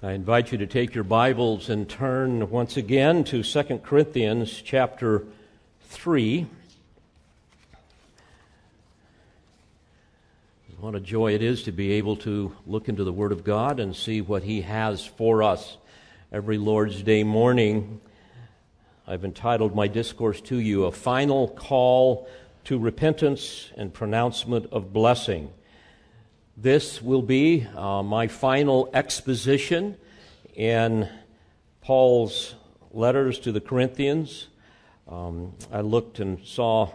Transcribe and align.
I 0.00 0.12
invite 0.12 0.52
you 0.52 0.58
to 0.58 0.66
take 0.68 0.94
your 0.94 1.02
Bibles 1.02 1.68
and 1.68 1.88
turn 1.88 2.50
once 2.50 2.76
again 2.76 3.24
to 3.24 3.42
2 3.42 3.78
Corinthians 3.78 4.62
chapter 4.64 5.24
3. 5.88 6.46
What 10.78 10.94
a 10.94 11.00
joy 11.00 11.34
it 11.34 11.42
is 11.42 11.64
to 11.64 11.72
be 11.72 11.94
able 11.94 12.14
to 12.18 12.54
look 12.64 12.88
into 12.88 13.02
the 13.02 13.12
Word 13.12 13.32
of 13.32 13.42
God 13.42 13.80
and 13.80 13.96
see 13.96 14.20
what 14.20 14.44
He 14.44 14.60
has 14.60 15.04
for 15.04 15.42
us 15.42 15.76
every 16.30 16.58
Lord's 16.58 17.02
Day 17.02 17.24
morning. 17.24 18.00
I've 19.04 19.24
entitled 19.24 19.74
my 19.74 19.88
discourse 19.88 20.40
to 20.42 20.58
you, 20.58 20.84
A 20.84 20.92
Final 20.92 21.48
Call 21.48 22.28
to 22.66 22.78
Repentance 22.78 23.72
and 23.76 23.92
Pronouncement 23.92 24.66
of 24.70 24.92
Blessing. 24.92 25.50
This 26.60 27.00
will 27.00 27.22
be 27.22 27.68
uh, 27.76 28.02
my 28.02 28.26
final 28.26 28.90
exposition 28.92 29.96
in 30.56 31.08
Paul's 31.82 32.56
letters 32.90 33.38
to 33.40 33.52
the 33.52 33.60
Corinthians. 33.60 34.48
Um, 35.06 35.54
I 35.70 35.82
looked 35.82 36.18
and 36.18 36.44
saw, 36.44 36.90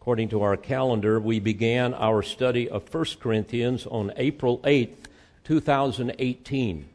according 0.00 0.30
to 0.30 0.40
our 0.40 0.56
calendar, 0.56 1.20
we 1.20 1.40
began 1.40 1.92
our 1.92 2.22
study 2.22 2.70
of 2.70 2.88
1 2.94 3.04
Corinthians 3.20 3.84
on 3.84 4.14
April 4.16 4.60
8th, 4.60 4.96
2018. 5.44 6.88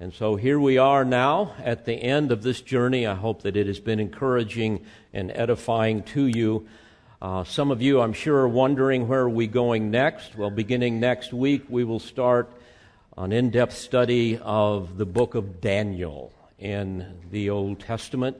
And 0.00 0.12
so 0.12 0.36
here 0.36 0.60
we 0.60 0.76
are 0.76 1.06
now 1.06 1.54
at 1.58 1.86
the 1.86 1.94
end 1.94 2.32
of 2.32 2.42
this 2.42 2.60
journey. 2.60 3.06
I 3.06 3.14
hope 3.14 3.40
that 3.44 3.56
it 3.56 3.66
has 3.66 3.80
been 3.80 3.98
encouraging 3.98 4.84
and 5.14 5.30
edifying 5.34 6.02
to 6.02 6.26
you. 6.26 6.68
Uh, 7.24 7.42
some 7.42 7.70
of 7.70 7.80
you, 7.80 8.02
I'm 8.02 8.12
sure, 8.12 8.40
are 8.40 8.48
wondering 8.48 9.08
where 9.08 9.20
are 9.20 9.30
we 9.30 9.46
going 9.46 9.90
next. 9.90 10.36
Well, 10.36 10.50
beginning 10.50 11.00
next 11.00 11.32
week, 11.32 11.64
we 11.70 11.82
will 11.82 11.98
start 11.98 12.52
an 13.16 13.32
in 13.32 13.48
depth 13.48 13.72
study 13.72 14.38
of 14.42 14.98
the 14.98 15.06
book 15.06 15.34
of 15.34 15.62
Daniel 15.62 16.34
in 16.58 17.22
the 17.30 17.48
Old 17.48 17.80
Testament. 17.80 18.36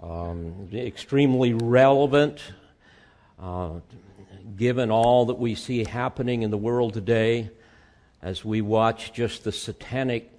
Um, 0.00 0.68
extremely 0.72 1.52
relevant, 1.52 2.40
uh, 3.40 3.80
given 4.56 4.92
all 4.92 5.26
that 5.26 5.40
we 5.40 5.56
see 5.56 5.82
happening 5.82 6.42
in 6.42 6.52
the 6.52 6.56
world 6.56 6.94
today 6.94 7.50
as 8.22 8.44
we 8.44 8.60
watch 8.60 9.12
just 9.12 9.42
the 9.42 9.50
satanic 9.50 10.30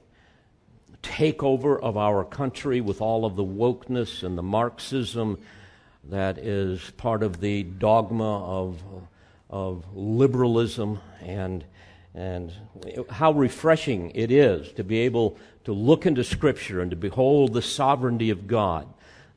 takeover 1.01 1.81
of 1.81 1.97
our 1.97 2.23
country 2.23 2.79
with 2.79 3.01
all 3.01 3.25
of 3.25 3.35
the 3.35 3.43
wokeness 3.43 4.23
and 4.23 4.37
the 4.37 4.41
Marxism 4.41 5.37
that 6.09 6.37
is 6.37 6.91
part 6.97 7.23
of 7.23 7.39
the 7.39 7.63
dogma 7.63 8.43
of, 8.43 8.81
of 9.49 9.85
liberalism 9.93 10.99
and, 11.21 11.63
and 12.13 12.51
how 13.09 13.31
refreshing 13.31 14.11
it 14.11 14.31
is 14.31 14.71
to 14.73 14.83
be 14.83 14.99
able 14.99 15.37
to 15.63 15.73
look 15.73 16.05
into 16.05 16.23
Scripture 16.23 16.81
and 16.81 16.91
to 16.91 16.97
behold 16.97 17.53
the 17.53 17.61
sovereignty 17.61 18.29
of 18.29 18.47
God, 18.47 18.87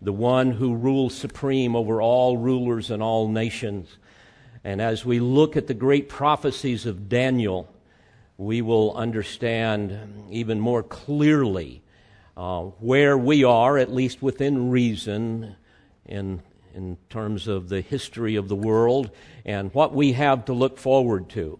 the 0.02 0.12
one 0.12 0.50
who 0.50 0.74
rules 0.74 1.14
supreme 1.14 1.76
over 1.76 2.02
all 2.02 2.36
rulers 2.36 2.90
and 2.90 3.02
all 3.02 3.28
nations. 3.28 3.96
And 4.64 4.82
as 4.82 5.04
we 5.04 5.20
look 5.20 5.56
at 5.56 5.68
the 5.68 5.74
great 5.74 6.08
prophecies 6.08 6.84
of 6.86 7.08
Daniel, 7.08 7.72
we 8.36 8.60
will 8.60 8.94
understand 8.96 10.26
even 10.30 10.58
more 10.58 10.82
clearly 10.82 11.82
uh, 12.36 12.62
where 12.80 13.16
we 13.16 13.44
are, 13.44 13.78
at 13.78 13.92
least 13.92 14.20
within 14.20 14.70
reason, 14.70 15.56
in 16.04 16.42
in 16.76 16.98
terms 17.10 17.48
of 17.48 17.68
the 17.68 17.80
history 17.80 18.36
of 18.36 18.48
the 18.48 18.54
world 18.54 19.10
and 19.44 19.72
what 19.74 19.94
we 19.94 20.12
have 20.12 20.44
to 20.44 20.52
look 20.52 20.78
forward 20.78 21.28
to. 21.30 21.58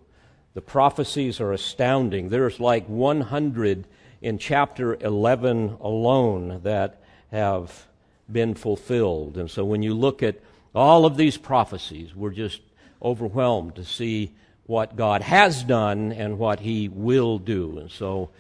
The 0.55 0.61
prophecies 0.61 1.41
are 1.41 1.53
astounding. 1.53 2.29
There's 2.29 2.61
like 2.61 2.87
100 2.87 3.87
in 4.21 4.39
chapter 4.39 4.95
11 4.95 5.79
alone 5.81 6.61
that 6.63 7.01
have 7.31 7.87
been 8.31 8.55
fulfilled. 8.55 9.37
And 9.37 9.51
so 9.51 9.65
when 9.65 9.83
you 9.83 9.95
look 9.95 10.23
at 10.23 10.41
all 10.75 11.07
of 11.07 11.17
these 11.17 11.37
prophecies, 11.37 12.15
we're 12.15 12.31
just 12.31 12.61
overwhelmed 13.03 13.77
to 13.77 13.85
see 13.85 14.33
what 14.65 14.97
God 14.97 15.23
has 15.23 15.63
done 15.63 16.13
and 16.13 16.39
what 16.39 16.61
He 16.61 16.89
will 16.89 17.39
do. 17.39 17.79
And 17.79 17.91
so 17.91 18.31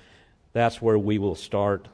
that's 0.53 0.83
where 0.83 0.99
we 0.99 1.19
will 1.19 1.34
start 1.34 1.87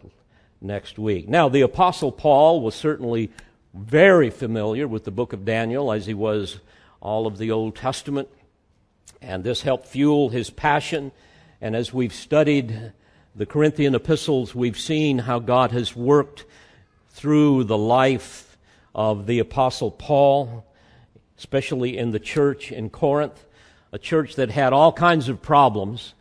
next 0.60 0.98
week. 0.98 1.28
Now, 1.28 1.48
the 1.48 1.62
Apostle 1.62 2.12
Paul 2.12 2.60
was 2.60 2.74
certainly 2.74 3.30
very 3.74 4.30
familiar 4.30 4.86
with 4.86 5.04
the 5.04 5.10
book 5.10 5.32
of 5.32 5.44
Daniel 5.44 5.92
as 5.92 6.06
he 6.06 6.14
was 6.14 6.60
all 7.00 7.26
of 7.26 7.38
the 7.38 7.50
Old 7.50 7.74
Testament. 7.74 8.28
And 9.20 9.44
this 9.44 9.62
helped 9.62 9.86
fuel 9.86 10.28
his 10.28 10.50
passion. 10.50 11.12
And 11.60 11.74
as 11.74 11.92
we've 11.92 12.12
studied 12.12 12.92
the 13.34 13.46
Corinthian 13.46 13.94
epistles, 13.94 14.54
we've 14.54 14.78
seen 14.78 15.18
how 15.20 15.38
God 15.38 15.72
has 15.72 15.96
worked 15.96 16.44
through 17.10 17.64
the 17.64 17.78
life 17.78 18.58
of 18.94 19.26
the 19.26 19.38
Apostle 19.38 19.90
Paul, 19.90 20.66
especially 21.38 21.96
in 21.96 22.10
the 22.10 22.20
church 22.20 22.72
in 22.72 22.90
Corinth, 22.90 23.46
a 23.90 23.98
church 23.98 24.36
that 24.36 24.50
had 24.50 24.72
all 24.72 24.92
kinds 24.92 25.28
of 25.28 25.40
problems. 25.40 26.14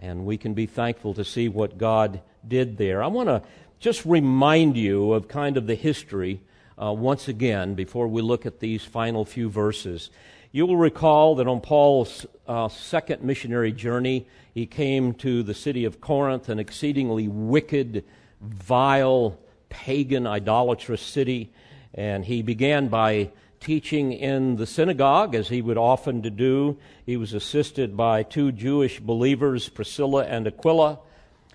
And 0.00 0.26
we 0.26 0.36
can 0.36 0.54
be 0.54 0.66
thankful 0.66 1.14
to 1.14 1.24
see 1.24 1.48
what 1.48 1.78
God 1.78 2.20
did 2.46 2.76
there. 2.76 3.02
I 3.02 3.06
want 3.06 3.28
to 3.28 3.42
just 3.80 4.04
remind 4.04 4.76
you 4.76 5.12
of 5.12 5.28
kind 5.28 5.56
of 5.56 5.66
the 5.66 5.74
history 5.74 6.40
uh, 6.80 6.92
once 6.92 7.28
again 7.28 7.74
before 7.74 8.08
we 8.08 8.22
look 8.22 8.46
at 8.46 8.60
these 8.60 8.84
final 8.84 9.24
few 9.24 9.48
verses. 9.48 10.10
You 10.50 10.64
will 10.66 10.76
recall 10.76 11.34
that 11.36 11.46
on 11.46 11.60
Paul's 11.60 12.24
uh, 12.46 12.68
second 12.68 13.22
missionary 13.22 13.72
journey, 13.72 14.26
he 14.54 14.64
came 14.64 15.12
to 15.14 15.42
the 15.42 15.54
city 15.54 15.84
of 15.84 16.00
Corinth, 16.00 16.48
an 16.48 16.58
exceedingly 16.58 17.28
wicked, 17.28 18.04
vile, 18.40 19.38
pagan, 19.68 20.26
idolatrous 20.26 21.02
city, 21.02 21.52
and 21.92 22.24
he 22.24 22.42
began 22.42 22.88
by 22.88 23.30
teaching 23.60 24.12
in 24.12 24.56
the 24.56 24.66
synagogue, 24.66 25.34
as 25.34 25.48
he 25.48 25.60
would 25.60 25.76
often 25.76 26.20
do. 26.20 26.78
He 27.04 27.16
was 27.16 27.34
assisted 27.34 27.96
by 27.96 28.22
two 28.22 28.52
Jewish 28.52 29.00
believers, 29.00 29.68
Priscilla 29.68 30.24
and 30.24 30.46
Aquila, 30.46 31.00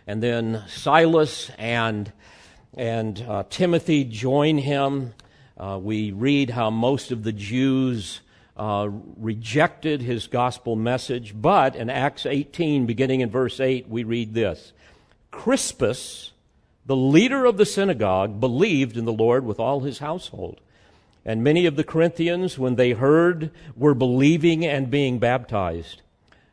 and 0.05 0.21
then 0.21 0.63
Silas 0.67 1.49
and 1.57 2.11
and 2.75 3.23
uh, 3.27 3.43
Timothy 3.49 4.03
join 4.03 4.57
him. 4.57 5.13
Uh, 5.57 5.79
we 5.81 6.11
read 6.11 6.49
how 6.49 6.69
most 6.69 7.11
of 7.11 7.23
the 7.23 7.31
Jews 7.31 8.21
uh, 8.57 8.89
rejected 9.17 10.01
his 10.01 10.27
gospel 10.27 10.75
message, 10.75 11.33
but 11.39 11.75
in 11.75 11.89
Acts 11.89 12.25
18, 12.25 12.85
beginning 12.85 13.21
in 13.21 13.29
verse 13.29 13.59
8, 13.59 13.87
we 13.87 14.03
read 14.03 14.33
this 14.33 14.73
Crispus, 15.31 16.31
the 16.85 16.95
leader 16.95 17.45
of 17.45 17.57
the 17.57 17.65
synagogue, 17.65 18.39
believed 18.39 18.97
in 18.97 19.05
the 19.05 19.13
Lord 19.13 19.45
with 19.45 19.59
all 19.59 19.81
his 19.81 19.99
household. 19.99 20.59
And 21.25 21.43
many 21.43 21.65
of 21.65 21.77
the 21.77 21.85
Corinthians, 21.85 22.59
when 22.59 22.75
they 22.75 22.91
heard, 22.91 23.51
were 23.75 23.93
believing 23.93 24.65
and 24.65 24.91
being 24.91 25.19
baptized. 25.19 26.01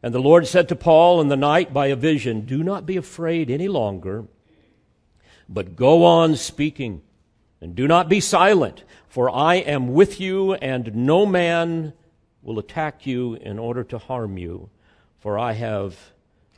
And 0.03 0.14
the 0.14 0.20
Lord 0.20 0.47
said 0.47 0.69
to 0.69 0.76
Paul 0.76 1.20
in 1.20 1.28
the 1.28 1.36
night 1.36 1.75
by 1.75 1.88
a 1.88 1.97
vision, 1.97 2.42
Do 2.42 2.62
not 2.62 2.86
be 2.86 2.97
afraid 2.97 3.50
any 3.50 3.69
longer 3.69 4.26
but 5.52 5.74
go 5.74 6.04
on 6.04 6.36
speaking, 6.36 7.02
and 7.60 7.74
do 7.74 7.88
not 7.88 8.08
be 8.08 8.20
silent, 8.20 8.84
for 9.08 9.28
I 9.28 9.56
am 9.56 9.92
with 9.92 10.20
you, 10.20 10.54
and 10.54 10.94
no 10.94 11.26
man 11.26 11.92
will 12.40 12.60
attack 12.60 13.04
you 13.04 13.34
in 13.34 13.58
order 13.58 13.82
to 13.82 13.98
harm 13.98 14.38
you, 14.38 14.70
for 15.18 15.36
I 15.36 15.52
have 15.52 16.12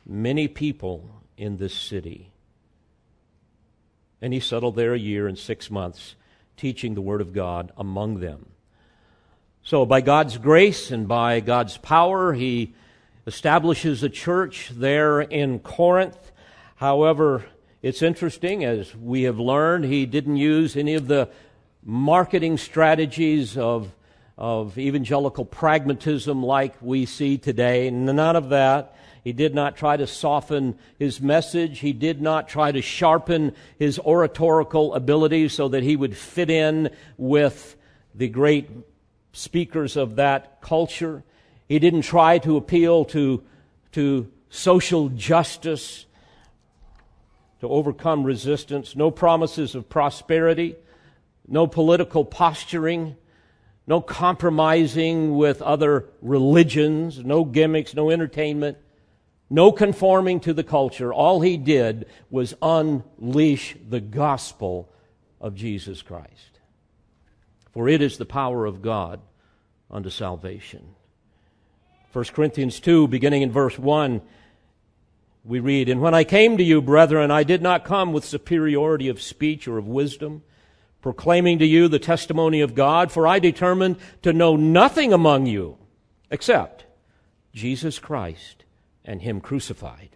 many 0.05 0.47
people 0.47 1.09
in 1.35 1.57
this 1.57 1.73
city. 1.73 2.31
And 4.21 4.31
he 4.31 4.39
settled 4.39 4.75
there 4.75 4.93
a 4.93 4.99
year 4.99 5.27
and 5.27 5.37
six 5.37 5.71
months, 5.71 6.15
teaching 6.55 6.93
the 6.93 7.01
Word 7.01 7.19
of 7.19 7.33
God 7.33 7.71
among 7.75 8.19
them. 8.19 8.45
So, 9.63 9.85
by 9.85 10.01
God's 10.01 10.37
grace 10.37 10.91
and 10.91 11.07
by 11.07 11.39
God's 11.39 11.77
power, 11.77 12.33
he 12.33 12.75
establishes 13.25 14.03
a 14.03 14.09
church 14.09 14.71
there 14.73 15.21
in 15.21 15.59
Corinth. 15.59 16.31
However, 16.75 17.45
it's 17.83 18.01
interesting, 18.01 18.63
as 18.63 18.95
we 18.95 19.23
have 19.23 19.39
learned, 19.39 19.83
he 19.83 20.05
didn't 20.05 20.37
use 20.37 20.77
any 20.77 20.93
of 20.93 21.07
the 21.07 21.27
marketing 21.83 22.57
strategies 22.57 23.57
of, 23.57 23.91
of 24.37 24.77
evangelical 24.77 25.43
pragmatism 25.43 26.41
like 26.41 26.75
we 26.81 27.05
see 27.05 27.37
today. 27.37 27.91
None 27.91 28.37
of 28.37 28.47
that. 28.49 28.95
He 29.25 29.33
did 29.33 29.53
not 29.53 29.75
try 29.75 29.97
to 29.97 30.07
soften 30.07 30.75
his 30.97 31.19
message. 31.19 31.79
He 31.79 31.91
did 31.91 32.21
not 32.21 32.47
try 32.47 32.71
to 32.71 32.81
sharpen 32.81 33.53
his 33.77 33.99
oratorical 33.99 34.93
abilities 34.95 35.51
so 35.51 35.67
that 35.67 35.83
he 35.83 35.97
would 35.97 36.15
fit 36.15 36.49
in 36.49 36.89
with 37.17 37.75
the 38.15 38.29
great 38.29 38.69
speakers 39.33 39.97
of 39.97 40.15
that 40.15 40.61
culture. 40.61 41.21
He 41.67 41.79
didn't 41.79 42.03
try 42.03 42.37
to 42.39 42.55
appeal 42.55 43.03
to, 43.05 43.43
to 43.91 44.31
social 44.49 45.09
justice 45.09 46.05
to 47.63 47.69
overcome 47.69 48.25
resistance, 48.25 48.93
no 48.93 49.09
promises 49.09 49.73
of 49.73 49.87
prosperity, 49.87 50.75
no 51.47 51.65
political 51.65 52.25
posturing, 52.25 53.15
no 53.87 54.01
compromising 54.01 55.37
with 55.37 55.61
other 55.61 56.09
religions, 56.21 57.23
no 57.23 57.45
gimmicks, 57.45 57.95
no 57.95 58.09
entertainment, 58.09 58.77
no 59.49 59.71
conforming 59.71 60.41
to 60.41 60.53
the 60.53 60.63
culture. 60.63 61.13
All 61.13 61.39
he 61.39 61.55
did 61.55 62.05
was 62.29 62.53
unleash 62.61 63.77
the 63.87 64.01
gospel 64.01 64.89
of 65.39 65.55
Jesus 65.55 66.01
Christ. 66.01 66.59
For 67.71 67.87
it 67.87 68.01
is 68.01 68.17
the 68.17 68.25
power 68.25 68.65
of 68.65 68.81
God 68.81 69.21
unto 69.89 70.09
salvation. 70.09 70.95
1 72.11 72.25
Corinthians 72.25 72.81
2, 72.81 73.07
beginning 73.07 73.41
in 73.41 73.53
verse 73.53 73.79
1, 73.79 74.21
we 75.43 75.59
read, 75.59 75.89
And 75.89 76.01
when 76.01 76.13
I 76.13 76.23
came 76.23 76.57
to 76.57 76.63
you, 76.63 76.81
brethren, 76.81 77.29
I 77.29 77.43
did 77.43 77.61
not 77.61 77.83
come 77.83 78.13
with 78.13 78.23
superiority 78.23 79.09
of 79.09 79.21
speech 79.21 79.67
or 79.67 79.77
of 79.77 79.87
wisdom, 79.87 80.43
proclaiming 81.01 81.59
to 81.59 81.65
you 81.65 81.87
the 81.87 81.99
testimony 81.99 82.61
of 82.61 82.75
God, 82.75 83.11
for 83.11 83.27
I 83.27 83.39
determined 83.39 83.97
to 84.21 84.31
know 84.31 84.55
nothing 84.55 85.11
among 85.11 85.45
you 85.45 85.77
except 86.31 86.85
Jesus 87.53 87.99
Christ 87.99 88.63
and 89.03 89.21
Him 89.21 89.41
crucified. 89.41 90.15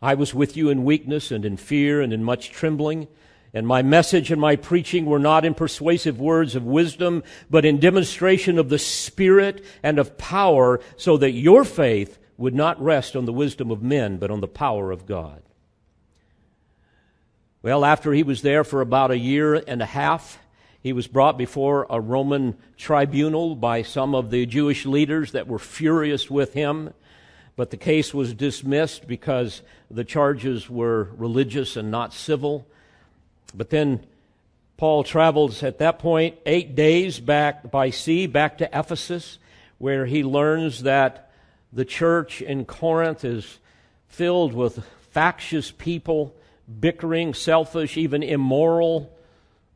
I 0.00 0.14
was 0.14 0.32
with 0.32 0.56
you 0.56 0.70
in 0.70 0.84
weakness 0.84 1.32
and 1.32 1.44
in 1.44 1.56
fear 1.56 2.00
and 2.00 2.12
in 2.12 2.22
much 2.22 2.50
trembling. 2.50 3.08
And 3.52 3.66
my 3.66 3.82
message 3.82 4.30
and 4.30 4.40
my 4.40 4.54
preaching 4.54 5.04
were 5.04 5.18
not 5.18 5.44
in 5.44 5.54
persuasive 5.54 6.20
words 6.20 6.54
of 6.54 6.64
wisdom, 6.64 7.24
but 7.50 7.64
in 7.64 7.80
demonstration 7.80 8.56
of 8.56 8.68
the 8.68 8.78
Spirit 8.78 9.64
and 9.82 9.98
of 9.98 10.16
power, 10.16 10.80
so 10.96 11.16
that 11.16 11.32
your 11.32 11.64
faith 11.64 12.19
would 12.40 12.54
not 12.54 12.82
rest 12.82 13.14
on 13.14 13.26
the 13.26 13.32
wisdom 13.34 13.70
of 13.70 13.82
men, 13.82 14.16
but 14.16 14.30
on 14.30 14.40
the 14.40 14.48
power 14.48 14.90
of 14.90 15.04
God. 15.04 15.42
Well, 17.62 17.84
after 17.84 18.14
he 18.14 18.22
was 18.22 18.40
there 18.40 18.64
for 18.64 18.80
about 18.80 19.10
a 19.10 19.18
year 19.18 19.54
and 19.54 19.82
a 19.82 19.86
half, 19.86 20.38
he 20.82 20.94
was 20.94 21.06
brought 21.06 21.36
before 21.36 21.86
a 21.90 22.00
Roman 22.00 22.56
tribunal 22.78 23.54
by 23.54 23.82
some 23.82 24.14
of 24.14 24.30
the 24.30 24.46
Jewish 24.46 24.86
leaders 24.86 25.32
that 25.32 25.48
were 25.48 25.58
furious 25.58 26.30
with 26.30 26.54
him. 26.54 26.94
But 27.56 27.68
the 27.68 27.76
case 27.76 28.14
was 28.14 28.32
dismissed 28.32 29.06
because 29.06 29.60
the 29.90 30.04
charges 30.04 30.70
were 30.70 31.10
religious 31.18 31.76
and 31.76 31.90
not 31.90 32.14
civil. 32.14 32.66
But 33.54 33.68
then 33.68 34.06
Paul 34.78 35.04
travels 35.04 35.62
at 35.62 35.76
that 35.80 35.98
point 35.98 36.38
eight 36.46 36.74
days 36.74 37.20
back 37.20 37.70
by 37.70 37.90
sea 37.90 38.26
back 38.26 38.56
to 38.58 38.70
Ephesus, 38.72 39.38
where 39.76 40.06
he 40.06 40.24
learns 40.24 40.84
that 40.84 41.29
the 41.72 41.84
church 41.84 42.42
in 42.42 42.64
Corinth 42.64 43.24
is 43.24 43.58
filled 44.08 44.52
with 44.52 44.84
factious 45.12 45.70
people, 45.70 46.34
bickering, 46.80 47.34
selfish, 47.34 47.96
even 47.96 48.22
immoral. 48.22 49.16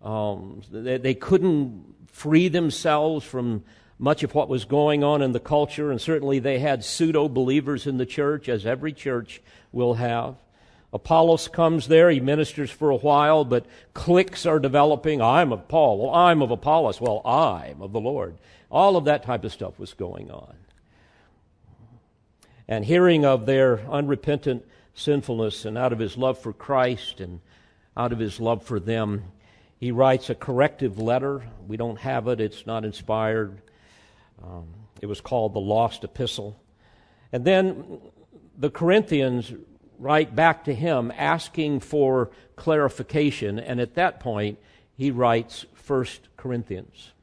Um, 0.02 0.62
they, 0.70 0.98
they 0.98 1.14
couldn't 1.14 1.94
free 2.08 2.48
themselves 2.48 3.24
from 3.24 3.64
much 3.98 4.22
of 4.22 4.34
what 4.34 4.48
was 4.48 4.64
going 4.64 5.04
on 5.04 5.22
in 5.22 5.32
the 5.32 5.40
culture, 5.40 5.90
and 5.90 6.00
certainly 6.00 6.40
they 6.40 6.58
had 6.58 6.84
pseudo 6.84 7.28
believers 7.28 7.86
in 7.86 7.96
the 7.96 8.06
church, 8.06 8.48
as 8.48 8.66
every 8.66 8.92
church 8.92 9.40
will 9.72 9.94
have. 9.94 10.34
Apollos 10.92 11.48
comes 11.48 11.88
there, 11.88 12.10
he 12.10 12.20
ministers 12.20 12.70
for 12.70 12.90
a 12.90 12.96
while, 12.96 13.44
but 13.44 13.66
cliques 13.94 14.46
are 14.46 14.60
developing. 14.60 15.20
I'm 15.20 15.52
of 15.52 15.66
Paul. 15.66 15.98
Well, 15.98 16.14
I'm 16.14 16.42
of 16.42 16.50
Apollos. 16.50 17.00
Well, 17.00 17.20
I'm 17.24 17.82
of 17.82 17.92
the 17.92 18.00
Lord. 18.00 18.36
All 18.70 18.96
of 18.96 19.04
that 19.06 19.24
type 19.24 19.44
of 19.44 19.52
stuff 19.52 19.78
was 19.78 19.92
going 19.92 20.30
on 20.30 20.54
and 22.68 22.84
hearing 22.84 23.24
of 23.24 23.46
their 23.46 23.80
unrepentant 23.90 24.64
sinfulness, 24.94 25.64
and 25.64 25.76
out 25.76 25.92
of 25.92 25.98
his 25.98 26.16
love 26.16 26.38
for 26.38 26.52
Christ 26.52 27.20
and 27.20 27.40
out 27.96 28.12
of 28.12 28.18
his 28.18 28.40
love 28.40 28.62
for 28.62 28.80
them, 28.80 29.24
he 29.78 29.90
writes 29.92 30.30
a 30.30 30.34
corrective 30.34 30.98
letter. 30.98 31.42
We 31.66 31.76
don't 31.76 31.98
have 31.98 32.28
it, 32.28 32.40
it's 32.40 32.66
not 32.66 32.84
inspired. 32.84 33.60
Um, 34.42 34.66
it 35.00 35.06
was 35.06 35.20
called 35.20 35.54
the 35.54 35.60
Lost 35.60 36.04
Epistle. 36.04 36.58
And 37.32 37.44
then 37.44 38.00
the 38.56 38.70
Corinthians 38.70 39.52
write 39.98 40.34
back 40.34 40.64
to 40.64 40.74
him 40.74 41.12
asking 41.16 41.80
for 41.80 42.30
clarification, 42.56 43.58
and 43.58 43.80
at 43.80 43.94
that 43.94 44.20
point, 44.20 44.58
he 44.96 45.10
writes 45.10 45.66
First 45.74 46.28
Corinthians. 46.36 47.13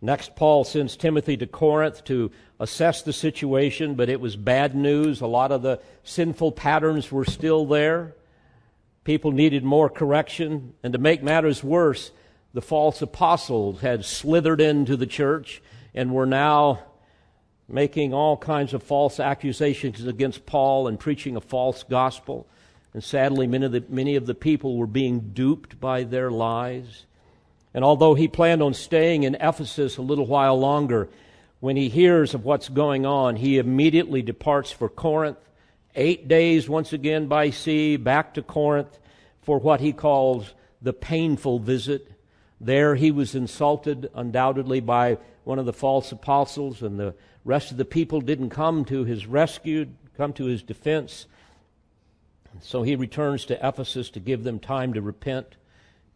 Next, 0.00 0.36
Paul 0.36 0.64
sends 0.64 0.96
Timothy 0.96 1.36
to 1.38 1.46
Corinth 1.46 2.04
to 2.04 2.30
assess 2.60 3.02
the 3.02 3.12
situation, 3.12 3.94
but 3.94 4.08
it 4.08 4.20
was 4.20 4.36
bad 4.36 4.74
news. 4.74 5.20
A 5.20 5.26
lot 5.26 5.50
of 5.50 5.62
the 5.62 5.80
sinful 6.04 6.52
patterns 6.52 7.10
were 7.10 7.24
still 7.24 7.66
there. 7.66 8.14
People 9.02 9.32
needed 9.32 9.64
more 9.64 9.88
correction. 9.88 10.74
And 10.82 10.92
to 10.92 10.98
make 10.98 11.22
matters 11.22 11.64
worse, 11.64 12.12
the 12.54 12.62
false 12.62 13.02
apostles 13.02 13.80
had 13.80 14.04
slithered 14.04 14.60
into 14.60 14.96
the 14.96 15.06
church 15.06 15.60
and 15.94 16.12
were 16.14 16.26
now 16.26 16.80
making 17.68 18.14
all 18.14 18.36
kinds 18.36 18.72
of 18.72 18.82
false 18.82 19.18
accusations 19.18 20.04
against 20.06 20.46
Paul 20.46 20.86
and 20.86 20.98
preaching 20.98 21.36
a 21.36 21.40
false 21.40 21.82
gospel. 21.82 22.46
And 22.94 23.02
sadly, 23.02 23.46
many 23.46 23.66
of 23.66 23.72
the, 23.72 23.84
many 23.88 24.16
of 24.16 24.26
the 24.26 24.34
people 24.34 24.76
were 24.76 24.86
being 24.86 25.32
duped 25.34 25.80
by 25.80 26.04
their 26.04 26.30
lies. 26.30 27.04
And 27.74 27.84
although 27.84 28.14
he 28.14 28.28
planned 28.28 28.62
on 28.62 28.74
staying 28.74 29.24
in 29.24 29.34
Ephesus 29.36 29.96
a 29.96 30.02
little 30.02 30.26
while 30.26 30.58
longer, 30.58 31.08
when 31.60 31.76
he 31.76 31.88
hears 31.88 32.34
of 32.34 32.44
what's 32.44 32.68
going 32.68 33.04
on, 33.04 33.36
he 33.36 33.58
immediately 33.58 34.22
departs 34.22 34.70
for 34.70 34.88
Corinth. 34.88 35.38
Eight 35.94 36.28
days 36.28 36.68
once 36.68 36.92
again 36.92 37.26
by 37.26 37.50
sea, 37.50 37.96
back 37.96 38.34
to 38.34 38.42
Corinth 38.42 38.98
for 39.42 39.58
what 39.58 39.80
he 39.80 39.92
calls 39.92 40.54
the 40.80 40.92
painful 40.92 41.58
visit. 41.58 42.12
There 42.60 42.94
he 42.94 43.10
was 43.10 43.34
insulted 43.34 44.10
undoubtedly 44.14 44.80
by 44.80 45.18
one 45.44 45.58
of 45.58 45.66
the 45.66 45.72
false 45.72 46.12
apostles, 46.12 46.82
and 46.82 46.98
the 46.98 47.14
rest 47.44 47.70
of 47.70 47.76
the 47.76 47.84
people 47.84 48.20
didn't 48.20 48.50
come 48.50 48.84
to 48.84 49.04
his 49.04 49.26
rescue, 49.26 49.86
come 50.16 50.32
to 50.34 50.44
his 50.44 50.62
defense. 50.62 51.26
So 52.60 52.82
he 52.82 52.96
returns 52.96 53.44
to 53.46 53.66
Ephesus 53.66 54.10
to 54.10 54.20
give 54.20 54.44
them 54.44 54.58
time 54.58 54.92
to 54.94 55.02
repent. 55.02 55.56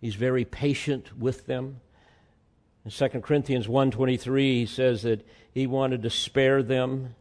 He's 0.03 0.17
very 0.17 0.45
patient 0.45 1.17
with 1.17 1.47
them. 1.47 1.81
In 2.85 2.91
2 2.91 3.21
Corinthians 3.21 3.69
1.23, 3.69 4.41
he 4.41 4.67
says 4.67 5.03
that 5.03 5.25
he 5.53 5.69
wanted 5.69 6.03
to 6.03 6.11
spare 6.11 6.61
them, 6.61 7.15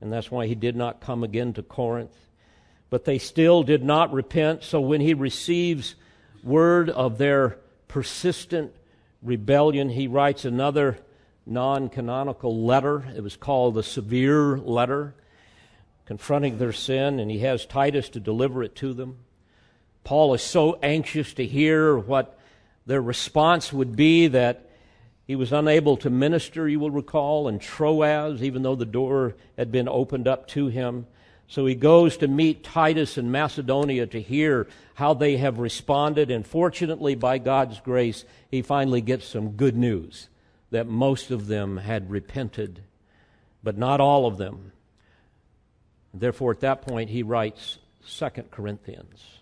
and 0.00 0.12
that's 0.12 0.32
why 0.32 0.48
he 0.48 0.56
did 0.56 0.74
not 0.74 1.00
come 1.00 1.22
again 1.22 1.52
to 1.52 1.62
Corinth. 1.62 2.16
But 2.90 3.04
they 3.04 3.18
still 3.18 3.62
did 3.62 3.84
not 3.84 4.12
repent, 4.12 4.64
so 4.64 4.80
when 4.80 5.00
he 5.00 5.14
receives 5.14 5.94
word 6.42 6.90
of 6.90 7.18
their 7.18 7.58
persistent 7.86 8.72
rebellion, 9.22 9.88
he 9.88 10.08
writes 10.08 10.44
another 10.44 10.98
non 11.46 11.88
canonical 11.88 12.64
letter. 12.64 13.04
It 13.14 13.22
was 13.22 13.36
called 13.36 13.74
the 13.74 13.84
Severe 13.84 14.58
Letter, 14.58 15.14
confronting 16.04 16.58
their 16.58 16.72
sin, 16.72 17.20
and 17.20 17.30
he 17.30 17.38
has 17.38 17.64
Titus 17.64 18.08
to 18.08 18.18
deliver 18.18 18.64
it 18.64 18.74
to 18.76 18.92
them. 18.92 19.18
Paul 20.04 20.34
is 20.34 20.42
so 20.42 20.78
anxious 20.82 21.32
to 21.34 21.46
hear 21.46 21.96
what 21.96 22.38
their 22.86 23.00
response 23.00 23.72
would 23.72 23.96
be 23.96 24.28
that 24.28 24.68
he 25.26 25.36
was 25.36 25.52
unable 25.52 25.96
to 25.98 26.10
minister, 26.10 26.68
you 26.68 26.78
will 26.78 26.90
recall, 26.90 27.48
in 27.48 27.58
Troas, 27.58 28.42
even 28.42 28.62
though 28.62 28.74
the 28.74 28.84
door 28.84 29.34
had 29.56 29.72
been 29.72 29.88
opened 29.88 30.28
up 30.28 30.46
to 30.48 30.66
him. 30.66 31.06
So 31.48 31.64
he 31.64 31.74
goes 31.74 32.18
to 32.18 32.28
meet 32.28 32.62
Titus 32.62 33.16
in 33.16 33.30
Macedonia 33.30 34.06
to 34.08 34.20
hear 34.20 34.66
how 34.94 35.14
they 35.14 35.38
have 35.38 35.58
responded. 35.58 36.30
And 36.30 36.46
fortunately, 36.46 37.14
by 37.14 37.38
God's 37.38 37.80
grace, 37.80 38.26
he 38.50 38.60
finally 38.60 39.00
gets 39.00 39.26
some 39.26 39.52
good 39.52 39.76
news 39.76 40.28
that 40.70 40.86
most 40.86 41.30
of 41.30 41.46
them 41.46 41.78
had 41.78 42.10
repented, 42.10 42.82
but 43.62 43.78
not 43.78 44.00
all 44.00 44.26
of 44.26 44.36
them. 44.36 44.72
Therefore, 46.12 46.50
at 46.50 46.60
that 46.60 46.82
point, 46.82 47.08
he 47.08 47.22
writes 47.22 47.78
Second 48.04 48.50
Corinthians 48.50 49.33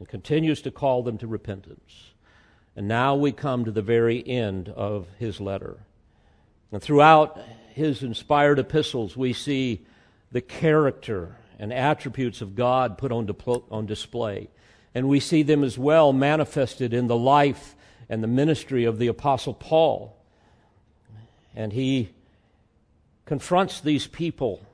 and 0.00 0.08
continues 0.08 0.62
to 0.62 0.72
call 0.72 1.04
them 1.04 1.18
to 1.18 1.28
repentance. 1.28 2.10
And 2.74 2.88
now 2.88 3.14
we 3.14 3.30
come 3.30 3.66
to 3.66 3.70
the 3.70 3.82
very 3.82 4.26
end 4.26 4.70
of 4.70 5.06
his 5.18 5.40
letter. 5.40 5.76
And 6.72 6.82
throughout 6.82 7.38
his 7.74 8.02
inspired 8.02 8.58
epistles, 8.58 9.16
we 9.16 9.34
see 9.34 9.84
the 10.32 10.40
character 10.40 11.36
and 11.58 11.72
attributes 11.72 12.40
of 12.40 12.56
God 12.56 12.96
put 12.96 13.12
on, 13.12 13.28
on 13.70 13.86
display. 13.86 14.48
And 14.94 15.06
we 15.06 15.20
see 15.20 15.42
them 15.42 15.62
as 15.62 15.76
well 15.76 16.12
manifested 16.14 16.94
in 16.94 17.06
the 17.06 17.16
life 17.16 17.76
and 18.08 18.22
the 18.22 18.28
ministry 18.28 18.84
of 18.84 18.98
the 18.98 19.08
Apostle 19.08 19.52
Paul. 19.52 20.16
And 21.54 21.74
he 21.74 22.08
confronts 23.26 23.80
these 23.82 24.06
people. 24.06 24.66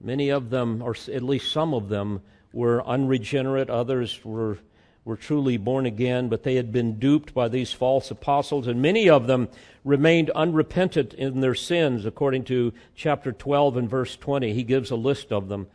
Many 0.00 0.30
of 0.30 0.50
them, 0.50 0.82
or 0.82 0.96
at 1.12 1.22
least 1.22 1.52
some 1.52 1.72
of 1.72 1.88
them, 1.88 2.22
were 2.52 2.86
unregenerate, 2.86 3.70
others 3.70 4.20
were, 4.24 4.58
were 5.04 5.16
truly 5.16 5.56
born 5.56 5.86
again, 5.86 6.28
but 6.28 6.42
they 6.42 6.56
had 6.56 6.72
been 6.72 6.98
duped 6.98 7.34
by 7.34 7.48
these 7.48 7.72
false 7.72 8.10
apostles, 8.10 8.66
and 8.66 8.82
many 8.82 9.08
of 9.08 9.26
them 9.26 9.48
remained 9.84 10.30
unrepentant 10.30 11.14
in 11.14 11.40
their 11.40 11.54
sins, 11.54 12.04
according 12.04 12.44
to 12.44 12.72
chapter 12.94 13.32
12 13.32 13.76
and 13.76 13.90
verse 13.90 14.16
20. 14.16 14.52
He 14.52 14.62
gives 14.62 14.90
a 14.90 14.96
list 14.96 15.32
of 15.32 15.48
them. 15.48 15.66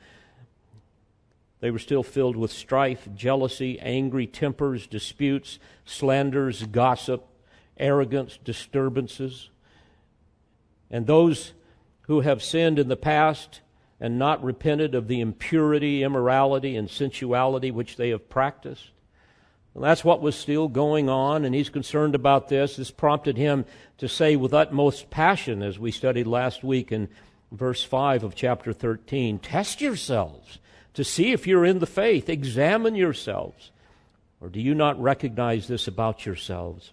They 1.59 1.71
were 1.71 1.79
still 1.79 2.03
filled 2.03 2.35
with 2.35 2.51
strife, 2.51 3.07
jealousy, 3.15 3.79
angry 3.79 4.27
tempers, 4.27 4.85
disputes, 4.85 5.57
slanders, 5.85 6.63
gossip, 6.65 7.25
arrogance, 7.77 8.37
disturbances. 8.43 9.49
And 10.91 11.07
those 11.07 11.53
who 12.01 12.21
have 12.21 12.43
sinned 12.43 12.79
in 12.79 12.87
the 12.87 12.95
past 12.95 13.61
and 13.99 14.19
not 14.19 14.43
repented 14.43 14.93
of 14.93 15.07
the 15.07 15.19
impurity, 15.19 16.03
immorality, 16.03 16.75
and 16.75 16.89
sensuality 16.89 17.71
which 17.71 17.95
they 17.95 18.09
have 18.09 18.29
practiced. 18.29 18.91
Well, 19.73 19.83
that's 19.83 20.03
what 20.03 20.21
was 20.21 20.35
still 20.35 20.67
going 20.67 21.09
on, 21.09 21.45
and 21.45 21.53
he's 21.53 21.69
concerned 21.69 22.15
about 22.15 22.49
this. 22.49 22.75
This 22.75 22.91
prompted 22.91 23.37
him 23.37 23.65
to 23.99 24.07
say 24.07 24.35
with 24.35 24.53
utmost 24.53 25.09
passion, 25.09 25.61
as 25.61 25.77
we 25.79 25.91
studied 25.91 26.27
last 26.27 26.63
week 26.63 26.91
in 26.91 27.09
verse 27.51 27.83
5 27.83 28.23
of 28.23 28.35
chapter 28.35 28.73
13 28.73 29.39
Test 29.39 29.81
yourselves 29.81 30.59
to 30.93 31.03
see 31.03 31.31
if 31.31 31.45
you're 31.45 31.65
in 31.65 31.79
the 31.79 31.85
faith, 31.85 32.27
examine 32.27 32.95
yourselves. 32.95 33.71
Or 34.41 34.49
do 34.49 34.59
you 34.59 34.73
not 34.73 34.99
recognize 35.01 35.67
this 35.67 35.87
about 35.87 36.25
yourselves? 36.25 36.91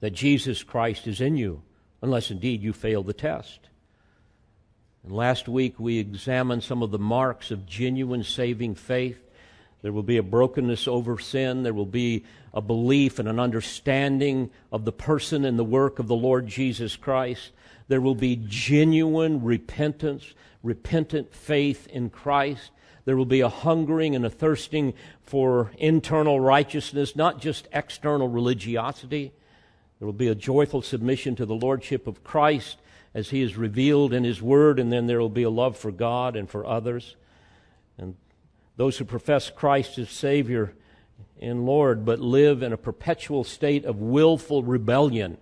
That 0.00 0.12
Jesus 0.12 0.62
Christ 0.62 1.06
is 1.06 1.20
in 1.20 1.36
you, 1.36 1.62
unless 2.02 2.30
indeed 2.30 2.62
you 2.62 2.74
fail 2.74 3.02
the 3.02 3.14
test. 3.14 3.60
And 5.06 5.14
last 5.14 5.46
week 5.46 5.78
we 5.78 5.98
examined 5.98 6.64
some 6.64 6.82
of 6.82 6.90
the 6.90 6.98
marks 6.98 7.52
of 7.52 7.64
genuine 7.64 8.24
saving 8.24 8.74
faith. 8.74 9.20
There 9.82 9.92
will 9.92 10.02
be 10.02 10.16
a 10.16 10.22
brokenness 10.22 10.88
over 10.88 11.20
sin. 11.20 11.62
There 11.62 11.72
will 11.72 11.86
be 11.86 12.24
a 12.52 12.60
belief 12.60 13.20
and 13.20 13.28
an 13.28 13.38
understanding 13.38 14.50
of 14.72 14.84
the 14.84 14.90
person 14.90 15.44
and 15.44 15.56
the 15.56 15.64
work 15.64 16.00
of 16.00 16.08
the 16.08 16.16
Lord 16.16 16.48
Jesus 16.48 16.96
Christ. 16.96 17.52
There 17.86 18.00
will 18.00 18.16
be 18.16 18.42
genuine 18.48 19.44
repentance, 19.44 20.34
repentant 20.64 21.32
faith 21.32 21.86
in 21.86 22.10
Christ. 22.10 22.72
There 23.04 23.16
will 23.16 23.26
be 23.26 23.42
a 23.42 23.48
hungering 23.48 24.16
and 24.16 24.26
a 24.26 24.30
thirsting 24.30 24.92
for 25.22 25.70
internal 25.78 26.40
righteousness, 26.40 27.14
not 27.14 27.40
just 27.40 27.68
external 27.72 28.26
religiosity. 28.26 29.32
There 30.00 30.06
will 30.06 30.12
be 30.12 30.26
a 30.26 30.34
joyful 30.34 30.82
submission 30.82 31.36
to 31.36 31.46
the 31.46 31.54
Lordship 31.54 32.08
of 32.08 32.24
Christ 32.24 32.78
as 33.16 33.30
He 33.30 33.40
is 33.40 33.56
revealed 33.56 34.12
in 34.12 34.24
His 34.24 34.42
Word, 34.42 34.78
and 34.78 34.92
then 34.92 35.06
there 35.06 35.18
will 35.18 35.30
be 35.30 35.44
a 35.44 35.50
love 35.50 35.78
for 35.78 35.90
God 35.90 36.36
and 36.36 36.50
for 36.50 36.66
others. 36.66 37.16
And 37.96 38.14
those 38.76 38.98
who 38.98 39.06
profess 39.06 39.48
Christ 39.48 39.96
as 39.96 40.10
Savior 40.10 40.74
and 41.40 41.64
Lord 41.64 42.04
but 42.04 42.20
live 42.20 42.62
in 42.62 42.74
a 42.74 42.76
perpetual 42.76 43.42
state 43.42 43.86
of 43.86 44.02
willful 44.02 44.62
rebellion 44.62 45.38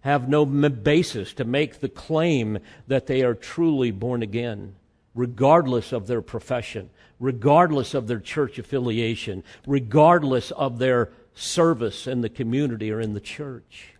have 0.00 0.30
no 0.30 0.46
basis 0.46 1.34
to 1.34 1.44
make 1.44 1.80
the 1.80 1.90
claim 1.90 2.58
that 2.86 3.06
they 3.06 3.20
are 3.20 3.34
truly 3.34 3.90
born 3.90 4.22
again, 4.22 4.74
regardless 5.14 5.92
of 5.92 6.06
their 6.06 6.22
profession, 6.22 6.88
regardless 7.18 7.92
of 7.92 8.06
their 8.06 8.18
church 8.18 8.58
affiliation, 8.58 9.44
regardless 9.66 10.52
of 10.52 10.78
their 10.78 11.10
service 11.34 12.06
in 12.06 12.22
the 12.22 12.30
community 12.30 12.90
or 12.90 12.98
in 12.98 13.12
the 13.12 13.20
church. 13.20 13.92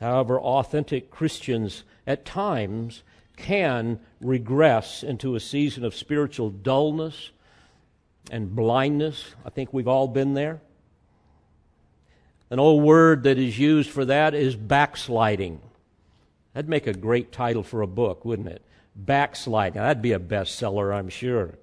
However, 0.00 0.38
authentic 0.38 1.10
Christians 1.10 1.82
at 2.06 2.24
times 2.24 3.02
can 3.36 4.00
regress 4.20 5.02
into 5.02 5.34
a 5.34 5.40
season 5.40 5.84
of 5.84 5.94
spiritual 5.94 6.50
dullness 6.50 7.30
and 8.30 8.54
blindness. 8.54 9.34
I 9.44 9.50
think 9.50 9.72
we've 9.72 9.88
all 9.88 10.08
been 10.08 10.34
there. 10.34 10.60
An 12.50 12.58
old 12.58 12.82
word 12.82 13.24
that 13.24 13.38
is 13.38 13.58
used 13.58 13.90
for 13.90 14.04
that 14.04 14.34
is 14.34 14.54
backsliding. 14.54 15.60
That'd 16.54 16.68
make 16.68 16.86
a 16.86 16.94
great 16.94 17.32
title 17.32 17.62
for 17.62 17.82
a 17.82 17.86
book, 17.86 18.24
wouldn't 18.24 18.48
it? 18.48 18.62
Backsliding. 18.94 19.80
That'd 19.80 20.02
be 20.02 20.12
a 20.12 20.18
bestseller, 20.18 20.94
I'm 20.94 21.08
sure. 21.08 21.58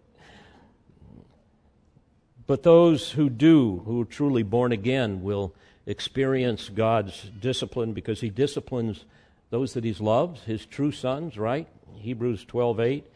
But 2.46 2.64
those 2.64 3.12
who 3.12 3.30
do, 3.30 3.82
who 3.86 4.02
are 4.02 4.06
truly 4.06 4.44
born 4.44 4.72
again, 4.72 5.24
will 5.24 5.56
experience 5.86 6.70
God's 6.70 7.32
discipline 7.40 7.94
because 7.94 8.22
He 8.22 8.30
disciplines 8.30 9.06
those 9.54 9.74
that 9.74 9.86
He 9.86 9.94
loves, 9.94 10.44
His 10.44 10.66
true 10.66 10.92
sons, 10.92 11.38
right? 11.38 11.68
Hebrews 11.96 12.44
12 12.46 12.80
8. 12.80 13.08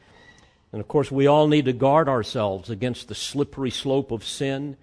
And 0.71 0.79
of 0.79 0.87
course, 0.87 1.11
we 1.11 1.27
all 1.27 1.47
need 1.47 1.65
to 1.65 1.73
guard 1.73 2.07
ourselves 2.07 2.69
against 2.69 3.07
the 3.07 3.15
slippery 3.15 3.71
slope 3.71 4.11
of 4.11 4.23
sin 4.23 4.77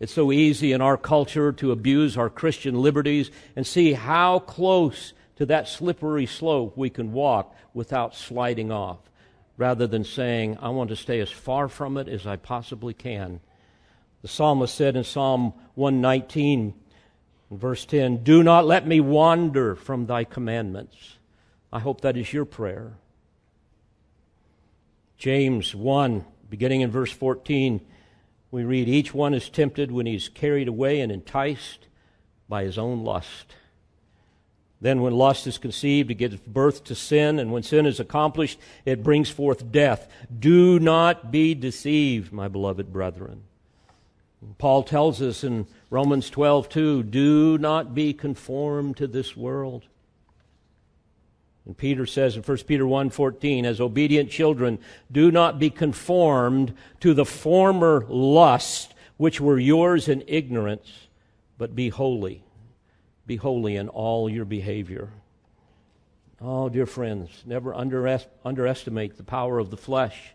it's 0.00 0.12
so 0.12 0.32
easy 0.32 0.72
in 0.72 0.80
our 0.80 0.96
culture 0.96 1.52
to 1.52 1.72
abuse 1.72 2.16
our 2.16 2.28
Christian 2.28 2.74
liberties 2.74 3.30
and 3.54 3.66
see 3.66 3.92
how 3.92 4.40
close 4.40 5.12
to 5.36 5.46
that 5.46 5.68
slippery 5.68 6.26
slope 6.26 6.76
we 6.76 6.90
can 6.90 7.12
walk 7.12 7.54
without 7.72 8.14
sliding 8.14 8.70
off, 8.70 8.98
rather 9.56 9.86
than 9.86 10.04
saying, 10.04 10.58
I 10.60 10.68
want 10.70 10.90
to 10.90 10.96
stay 10.96 11.20
as 11.20 11.30
far 11.30 11.68
from 11.68 11.96
it 11.96 12.08
as 12.08 12.26
I 12.26 12.36
possibly 12.36 12.92
can. 12.92 13.40
The 14.22 14.28
psalmist 14.28 14.74
said 14.74 14.96
in 14.96 15.04
Psalm 15.04 15.54
119, 15.74 16.74
verse 17.50 17.84
10, 17.84 18.22
Do 18.24 18.42
not 18.42 18.66
let 18.66 18.86
me 18.86 19.00
wander 19.00 19.74
from 19.74 20.06
thy 20.06 20.24
commandments. 20.24 21.16
I 21.72 21.80
hope 21.80 22.00
that 22.02 22.16
is 22.16 22.32
your 22.32 22.44
prayer. 22.44 22.92
James 25.18 25.74
1, 25.74 26.24
beginning 26.50 26.82
in 26.82 26.90
verse 26.90 27.12
14, 27.12 27.80
we 28.50 28.64
read, 28.64 28.88
Each 28.88 29.12
one 29.12 29.34
is 29.34 29.48
tempted 29.48 29.90
when 29.90 30.06
he's 30.06 30.28
carried 30.28 30.68
away 30.68 31.00
and 31.00 31.10
enticed 31.10 31.88
by 32.48 32.64
his 32.64 32.78
own 32.78 33.04
lust. 33.04 33.54
Then, 34.80 35.00
when 35.00 35.14
lust 35.14 35.46
is 35.46 35.56
conceived, 35.56 36.10
it 36.10 36.16
gives 36.16 36.36
birth 36.36 36.84
to 36.84 36.94
sin, 36.94 37.38
and 37.38 37.52
when 37.52 37.62
sin 37.62 37.86
is 37.86 37.98
accomplished, 37.98 38.58
it 38.84 39.02
brings 39.02 39.30
forth 39.30 39.72
death. 39.72 40.06
Do 40.38 40.78
not 40.78 41.32
be 41.32 41.54
deceived, 41.54 42.32
my 42.32 42.48
beloved 42.48 42.92
brethren. 42.92 43.44
Paul 44.58 44.82
tells 44.82 45.22
us 45.22 45.42
in 45.42 45.66
Romans 45.94 46.28
12, 46.28 46.68
2, 46.70 47.02
do 47.04 47.56
not 47.56 47.94
be 47.94 48.12
conformed 48.12 48.96
to 48.96 49.06
this 49.06 49.36
world, 49.36 49.84
and 51.64 51.76
Peter 51.76 52.04
says 52.04 52.34
in 52.34 52.42
1 52.42 52.66
Peter 52.66 52.82
1:14, 52.82 53.64
as 53.64 53.80
obedient 53.80 54.28
children, 54.28 54.80
do 55.12 55.30
not 55.30 55.60
be 55.60 55.70
conformed 55.70 56.74
to 56.98 57.14
the 57.14 57.24
former 57.24 58.04
lust 58.08 58.92
which 59.18 59.40
were 59.40 59.56
yours 59.56 60.08
in 60.08 60.24
ignorance, 60.26 61.06
but 61.58 61.76
be 61.76 61.90
holy. 61.90 62.42
Be 63.24 63.36
holy 63.36 63.76
in 63.76 63.88
all 63.88 64.28
your 64.28 64.44
behavior. 64.44 65.10
Oh, 66.40 66.68
dear 66.68 66.86
friends, 66.86 67.44
never 67.46 67.72
underestimate 67.72 69.16
the 69.16 69.22
power 69.22 69.60
of 69.60 69.70
the 69.70 69.76
flesh, 69.76 70.34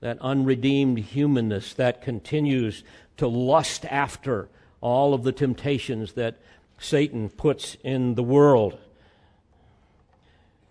that 0.00 0.16
unredeemed 0.22 1.00
humanness 1.00 1.74
that 1.74 2.00
continues 2.00 2.82
to 3.18 3.28
lust 3.28 3.84
after 3.84 4.48
all 4.86 5.14
of 5.14 5.24
the 5.24 5.32
temptations 5.32 6.12
that 6.12 6.36
Satan 6.78 7.28
puts 7.28 7.76
in 7.82 8.14
the 8.14 8.22
world. 8.22 8.78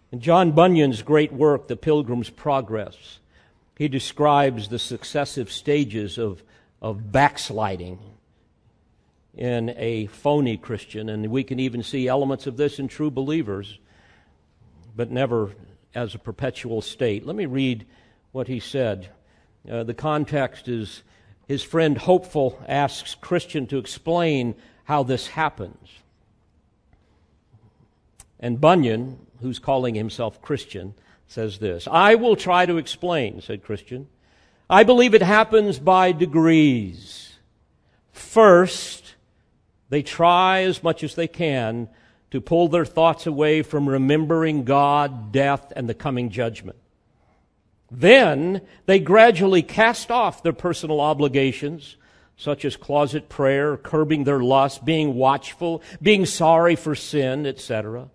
In 0.10 0.22
John 0.22 0.54
Bunyan's 0.54 1.02
great 1.02 1.34
work, 1.34 1.68
The 1.68 1.76
Pilgrim's 1.76 2.30
Progress, 2.30 3.20
he 3.78 3.90
describes 3.90 4.70
the 4.70 4.80
successive 4.80 5.52
stages 5.52 6.18
of, 6.18 6.44
of 6.82 7.12
backsliding 7.12 8.00
in 9.34 9.76
a 9.76 10.06
phony 10.06 10.56
Christian, 10.56 11.10
and 11.10 11.28
we 11.28 11.44
can 11.44 11.60
even 11.60 11.84
see 11.84 12.08
elements 12.08 12.48
of 12.48 12.56
this 12.56 12.80
in 12.80 12.88
true 12.88 13.12
believers, 13.12 13.80
but 14.96 15.12
never 15.12 15.52
as 15.94 16.16
a 16.16 16.20
perpetual 16.20 16.82
state. 16.82 17.26
Let 17.26 17.36
me 17.36 17.48
read 17.48 17.86
what 18.32 18.48
he 18.48 18.62
said. 18.62 19.10
Uh, 19.70 19.84
the 19.84 19.94
context 19.94 20.70
is 20.70 21.04
his 21.48 21.64
friend 21.64 21.98
Hopeful 21.98 22.62
asks 22.68 23.16
Christian 23.16 23.68
to 23.68 23.78
explain 23.78 24.56
how 24.86 25.04
this 25.04 25.28
happens. 25.28 25.90
And 28.40 28.60
Bunyan, 28.60 29.18
who's 29.42 29.60
calling 29.60 29.96
himself 29.96 30.42
Christian, 30.42 30.94
says 31.28 31.60
this 31.60 31.88
I 31.88 32.16
will 32.16 32.36
try 32.36 32.66
to 32.66 32.78
explain, 32.78 33.42
said 33.42 33.64
Christian. 33.64 34.08
I 34.70 34.84
believe 34.84 35.14
it 35.14 35.22
happens 35.22 35.78
by 35.78 36.12
degrees. 36.12 37.34
First, 38.12 39.16
they 39.90 40.02
try 40.02 40.62
as 40.62 40.82
much 40.82 41.04
as 41.04 41.16
they 41.16 41.28
can 41.28 41.88
to 42.32 42.42
pull 42.42 42.68
their 42.68 42.86
thoughts 42.86 43.28
away 43.28 43.62
from 43.62 43.88
remembering 43.88 44.64
God, 44.64 45.32
death, 45.32 45.72
and 45.76 45.88
the 45.88 45.94
coming 45.94 46.30
judgment. 46.30 46.78
Then 47.92 48.62
they 48.86 49.00
gradually 49.00 49.62
cast 49.62 50.12
off 50.12 50.44
their 50.44 50.54
personal 50.54 51.00
obligations, 51.00 51.98
such 52.38 52.66
as 52.66 52.76
closet 52.76 53.30
prayer, 53.30 53.78
curbing 53.78 54.24
their 54.24 54.42
lust, 54.42 54.84
being 54.84 55.16
watchful, 55.16 55.82
being 56.02 56.26
sorry 56.26 56.76
for 56.76 56.96
sin, 56.96 57.46
etc. 57.46 58.10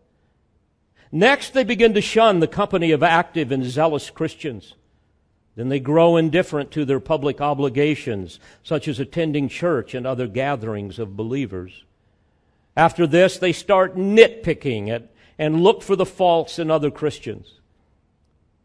Next, 1.13 1.55
they 1.55 1.65
begin 1.65 1.95
to 1.95 2.01
shun 2.01 2.41
the 2.41 2.47
company 2.47 2.91
of 2.91 3.03
active 3.03 3.51
and 3.51 3.65
zealous 3.65 4.11
Christians. 4.11 4.75
Then 5.57 5.69
they 5.69 5.81
grow 5.81 6.17
indifferent 6.17 6.71
to 6.73 6.85
their 6.85 7.01
public 7.01 7.41
obligations, 7.41 8.39
such 8.63 8.87
as 8.87 9.01
attending 9.01 9.49
church 9.49 9.95
and 9.95 10.07
other 10.07 10.27
gatherings 10.27 10.99
of 10.99 11.17
believers. 11.17 11.85
After 12.77 13.07
this, 13.07 13.39
they 13.39 13.53
start 13.53 13.97
nitpicking 13.97 15.07
and 15.39 15.61
look 15.63 15.83
for 15.83 15.97
the 15.97 16.07
faults 16.07 16.59
in 16.59 16.71
other 16.71 16.91
Christians. 16.91 17.60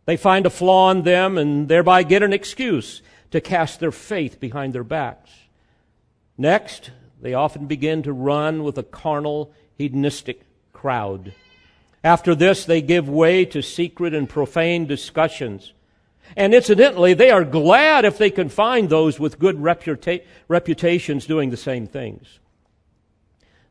They 0.06 0.18
find 0.18 0.46
a 0.46 0.50
flaw 0.50 0.92
in 0.92 1.04
them 1.04 1.38
and 1.38 1.68
thereby 1.68 2.04
get 2.04 2.24
an 2.24 2.34
excuse 2.34 3.02
to 3.32 3.42
cast 3.42 3.80
their 3.80 3.92
faith 3.92 4.40
behind 4.40 4.74
their 4.74 4.84
backs. 4.84 5.32
Next, 6.38 6.92
they 7.22 7.34
often 7.34 7.66
begin 7.66 8.04
to 8.04 8.14
run 8.14 8.64
with 8.64 8.78
a 8.78 8.84
carnal, 8.84 9.52
hedonistic 9.78 10.42
crowd. 10.74 11.34
After 12.04 12.36
this, 12.36 12.66
they 12.66 12.82
give 12.82 13.10
way 13.10 13.46
to 13.46 13.62
secret 13.62 14.14
and 14.14 14.30
profane 14.30 14.86
discussions 14.86 15.74
And 16.36 16.54
incidentally, 16.54 17.14
they 17.14 17.30
are 17.30 17.46
glad 17.46 18.06
if 18.06 18.18
they 18.18 18.32
can 18.32 18.50
find 18.50 18.90
those 18.90 19.20
with 19.20 19.40
good 19.40 19.58
reputa- 19.58 20.24
reputations 20.48 21.26
doing 21.26 21.50
the 21.50 21.58
same 21.58 21.88
things. 21.88 22.40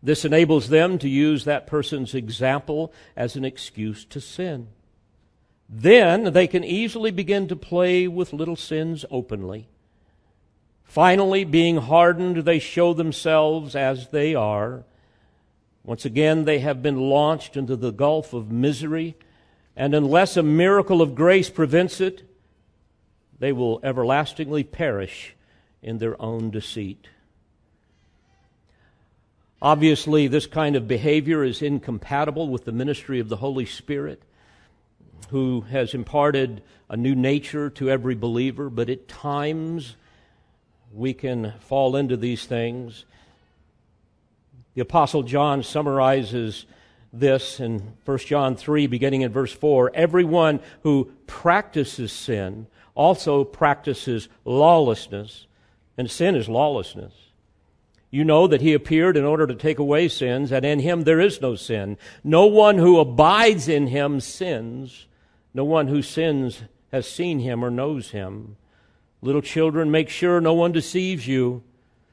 This 0.03 0.25
enables 0.25 0.69
them 0.69 0.99
to 0.99 1.09
use 1.09 1.45
that 1.45 1.67
person's 1.67 2.15
example 2.15 2.93
as 3.17 3.37
an 3.37 3.45
excuse 3.45 4.05
to 4.07 4.21
sin. 4.21 4.69
Then 5.69 6.33
they 6.33 6.47
can 6.47 6.65
easily 6.65 7.11
begin 7.11 7.49
to 7.49 7.57
play 7.57 8.07
with 8.07 8.33
little 8.33 8.57
sins 8.57 9.05
openly. 9.11 9.69
Finally, 10.85 11.45
being 11.45 11.79
hardened, 11.79 12.45
they 12.45 12.59
show 12.59 12.93
themselves 12.95 13.75
as 13.75 14.09
they 14.09 14.35
are. 14.35 14.85
Once 15.83 16.05
again, 16.05 16.45
they 16.45 16.61
have 16.61 16.83
been 16.83 17.09
launched 17.11 17.57
into 17.57 17.77
the 17.77 17.91
gulf 17.91 18.33
of 18.33 18.51
misery, 18.51 19.17
and 19.77 19.95
unless 19.95 20.37
a 20.37 20.43
miracle 20.43 21.03
of 21.03 21.15
grace 21.15 21.51
prevents 21.51 22.01
it, 22.01 22.23
they 23.39 23.53
will 23.53 23.81
everlastingly 23.83 24.63
perish 24.63 25.35
in 25.83 25.99
their 25.99 26.21
own 26.23 26.51
deceit. 26.51 27.09
Obviously, 29.61 30.29
this 30.29 30.47
kind 30.47 30.77
of 30.77 30.87
behavior 30.87 31.43
is 31.43 31.63
incompatible 31.63 32.49
with 32.49 32.65
the 32.65 32.73
ministry 32.73 33.19
of 33.19 33.29
the 33.29 33.37
Holy 33.37 33.67
Spirit 33.67 34.23
who 35.31 35.63
has 35.63 35.95
imparted 35.95 36.63
a 36.89 36.97
new 36.97 37.15
nature 37.15 37.71
to 37.71 37.91
every 37.91 38.15
believer, 38.15 38.71
but 38.71 38.91
at 38.91 39.09
times 39.09 39.97
we 40.93 41.13
can 41.13 41.55
fall 41.61 41.97
into 41.97 42.17
these 42.17 42.47
things. 42.47 43.05
The 44.75 44.83
Apostle 44.83 45.23
John 45.23 45.63
summarizes 45.63 46.67
this 47.13 47.61
in 47.61 47.95
1 48.05 48.19
John 48.19 48.57
3, 48.57 48.87
beginning 48.87 49.23
in 49.23 49.33
verse 49.33 49.53
4. 49.53 49.93
Everyone 49.95 50.61
who 50.83 51.11
practices 51.27 52.13
sin 52.13 52.67
also 52.95 53.45
practices 53.45 54.29
lawlessness, 54.45 55.47
and 55.97 56.11
sin 56.11 56.35
is 56.35 56.49
lawlessness. 56.49 57.13
You 58.11 58.25
know 58.25 58.47
that 58.47 58.61
he 58.61 58.75
appeared 58.75 59.17
in 59.17 59.25
order 59.25 59.47
to 59.47 59.55
take 59.57 59.81
away 59.81 60.07
sins, 60.09 60.53
and 60.53 60.65
in 60.65 60.79
him 60.79 61.03
there 61.03 61.21
is 61.21 61.41
no 61.41 61.57
sin. 61.57 61.99
No 62.23 62.47
one 62.47 62.79
who 62.79 63.01
abides 63.01 63.69
in 63.69 63.89
him 63.89 64.21
sins. 64.21 65.07
No 65.55 65.65
one 65.65 65.87
who 65.87 66.03
sins 66.03 66.65
has 66.91 67.09
seen 67.09 67.39
him 67.39 67.65
or 67.65 67.71
knows 67.71 68.11
him. 68.11 68.57
Little 69.23 69.41
children, 69.41 69.91
make 69.91 70.09
sure 70.09 70.41
no 70.41 70.53
one 70.53 70.73
deceives 70.73 71.27
you. 71.27 71.63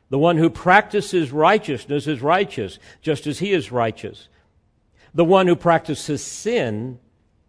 The 0.10 0.20
one 0.20 0.38
who 0.38 0.50
practices 0.50 1.32
righteousness 1.32 2.06
is 2.06 2.22
righteous, 2.22 2.78
just 3.02 3.26
as 3.26 3.40
he 3.40 3.52
is 3.52 3.72
righteous. 3.72 4.28
The 5.14 5.26
one 5.26 5.48
who 5.48 5.56
practices 5.56 6.24
sin 6.24 7.00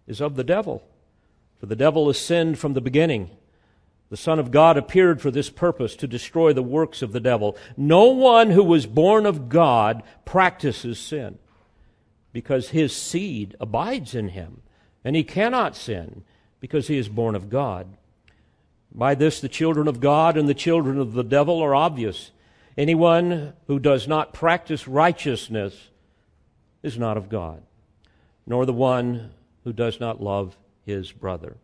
is 0.06 0.20
of 0.20 0.36
the 0.36 0.44
devil, 0.44 0.82
for 1.60 1.66
the 1.66 1.76
devil 1.76 2.06
has 2.08 2.18
sinned 2.18 2.58
from 2.58 2.72
the 2.72 2.80
beginning. 2.80 3.30
The 4.10 4.16
Son 4.16 4.38
of 4.38 4.50
God 4.50 4.76
appeared 4.76 5.20
for 5.20 5.30
this 5.30 5.50
purpose, 5.50 5.94
to 5.96 6.06
destroy 6.06 6.52
the 6.52 6.62
works 6.62 7.02
of 7.02 7.12
the 7.12 7.20
devil. 7.20 7.56
No 7.76 8.06
one 8.06 8.50
who 8.50 8.64
was 8.64 8.86
born 8.86 9.26
of 9.26 9.48
God 9.48 10.02
practices 10.24 10.98
sin, 10.98 11.38
because 12.32 12.70
his 12.70 12.94
seed 12.94 13.56
abides 13.60 14.14
in 14.14 14.30
him 14.30 14.62
and 15.04 15.16
he 15.16 15.24
cannot 15.24 15.76
sin 15.76 16.24
because 16.60 16.88
he 16.88 16.98
is 16.98 17.08
born 17.08 17.34
of 17.34 17.50
God. 17.50 17.86
By 18.94 19.14
this, 19.14 19.40
the 19.40 19.48
children 19.48 19.88
of 19.88 20.00
God 20.00 20.36
and 20.36 20.48
the 20.48 20.54
children 20.54 20.98
of 20.98 21.14
the 21.14 21.24
devil 21.24 21.60
are 21.60 21.74
obvious. 21.74 22.30
Anyone 22.76 23.54
who 23.66 23.78
does 23.78 24.06
not 24.06 24.32
practice 24.32 24.86
righteousness 24.86 25.88
is 26.82 26.98
not 26.98 27.16
of 27.16 27.28
God, 27.28 27.62
nor 28.46 28.66
the 28.66 28.72
one 28.72 29.30
who 29.64 29.72
does 29.72 30.00
not 30.00 30.22
love 30.22 30.56
his 30.84 31.12
brother. 31.12 31.56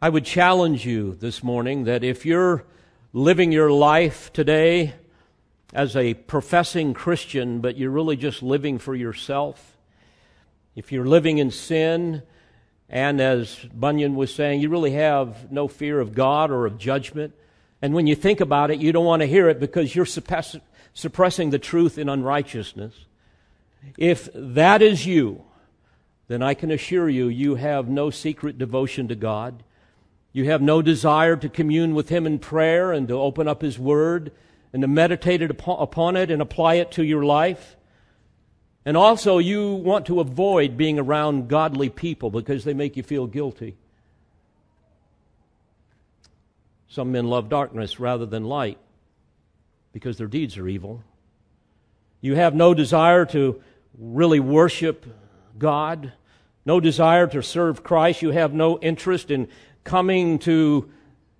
I 0.00 0.08
would 0.08 0.24
challenge 0.24 0.84
you 0.84 1.14
this 1.14 1.42
morning 1.42 1.84
that 1.84 2.02
if 2.02 2.26
you're 2.26 2.64
living 3.12 3.52
your 3.52 3.70
life 3.70 4.32
today 4.32 4.94
as 5.72 5.94
a 5.96 6.14
professing 6.14 6.92
Christian, 6.92 7.60
but 7.60 7.76
you're 7.76 7.90
really 7.90 8.16
just 8.16 8.42
living 8.42 8.78
for 8.78 8.94
yourself, 8.94 9.71
if 10.74 10.92
you're 10.92 11.06
living 11.06 11.38
in 11.38 11.50
sin, 11.50 12.22
and 12.88 13.20
as 13.20 13.56
Bunyan 13.74 14.16
was 14.16 14.34
saying, 14.34 14.60
you 14.60 14.68
really 14.68 14.92
have 14.92 15.50
no 15.50 15.68
fear 15.68 16.00
of 16.00 16.14
God 16.14 16.50
or 16.50 16.66
of 16.66 16.78
judgment. 16.78 17.34
And 17.80 17.94
when 17.94 18.06
you 18.06 18.14
think 18.14 18.40
about 18.40 18.70
it, 18.70 18.80
you 18.80 18.92
don't 18.92 19.04
want 19.04 19.22
to 19.22 19.26
hear 19.26 19.48
it 19.48 19.58
because 19.58 19.94
you're 19.94 20.06
suppress- 20.06 20.56
suppressing 20.94 21.50
the 21.50 21.58
truth 21.58 21.98
in 21.98 22.08
unrighteousness. 22.08 23.06
If 23.96 24.28
that 24.34 24.82
is 24.82 25.06
you, 25.06 25.42
then 26.28 26.42
I 26.42 26.54
can 26.54 26.70
assure 26.70 27.08
you, 27.08 27.28
you 27.28 27.56
have 27.56 27.88
no 27.88 28.10
secret 28.10 28.58
devotion 28.58 29.08
to 29.08 29.14
God. 29.14 29.62
You 30.32 30.44
have 30.46 30.62
no 30.62 30.80
desire 30.80 31.36
to 31.36 31.48
commune 31.48 31.94
with 31.94 32.08
Him 32.08 32.26
in 32.26 32.38
prayer 32.38 32.92
and 32.92 33.08
to 33.08 33.14
open 33.14 33.48
up 33.48 33.62
His 33.62 33.78
Word 33.78 34.32
and 34.72 34.82
to 34.82 34.88
meditate 34.88 35.42
upon 35.42 36.16
it 36.16 36.30
and 36.30 36.40
apply 36.40 36.74
it 36.74 36.90
to 36.92 37.04
your 37.04 37.24
life. 37.24 37.76
And 38.84 38.96
also, 38.96 39.38
you 39.38 39.74
want 39.74 40.06
to 40.06 40.20
avoid 40.20 40.76
being 40.76 40.98
around 40.98 41.48
godly 41.48 41.88
people 41.88 42.30
because 42.30 42.64
they 42.64 42.74
make 42.74 42.96
you 42.96 43.02
feel 43.02 43.26
guilty. 43.26 43.76
Some 46.88 47.12
men 47.12 47.28
love 47.28 47.48
darkness 47.48 48.00
rather 48.00 48.26
than 48.26 48.44
light 48.44 48.78
because 49.92 50.18
their 50.18 50.26
deeds 50.26 50.58
are 50.58 50.68
evil. 50.68 51.02
You 52.20 52.34
have 52.34 52.54
no 52.54 52.74
desire 52.74 53.24
to 53.26 53.62
really 53.98 54.40
worship 54.40 55.06
God, 55.58 56.12
no 56.66 56.80
desire 56.80 57.26
to 57.28 57.42
serve 57.42 57.82
Christ. 57.82 58.20
You 58.20 58.30
have 58.30 58.52
no 58.52 58.78
interest 58.80 59.30
in 59.30 59.48
coming 59.84 60.38
to 60.40 60.90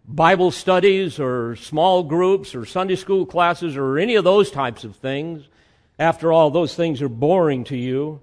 Bible 0.06 0.50
studies 0.50 1.20
or 1.20 1.56
small 1.56 2.02
groups 2.02 2.54
or 2.54 2.64
Sunday 2.64 2.96
school 2.96 3.26
classes 3.26 3.76
or 3.76 3.98
any 3.98 4.14
of 4.14 4.24
those 4.24 4.50
types 4.50 4.84
of 4.84 4.96
things. 4.96 5.48
After 5.98 6.32
all, 6.32 6.50
those 6.50 6.74
things 6.74 7.02
are 7.02 7.08
boring 7.08 7.64
to 7.64 7.76
you. 7.76 8.20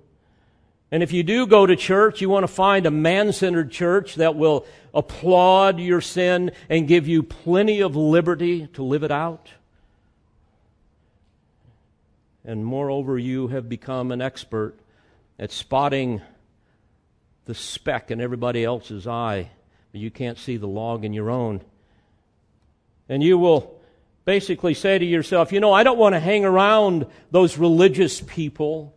And 0.92 1.04
if 1.04 1.12
you 1.12 1.22
do 1.22 1.46
go 1.46 1.66
to 1.66 1.76
church, 1.76 2.20
you 2.20 2.30
want 2.30 2.44
to 2.44 2.48
find 2.48 2.86
a 2.86 2.92
man 2.92 3.32
centered 3.32 3.72
church 3.72 4.16
that 4.16 4.36
will 4.36 4.66
applaud 4.94 5.80
your 5.80 6.02
sin 6.02 6.52
and 6.68 6.88
give 6.88 7.08
you 7.08 7.22
plenty 7.22 7.82
of 7.82 7.96
liberty 7.96 8.68
to 8.74 8.84
live 8.84 9.04
it 9.04 9.12
out. 9.12 9.50
And 12.44 12.66
moreover, 12.66 13.20
you 13.20 13.50
have 13.50 13.70
become 13.70 14.12
an 14.12 14.22
expert 14.22 14.76
at 15.38 15.52
spotting 15.52 16.22
the 17.46 17.54
speck 17.54 18.10
in 18.10 18.20
everybody 18.20 18.64
else's 18.64 19.06
eye, 19.06 19.52
but 19.92 20.02
you 20.02 20.10
can't 20.10 20.38
see 20.38 20.58
the 20.58 20.68
log 20.68 21.06
in 21.06 21.14
your 21.14 21.30
own. 21.30 21.62
And 23.08 23.22
you 23.22 23.38
will 23.38 23.79
basically 24.30 24.76
say 24.76 24.96
to 24.96 25.04
yourself, 25.04 25.52
you 25.52 25.60
know, 25.60 25.74
I 25.74 25.82
don't 25.82 25.98
want 25.98 26.14
to 26.14 26.20
hang 26.20 26.46
around 26.46 27.08
those 27.32 27.58
religious 27.58 28.22
people. 28.22 28.96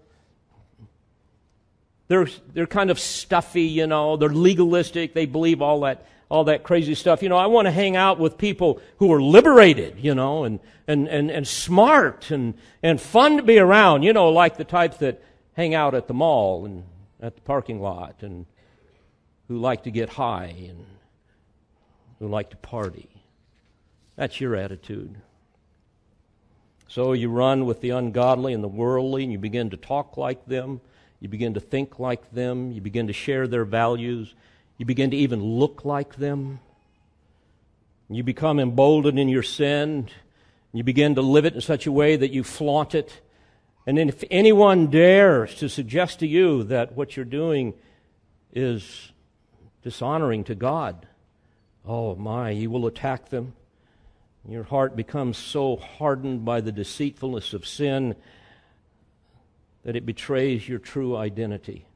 They're, 2.08 2.28
they're 2.52 2.66
kind 2.66 2.90
of 2.90 3.00
stuffy, 3.00 3.62
you 3.62 3.86
know, 3.86 4.18
they're 4.18 4.28
legalistic, 4.28 5.14
they 5.14 5.24
believe 5.24 5.62
all 5.62 5.80
that, 5.80 6.06
all 6.28 6.44
that 6.44 6.64
crazy 6.64 6.94
stuff. 6.94 7.22
You 7.22 7.30
know, 7.30 7.38
I 7.38 7.46
want 7.46 7.64
to 7.64 7.72
hang 7.72 7.96
out 7.96 8.18
with 8.18 8.36
people 8.36 8.82
who 8.98 9.10
are 9.10 9.22
liberated, 9.22 9.96
you 9.98 10.14
know, 10.14 10.44
and, 10.44 10.60
and, 10.86 11.08
and, 11.08 11.30
and 11.30 11.48
smart 11.48 12.30
and, 12.30 12.52
and 12.82 13.00
fun 13.00 13.38
to 13.38 13.42
be 13.42 13.58
around, 13.58 14.02
you 14.02 14.12
know, 14.12 14.28
like 14.28 14.58
the 14.58 14.64
types 14.64 14.98
that 14.98 15.22
hang 15.54 15.74
out 15.74 15.94
at 15.94 16.08
the 16.08 16.14
mall 16.14 16.66
and 16.66 16.84
at 17.22 17.36
the 17.36 17.40
parking 17.40 17.80
lot 17.80 18.16
and 18.20 18.44
who 19.48 19.56
like 19.56 19.84
to 19.84 19.90
get 19.90 20.10
high 20.10 20.54
and 20.68 20.84
who 22.18 22.28
like 22.28 22.50
to 22.50 22.56
party. 22.58 23.11
That's 24.16 24.40
your 24.40 24.54
attitude. 24.54 25.16
So 26.88 27.14
you 27.14 27.30
run 27.30 27.64
with 27.64 27.80
the 27.80 27.90
ungodly 27.90 28.52
and 28.52 28.62
the 28.62 28.68
worldly, 28.68 29.22
and 29.22 29.32
you 29.32 29.38
begin 29.38 29.70
to 29.70 29.76
talk 29.76 30.16
like 30.16 30.44
them. 30.46 30.80
You 31.20 31.28
begin 31.28 31.54
to 31.54 31.60
think 31.60 31.98
like 31.98 32.32
them. 32.32 32.72
You 32.72 32.80
begin 32.80 33.06
to 33.06 33.12
share 33.12 33.46
their 33.46 33.64
values. 33.64 34.34
You 34.76 34.84
begin 34.84 35.10
to 35.12 35.16
even 35.16 35.42
look 35.42 35.84
like 35.84 36.16
them. 36.16 36.60
You 38.10 38.22
become 38.22 38.60
emboldened 38.60 39.18
in 39.18 39.28
your 39.28 39.42
sin. 39.42 40.08
You 40.72 40.82
begin 40.82 41.14
to 41.14 41.22
live 41.22 41.46
it 41.46 41.54
in 41.54 41.60
such 41.60 41.86
a 41.86 41.92
way 41.92 42.16
that 42.16 42.30
you 42.30 42.44
flaunt 42.44 42.94
it. 42.94 43.20
And 43.86 43.96
then 43.96 44.08
if 44.08 44.22
anyone 44.30 44.88
dares 44.88 45.54
to 45.56 45.68
suggest 45.68 46.20
to 46.20 46.26
you 46.26 46.62
that 46.64 46.92
what 46.92 47.16
you're 47.16 47.24
doing 47.24 47.74
is 48.52 49.12
dishonoring 49.82 50.44
to 50.44 50.54
God, 50.54 51.06
oh 51.86 52.14
my, 52.16 52.50
you 52.50 52.70
will 52.70 52.86
attack 52.86 53.30
them. 53.30 53.54
Your 54.48 54.64
heart 54.64 54.96
becomes 54.96 55.38
so 55.38 55.76
hardened 55.76 56.44
by 56.44 56.60
the 56.60 56.72
deceitfulness 56.72 57.52
of 57.52 57.66
sin 57.66 58.16
that 59.84 59.94
it 59.94 60.04
betrays 60.04 60.68
your 60.68 60.80
true 60.80 61.16
identity. 61.16 61.86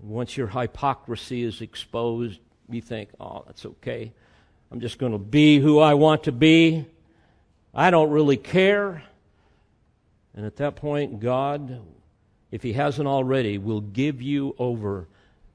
Once 0.00 0.36
your 0.36 0.46
hypocrisy 0.46 1.42
is 1.42 1.60
exposed, 1.60 2.40
you 2.70 2.80
think, 2.80 3.10
oh, 3.20 3.44
that's 3.46 3.66
okay. 3.66 4.12
I'm 4.70 4.80
just 4.80 4.98
going 4.98 5.12
to 5.12 5.18
be 5.18 5.58
who 5.58 5.78
I 5.78 5.94
want 5.94 6.24
to 6.24 6.32
be. 6.32 6.86
I 7.74 7.90
don't 7.90 8.10
really 8.10 8.36
care. 8.36 9.02
And 10.34 10.46
at 10.46 10.56
that 10.56 10.76
point, 10.76 11.20
God, 11.20 11.80
if 12.50 12.62
He 12.62 12.72
hasn't 12.72 13.08
already, 13.08 13.58
will 13.58 13.80
give 13.80 14.22
you 14.22 14.54
over 14.58 15.08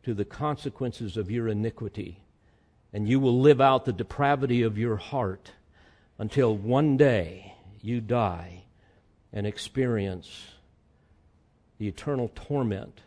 to 0.04 0.14
the 0.14 0.26
consequences 0.26 1.18
of 1.18 1.32
your 1.32 1.48
iniquity, 1.48 2.20
and 2.92 3.08
you 3.08 3.20
will 3.20 3.40
live 3.40 3.62
out 3.62 3.86
the 3.86 3.94
depravity 3.94 4.62
of 4.62 4.78
your 4.78 4.98
heart 4.98 5.52
until 6.18 6.56
one 6.56 6.98
day 6.98 7.54
you 7.82 8.02
die 8.02 8.64
and 9.32 9.48
experience 9.48 10.48
the 11.80 11.88
eternal 11.88 12.32
torment. 12.36 13.02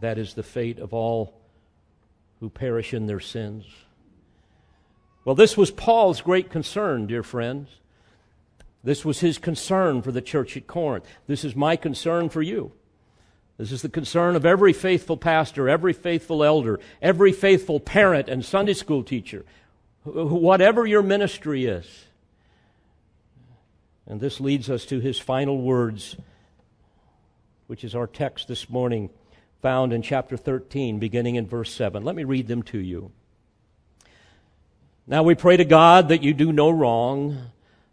That 0.00 0.18
is 0.18 0.34
the 0.34 0.42
fate 0.42 0.78
of 0.78 0.94
all 0.94 1.34
who 2.38 2.48
perish 2.48 2.94
in 2.94 3.06
their 3.06 3.20
sins. 3.20 3.66
Well, 5.24 5.34
this 5.34 5.56
was 5.56 5.70
Paul's 5.70 6.22
great 6.22 6.50
concern, 6.50 7.06
dear 7.06 7.22
friends. 7.22 7.68
This 8.82 9.04
was 9.04 9.20
his 9.20 9.36
concern 9.36 10.00
for 10.00 10.10
the 10.10 10.22
church 10.22 10.56
at 10.56 10.66
Corinth. 10.66 11.04
This 11.26 11.44
is 11.44 11.54
my 11.54 11.76
concern 11.76 12.30
for 12.30 12.40
you. 12.40 12.72
This 13.58 13.72
is 13.72 13.82
the 13.82 13.90
concern 13.90 14.36
of 14.36 14.46
every 14.46 14.72
faithful 14.72 15.18
pastor, 15.18 15.68
every 15.68 15.92
faithful 15.92 16.42
elder, 16.42 16.80
every 17.02 17.30
faithful 17.30 17.78
parent 17.78 18.26
and 18.26 18.42
Sunday 18.42 18.72
school 18.72 19.02
teacher, 19.02 19.44
whatever 20.04 20.86
your 20.86 21.02
ministry 21.02 21.66
is. 21.66 22.04
And 24.06 24.20
this 24.20 24.40
leads 24.40 24.68
us 24.68 24.86
to 24.86 24.98
his 24.98 25.18
final 25.18 25.60
words, 25.60 26.16
which 27.66 27.84
is 27.84 27.94
our 27.94 28.06
text 28.06 28.48
this 28.48 28.68
morning, 28.68 29.10
found 29.62 29.92
in 29.92 30.02
chapter 30.02 30.36
13, 30.36 30.98
beginning 30.98 31.36
in 31.36 31.46
verse 31.46 31.72
7. 31.72 32.02
Let 32.02 32.16
me 32.16 32.24
read 32.24 32.48
them 32.48 32.62
to 32.64 32.78
you. 32.78 33.12
Now 35.06 35.22
we 35.22 35.34
pray 35.34 35.56
to 35.56 35.64
God 35.64 36.08
that 36.08 36.22
you 36.22 36.32
do 36.32 36.52
no 36.52 36.70
wrong, 36.70 37.36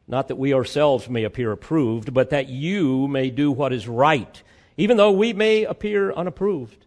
not 0.08 0.30
that 0.30 0.38
we 0.38 0.54
ourselves 0.54 1.10
may 1.10 1.24
appear 1.24 1.52
approved, 1.52 2.14
but 2.14 2.30
that 2.30 2.48
you 2.48 3.08
may 3.08 3.30
do 3.30 3.52
what 3.52 3.74
is 3.74 3.88
right, 3.88 4.42
even 4.78 4.98
though 4.98 5.12
we 5.12 5.34
may 5.34 5.66
appear 5.66 6.12
unapproved. 6.14 6.86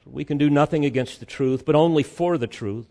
For 0.00 0.10
we 0.10 0.24
can 0.24 0.38
do 0.38 0.48
nothing 0.48 0.84
against 0.84 1.20
the 1.20 1.26
truth, 1.26 1.64
but 1.66 1.74
only 1.74 2.02
for 2.02 2.38
the 2.38 2.46
truth. 2.46 2.86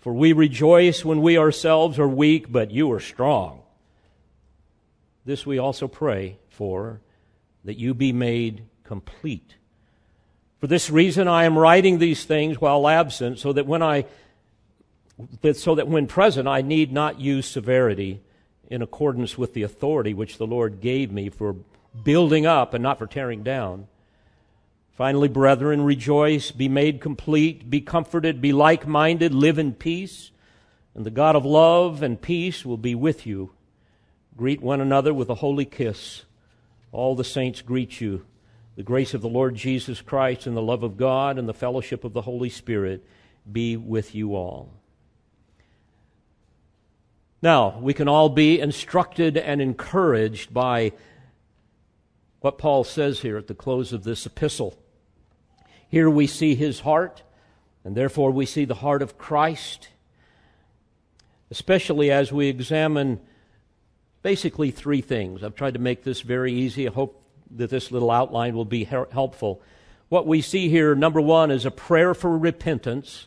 For 0.00 0.12
we 0.12 0.32
rejoice 0.32 1.04
when 1.04 1.22
we 1.22 1.38
ourselves 1.38 1.98
are 1.98 2.08
weak, 2.08 2.50
but 2.50 2.70
you 2.70 2.90
are 2.92 3.00
strong. 3.00 3.62
This 5.24 5.44
we 5.44 5.58
also 5.58 5.88
pray 5.88 6.38
for, 6.48 7.00
that 7.64 7.78
you 7.78 7.94
be 7.94 8.12
made 8.12 8.62
complete. 8.84 9.56
For 10.60 10.66
this 10.66 10.90
reason 10.90 11.28
I 11.28 11.44
am 11.44 11.58
writing 11.58 11.98
these 11.98 12.24
things 12.24 12.60
while 12.60 12.88
absent, 12.88 13.38
so 13.38 13.52
that 13.52 13.66
when 13.66 13.82
I 13.82 14.06
so 15.52 15.74
that 15.74 15.88
when 15.88 16.06
present 16.06 16.46
I 16.46 16.62
need 16.62 16.92
not 16.92 17.20
use 17.20 17.46
severity 17.46 18.20
in 18.70 18.82
accordance 18.82 19.36
with 19.36 19.52
the 19.52 19.64
authority 19.64 20.14
which 20.14 20.38
the 20.38 20.46
Lord 20.46 20.80
gave 20.80 21.10
me 21.10 21.28
for 21.28 21.56
building 22.04 22.46
up 22.46 22.72
and 22.72 22.82
not 22.82 22.98
for 22.98 23.06
tearing 23.06 23.42
down. 23.42 23.88
Finally, 24.98 25.28
brethren, 25.28 25.80
rejoice, 25.82 26.50
be 26.50 26.68
made 26.68 27.00
complete, 27.00 27.70
be 27.70 27.80
comforted, 27.80 28.40
be 28.40 28.52
like 28.52 28.84
minded, 28.84 29.32
live 29.32 29.56
in 29.56 29.72
peace, 29.72 30.32
and 30.92 31.06
the 31.06 31.10
God 31.10 31.36
of 31.36 31.44
love 31.44 32.02
and 32.02 32.20
peace 32.20 32.64
will 32.64 32.76
be 32.76 32.96
with 32.96 33.24
you. 33.24 33.52
Greet 34.36 34.60
one 34.60 34.80
another 34.80 35.14
with 35.14 35.30
a 35.30 35.36
holy 35.36 35.64
kiss. 35.64 36.24
All 36.90 37.14
the 37.14 37.22
saints 37.22 37.62
greet 37.62 38.00
you. 38.00 38.26
The 38.74 38.82
grace 38.82 39.14
of 39.14 39.20
the 39.20 39.28
Lord 39.28 39.54
Jesus 39.54 40.00
Christ 40.00 40.48
and 40.48 40.56
the 40.56 40.60
love 40.60 40.82
of 40.82 40.96
God 40.96 41.38
and 41.38 41.48
the 41.48 41.54
fellowship 41.54 42.02
of 42.02 42.12
the 42.12 42.22
Holy 42.22 42.50
Spirit 42.50 43.06
be 43.52 43.76
with 43.76 44.16
you 44.16 44.34
all. 44.34 44.72
Now, 47.40 47.78
we 47.78 47.94
can 47.94 48.08
all 48.08 48.30
be 48.30 48.58
instructed 48.58 49.36
and 49.36 49.62
encouraged 49.62 50.52
by 50.52 50.90
what 52.40 52.58
Paul 52.58 52.82
says 52.82 53.20
here 53.20 53.36
at 53.36 53.46
the 53.46 53.54
close 53.54 53.92
of 53.92 54.02
this 54.02 54.26
epistle. 54.26 54.76
Here 55.88 56.10
we 56.10 56.26
see 56.26 56.54
his 56.54 56.80
heart, 56.80 57.22
and 57.84 57.96
therefore 57.96 58.30
we 58.30 58.46
see 58.46 58.64
the 58.64 58.74
heart 58.74 59.02
of 59.02 59.16
Christ, 59.16 59.88
especially 61.50 62.10
as 62.10 62.30
we 62.30 62.48
examine 62.48 63.20
basically 64.22 64.70
three 64.70 65.00
things. 65.00 65.42
I've 65.42 65.54
tried 65.54 65.74
to 65.74 65.80
make 65.80 66.04
this 66.04 66.20
very 66.20 66.52
easy. 66.52 66.88
I 66.88 66.92
hope 66.92 67.22
that 67.56 67.70
this 67.70 67.90
little 67.90 68.10
outline 68.10 68.54
will 68.54 68.66
be 68.66 68.84
helpful. 68.84 69.62
What 70.10 70.26
we 70.26 70.42
see 70.42 70.68
here, 70.68 70.94
number 70.94 71.20
one, 71.20 71.50
is 71.50 71.64
a 71.64 71.70
prayer 71.70 72.12
for 72.14 72.36
repentance. 72.36 73.26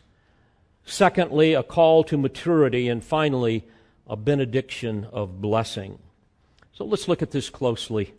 Secondly, 0.84 1.54
a 1.54 1.62
call 1.62 2.04
to 2.04 2.16
maturity. 2.16 2.88
And 2.88 3.02
finally, 3.02 3.64
a 4.06 4.16
benediction 4.16 5.06
of 5.12 5.40
blessing. 5.40 5.98
So 6.72 6.84
let's 6.84 7.08
look 7.08 7.22
at 7.22 7.30
this 7.30 7.50
closely. 7.50 8.14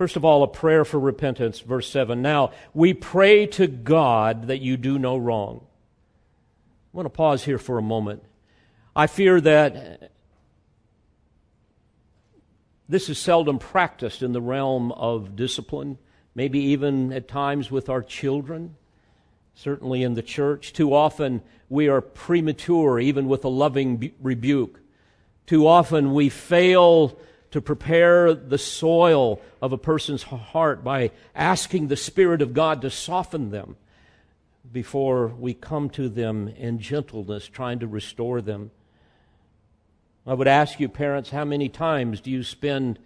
First 0.00 0.16
of 0.16 0.24
all, 0.24 0.42
a 0.42 0.48
prayer 0.48 0.86
for 0.86 0.98
repentance, 0.98 1.60
verse 1.60 1.86
7. 1.90 2.22
Now, 2.22 2.52
we 2.72 2.94
pray 2.94 3.44
to 3.48 3.66
God 3.66 4.46
that 4.46 4.62
you 4.62 4.78
do 4.78 4.98
no 4.98 5.18
wrong. 5.18 5.60
I 5.62 6.96
want 6.96 7.04
to 7.04 7.10
pause 7.10 7.44
here 7.44 7.58
for 7.58 7.76
a 7.76 7.82
moment. 7.82 8.22
I 8.96 9.06
fear 9.06 9.42
that 9.42 10.10
this 12.88 13.10
is 13.10 13.18
seldom 13.18 13.58
practiced 13.58 14.22
in 14.22 14.32
the 14.32 14.40
realm 14.40 14.90
of 14.92 15.36
discipline, 15.36 15.98
maybe 16.34 16.60
even 16.60 17.12
at 17.12 17.28
times 17.28 17.70
with 17.70 17.90
our 17.90 18.02
children 18.02 18.76
certainly 19.54 20.02
in 20.02 20.14
the 20.14 20.22
church. 20.22 20.72
Too 20.72 20.94
often 20.94 21.42
we 21.68 21.88
are 21.88 22.00
premature, 22.00 22.98
even 22.98 23.28
with 23.28 23.44
a 23.44 23.48
loving 23.48 24.14
rebuke. 24.22 24.80
Too 25.44 25.66
often 25.66 26.14
we 26.14 26.30
fail 26.30 27.18
to 27.50 27.60
prepare 27.60 28.32
the 28.34 28.58
soil 28.58 29.40
of 29.60 29.72
a 29.72 29.78
person's 29.78 30.22
heart 30.22 30.84
by 30.84 31.10
asking 31.34 31.88
the 31.88 31.96
Spirit 31.96 32.42
of 32.42 32.54
God 32.54 32.82
to 32.82 32.90
soften 32.90 33.50
them 33.50 33.76
before 34.72 35.28
we 35.28 35.52
come 35.54 35.90
to 35.90 36.08
them 36.08 36.48
in 36.48 36.78
gentleness, 36.78 37.48
trying 37.48 37.80
to 37.80 37.86
restore 37.86 38.40
them. 38.40 38.70
I 40.26 40.34
would 40.34 40.48
ask 40.48 40.78
you, 40.78 40.88
parents, 40.88 41.30
how 41.30 41.44
many 41.44 41.68
times 41.68 42.20
do 42.20 42.30
you 42.30 42.42
spend 42.42 42.98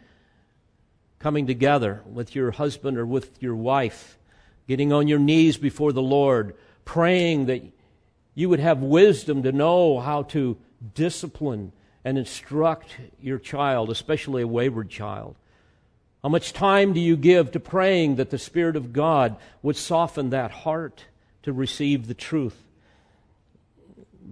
coming 1.18 1.46
together 1.46 2.02
with 2.04 2.34
your 2.34 2.50
husband 2.50 2.98
or 2.98 3.06
with 3.06 3.42
your 3.42 3.54
wife? 3.54 4.18
getting 4.66 4.92
on 4.92 5.08
your 5.08 5.18
knees 5.18 5.56
before 5.56 5.92
the 5.92 6.02
Lord, 6.02 6.54
praying 6.84 7.46
that 7.46 7.62
you 8.34 8.48
would 8.48 8.60
have 8.60 8.80
wisdom 8.80 9.42
to 9.42 9.52
know 9.52 10.00
how 10.00 10.22
to 10.24 10.56
discipline 10.94 11.72
and 12.04 12.18
instruct 12.18 12.96
your 13.20 13.38
child, 13.38 13.90
especially 13.90 14.42
a 14.42 14.46
wayward 14.46 14.90
child. 14.90 15.36
How 16.22 16.28
much 16.28 16.52
time 16.52 16.92
do 16.92 17.00
you 17.00 17.16
give 17.16 17.50
to 17.52 17.60
praying 17.60 18.16
that 18.16 18.30
the 18.30 18.38
Spirit 18.38 18.76
of 18.76 18.92
God 18.92 19.36
would 19.62 19.76
soften 19.76 20.30
that 20.30 20.50
heart 20.50 21.04
to 21.42 21.52
receive 21.52 22.06
the 22.06 22.14
truth? 22.14 22.56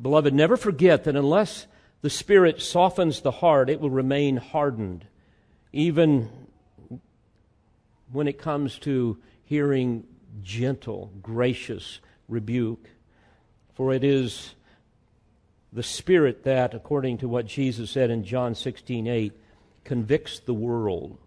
Beloved, 0.01 0.33
never 0.35 0.57
forget 0.57 1.05
that 1.05 1.17
unless 1.17 1.67
the 2.01 2.11
Spirit 2.11 2.61
softens 2.61 3.21
the 3.21 3.31
heart, 3.31 3.71
it 3.71 3.81
will 3.81 3.91
remain 3.91 4.37
hardened, 4.39 5.05
even 5.73 6.29
when 8.11 8.27
it 8.27 8.39
comes 8.39 8.79
to 8.81 9.19
hearing 9.45 10.05
gentle, 10.43 11.13
gracious 11.23 12.01
rebuke. 12.29 12.89
For 13.75 13.93
it 13.93 14.03
is 14.03 14.55
the 15.73 15.83
Spirit 15.83 16.45
that, 16.45 16.75
according 16.75 17.19
to 17.19 17.29
what 17.29 17.47
Jesus 17.47 17.91
said 17.91 18.11
in 18.11 18.25
John 18.25 18.55
16 18.55 19.07
8, 19.07 19.33
convicts 19.85 20.39
the 20.41 20.55
world. 20.55 21.19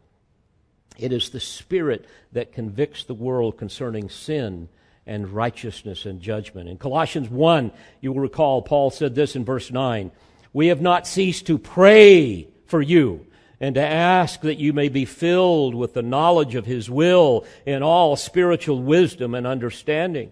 It 0.97 1.11
is 1.11 1.29
the 1.29 1.39
Spirit 1.39 2.05
that 2.31 2.53
convicts 2.53 3.03
the 3.03 3.13
world 3.13 3.57
concerning 3.57 4.09
sin 4.09 4.69
and 5.05 5.29
righteousness 5.29 6.05
and 6.05 6.21
judgment. 6.21 6.69
In 6.69 6.77
Colossians 6.77 7.29
1, 7.29 7.71
you 8.01 8.13
will 8.13 8.21
recall 8.21 8.61
Paul 8.61 8.91
said 8.91 9.15
this 9.15 9.35
in 9.35 9.45
verse 9.45 9.71
9 9.71 10.11
We 10.53 10.67
have 10.67 10.81
not 10.81 11.07
ceased 11.07 11.47
to 11.47 11.57
pray 11.57 12.47
for 12.65 12.81
you 12.81 13.25
and 13.59 13.75
to 13.75 13.81
ask 13.81 14.41
that 14.41 14.59
you 14.59 14.73
may 14.73 14.89
be 14.89 15.05
filled 15.05 15.75
with 15.75 15.93
the 15.93 16.01
knowledge 16.01 16.55
of 16.55 16.65
His 16.65 16.89
will 16.89 17.45
in 17.65 17.83
all 17.83 18.15
spiritual 18.15 18.81
wisdom 18.81 19.33
and 19.33 19.47
understanding. 19.47 20.31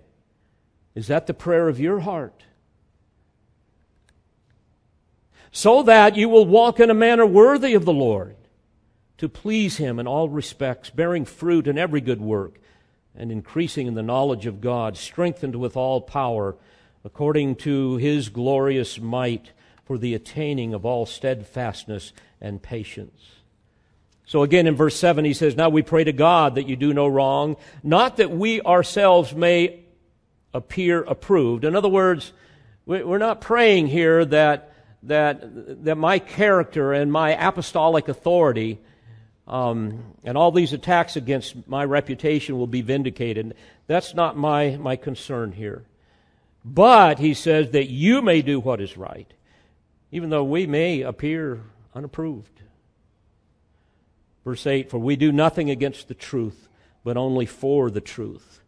Is 0.95 1.07
that 1.07 1.27
the 1.27 1.33
prayer 1.33 1.67
of 1.67 1.79
your 1.79 2.01
heart? 2.01 2.43
So 5.55 5.83
that 5.83 6.17
you 6.17 6.29
will 6.29 6.47
walk 6.47 6.79
in 6.79 6.89
a 6.89 6.95
manner 6.95 7.27
worthy 7.27 7.75
of 7.75 7.85
the 7.85 7.93
Lord, 7.93 8.35
to 9.19 9.29
please 9.29 9.77
Him 9.77 9.99
in 9.99 10.07
all 10.07 10.27
respects, 10.27 10.89
bearing 10.89 11.25
fruit 11.25 11.67
in 11.67 11.77
every 11.77 12.01
good 12.01 12.19
work, 12.19 12.59
and 13.15 13.31
increasing 13.31 13.85
in 13.85 13.93
the 13.93 14.01
knowledge 14.01 14.47
of 14.47 14.61
God, 14.61 14.97
strengthened 14.97 15.55
with 15.55 15.77
all 15.77 16.01
power, 16.01 16.55
according 17.05 17.55
to 17.57 17.97
His 17.97 18.29
glorious 18.29 18.99
might 18.99 19.51
for 19.85 19.99
the 19.99 20.15
attaining 20.15 20.73
of 20.73 20.85
all 20.85 21.05
steadfastness 21.05 22.13
and 22.41 22.61
patience. 22.61 23.21
So 24.25 24.41
again 24.41 24.65
in 24.65 24.75
verse 24.75 24.95
7 24.95 25.23
he 25.23 25.35
says, 25.35 25.55
Now 25.55 25.69
we 25.69 25.83
pray 25.83 26.03
to 26.03 26.13
God 26.13 26.55
that 26.55 26.67
you 26.67 26.75
do 26.75 26.95
no 26.95 27.07
wrong, 27.07 27.57
not 27.83 28.17
that 28.17 28.31
we 28.31 28.59
ourselves 28.61 29.35
may 29.35 29.81
appear 30.51 31.03
approved. 31.03 31.63
In 31.63 31.75
other 31.75 31.89
words, 31.89 32.33
we're 32.87 33.19
not 33.19 33.39
praying 33.39 33.87
here 33.87 34.25
that, 34.25 34.72
that, 35.03 35.83
that 35.85 35.95
my 35.95 36.19
character 36.19 36.93
and 36.93 37.11
my 37.11 37.31
apostolic 37.31 38.07
authority 38.07 38.79
um, 39.47 40.15
and 40.23 40.37
all 40.37 40.51
these 40.51 40.73
attacks 40.73 41.15
against 41.15 41.67
my 41.67 41.83
reputation 41.83 42.57
will 42.57 42.67
be 42.67 42.81
vindicated. 42.81 43.55
That's 43.87 44.13
not 44.13 44.37
my, 44.37 44.77
my 44.77 44.95
concern 44.95 45.51
here. 45.51 45.83
But 46.63 47.19
he 47.19 47.33
says 47.33 47.71
that 47.71 47.89
you 47.89 48.21
may 48.21 48.41
do 48.41 48.59
what 48.59 48.79
is 48.79 48.95
right, 48.95 49.31
even 50.11 50.29
though 50.29 50.45
we 50.45 50.65
may 50.65 51.01
appear 51.01 51.61
unapproved. 51.93 52.61
Verse 54.45 54.65
8 54.65 54.89
For 54.89 54.97
we 54.97 55.17
do 55.17 55.31
nothing 55.33 55.69
against 55.69 56.07
the 56.07 56.13
truth, 56.13 56.69
but 57.03 57.17
only 57.17 57.45
for 57.45 57.91
the 57.91 58.01
truth. 58.01 58.61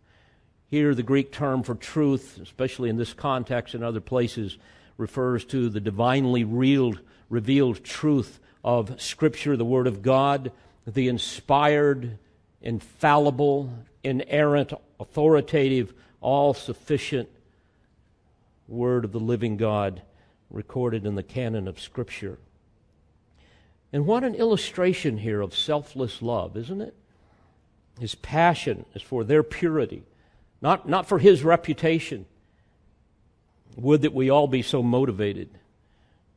Here, 0.67 0.93
the 0.93 1.03
Greek 1.03 1.31
term 1.31 1.63
for 1.63 1.75
truth, 1.75 2.37
especially 2.41 2.89
in 2.89 2.97
this 2.97 3.13
context 3.13 3.75
and 3.75 3.83
other 3.83 4.01
places, 4.01 4.57
refers 4.97 5.45
to 5.45 5.69
the 5.69 5.79
divinely 5.79 6.43
revealed, 6.43 6.99
revealed 7.29 7.83
truth 7.83 8.39
of 8.63 9.01
Scripture, 9.01 9.57
the 9.57 9.65
Word 9.65 9.87
of 9.87 10.01
God, 10.01 10.51
the 10.87 11.07
inspired, 11.07 12.17
infallible, 12.61 13.71
inerrant, 14.03 14.73
authoritative, 14.99 15.93
all 16.21 16.53
sufficient 16.53 17.29
Word 18.67 19.05
of 19.05 19.11
the 19.11 19.19
living 19.19 19.57
God 19.57 20.01
recorded 20.49 21.05
in 21.05 21.15
the 21.15 21.23
canon 21.23 21.67
of 21.67 21.79
Scripture. 21.79 22.39
And 23.93 24.05
what 24.05 24.23
an 24.23 24.35
illustration 24.35 25.19
here 25.19 25.41
of 25.41 25.55
selfless 25.55 26.21
love, 26.21 26.57
isn't 26.57 26.81
it? 26.81 26.95
His 27.99 28.15
passion 28.15 28.85
is 28.93 29.01
for 29.01 29.23
their 29.23 29.43
purity, 29.43 30.03
not, 30.61 30.89
not 30.89 31.07
for 31.07 31.19
his 31.19 31.43
reputation. 31.43 32.25
Would 33.85 34.01
that 34.01 34.15
we 34.15 34.31
all 34.31 34.47
be 34.47 34.63
so 34.63 34.81
motivated 34.81 35.47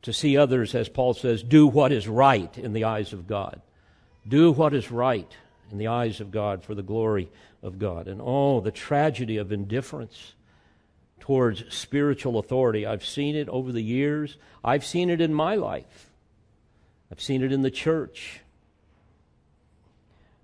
to 0.03 0.13
see 0.13 0.37
others, 0.37 0.75
as 0.75 0.87
Paul 0.87 1.15
says, 1.15 1.41
do 1.41 1.65
what 1.65 1.91
is 1.91 2.07
right 2.07 2.55
in 2.55 2.73
the 2.73 2.83
eyes 2.83 3.11
of 3.11 3.25
God. 3.25 3.59
Do 4.27 4.51
what 4.51 4.71
is 4.75 4.91
right 4.91 5.27
in 5.71 5.79
the 5.79 5.87
eyes 5.87 6.21
of 6.21 6.29
God 6.29 6.63
for 6.63 6.75
the 6.75 6.83
glory 6.83 7.27
of 7.63 7.79
God. 7.79 8.07
And 8.07 8.21
oh, 8.23 8.61
the 8.61 8.69
tragedy 8.69 9.37
of 9.37 9.51
indifference 9.51 10.33
towards 11.21 11.63
spiritual 11.73 12.37
authority. 12.37 12.85
I've 12.85 13.03
seen 13.03 13.35
it 13.35 13.49
over 13.49 13.71
the 13.71 13.81
years, 13.81 14.37
I've 14.63 14.85
seen 14.85 15.09
it 15.09 15.19
in 15.19 15.33
my 15.33 15.55
life, 15.55 16.11
I've 17.11 17.19
seen 17.19 17.41
it 17.41 17.51
in 17.51 17.63
the 17.63 17.71
church. 17.71 18.41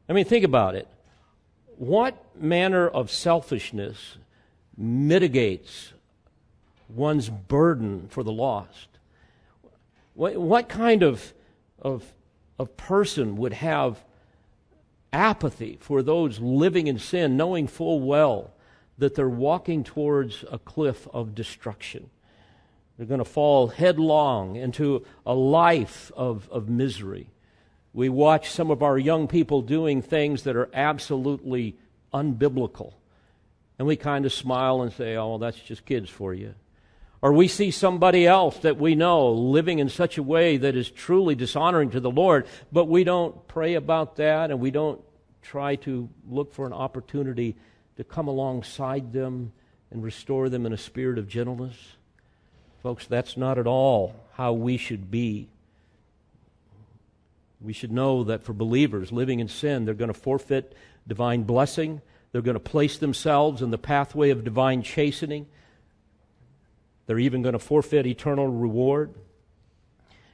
I 0.10 0.13
mean, 0.13 0.26
think 0.26 0.44
about 0.44 0.74
it. 0.74 0.88
What 1.78 2.18
manner 2.36 2.88
of 2.88 3.12
selfishness 3.12 4.18
mitigates 4.76 5.91
one's 6.88 7.30
burden 7.30 8.08
for 8.10 8.24
the 8.24 8.32
lost? 8.32 8.88
What, 10.13 10.38
what 10.38 10.69
kind 10.69 11.04
of, 11.04 11.34
of, 11.80 12.04
of 12.58 12.78
person 12.78 13.36
would 13.38 13.54
have 13.54 14.04
apathy 15.12 15.78
for 15.80 16.04
those 16.04 16.39
living 16.39 16.88
in 16.88 17.00
sin, 17.00 17.38
knowing 17.38 17.67
full 17.67 18.02
well 18.02 18.52
that 18.98 19.15
they're 19.15 19.30
walking 19.30 19.84
towards 19.84 20.43
a 20.52 20.58
cliff 20.58 21.08
of 21.13 21.36
destruction. 21.36 22.10
They're 22.98 23.06
going 23.06 23.19
to 23.19 23.26
fall 23.26 23.67
headlong 23.67 24.56
into 24.56 25.06
a 25.26 25.34
life 25.34 26.12
of, 26.15 26.50
of 26.50 26.69
misery. 26.69 27.30
We 27.93 28.10
watch 28.10 28.50
some 28.50 28.71
of 28.71 28.84
our 28.84 28.98
young 28.98 29.28
people 29.28 29.62
doing 29.62 30.02
things 30.02 30.43
that 30.43 30.56
are 30.56 30.69
absolutely 30.74 31.78
unbiblical. 32.13 32.93
And 33.78 33.88
we 33.88 33.98
kind 33.98 34.26
of 34.26 34.34
smile 34.34 34.82
and 34.82 34.93
say, 34.93 35.17
oh, 35.17 35.38
that's 35.38 35.60
just 35.60 35.86
kids 35.86 36.10
for 36.10 36.34
you. 36.34 36.56
Or 37.26 37.34
we 37.34 37.48
see 37.48 37.72
somebody 37.72 38.28
else 38.28 38.56
that 38.60 38.78
we 38.78 38.94
know 38.94 39.32
living 39.32 39.80
in 39.80 39.90
such 39.90 40.20
a 40.20 40.22
way 40.22 40.58
that 40.58 40.76
is 40.76 40.92
truly 40.92 41.34
dishonoring 41.34 41.90
to 41.90 42.00
the 42.00 42.12
Lord, 42.12 42.46
but 42.72 42.86
we 42.86 43.04
don't 43.04 43.48
pray 43.48 43.74
about 43.74 44.18
that 44.18 44.52
and 44.52 44.60
we 44.60 44.70
don't 44.70 45.02
try 45.42 45.76
to 45.78 46.08
look 46.30 46.54
for 46.54 46.68
an 46.68 46.74
opportunity 46.74 47.56
to 47.98 48.04
come 48.04 48.28
alongside 48.28 49.12
them 49.12 49.54
and 49.90 50.04
restore 50.04 50.50
them 50.50 50.68
in 50.68 50.74
a 50.74 50.78
spirit 50.78 51.18
of 51.18 51.28
gentleness. 51.28 51.76
Folks, 52.84 53.08
that's 53.08 53.36
not 53.36 53.58
at 53.58 53.66
all 53.66 54.14
how 54.34 54.54
we 54.54 54.78
should 54.78 55.10
be. 55.10 55.48
We 57.60 57.74
should 57.74 57.92
know 57.92 58.24
that 58.26 58.44
for 58.44 58.54
believers 58.54 59.12
living 59.12 59.40
in 59.40 59.48
sin, 59.48 59.86
they're 59.86 59.96
going 59.96 60.14
to 60.14 60.20
forfeit 60.20 60.76
divine 61.08 61.42
blessing. 61.42 62.04
They're 62.32 62.44
going 62.44 62.54
to 62.54 62.60
place 62.60 63.00
themselves 63.00 63.64
in 63.64 63.72
the 63.72 63.80
pathway 63.80 64.30
of 64.30 64.44
divine 64.44 64.84
chastening. 64.84 65.48
They're 67.08 67.20
even 67.20 67.41
going 67.41 67.54
to 67.54 67.60
forfeit 67.60 68.06
eternal 68.06 68.48
reward. 68.48 69.13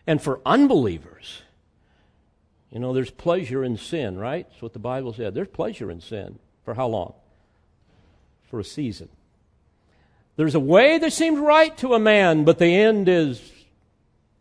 And 0.08 0.22
for 0.22 0.40
unbelievers, 0.46 1.42
you 2.72 2.80
know, 2.80 2.94
there's 2.94 3.12
pleasure 3.12 3.64
in 3.64 3.78
sin, 3.78 4.18
right? 4.18 4.48
That's 4.50 4.62
what 4.62 4.74
the 4.74 4.80
Bible 4.80 5.14
said. 5.14 5.34
There's 5.34 5.50
pleasure 5.50 5.92
in 5.92 6.02
sin. 6.02 6.40
For 6.64 6.74
how 6.76 6.88
long? 6.88 7.14
for 8.52 8.60
a 8.60 8.66
season. 8.66 9.08
There's 10.36 10.56
a 10.56 10.60
way 10.60 10.98
that 10.98 11.14
seems 11.14 11.40
right 11.40 11.76
to 11.78 11.94
a 11.94 12.00
man, 12.00 12.44
but 12.44 12.60
the 12.60 12.76
end 12.76 13.08
is 13.08 13.42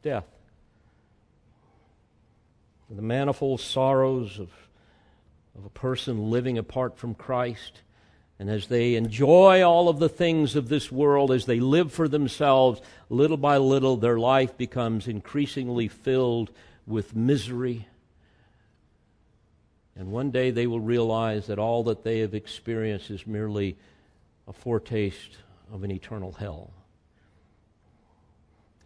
death. 0.03 0.27
The 2.91 3.03
manifold 3.03 3.61
sorrows 3.61 4.41
of, 4.41 4.51
of 5.57 5.65
a 5.65 5.71
person 5.71 6.29
living 6.29 6.59
apart 6.59 6.99
from 6.99 7.15
Christ. 7.15 7.83
And 8.41 8.49
as 8.49 8.69
they 8.69 8.95
enjoy 8.95 9.63
all 9.63 9.91
of 9.91 9.99
the 9.99 10.09
things 10.09 10.57
of 10.57 10.71
this 10.71 10.91
world, 10.91 11.31
as 11.31 11.45
they 11.45 11.61
live 11.61 11.93
for 11.93 12.09
themselves, 12.09 12.81
little 13.11 13.37
by 13.37 13.59
little, 13.59 13.99
their 13.99 14.19
life 14.19 14.57
becomes 14.57 15.07
increasingly 15.07 15.89
filled 15.89 16.51
with 16.87 17.15
misery. 17.15 17.87
And 19.95 20.11
one 20.11 20.31
day 20.31 20.51
they 20.51 20.67
will 20.67 20.81
realize 20.81 21.49
that 21.49 21.59
all 21.59 21.85
that 21.85 22.03
they 22.03 22.21
have 22.21 22.33
experienced 22.33 23.11
is 23.11 23.27
merely 23.27 23.77
a 24.49 24.55
foretaste 24.55 25.37
of 25.71 25.85
an 25.85 25.91
eternal 25.91 26.33
hell. 26.33 26.71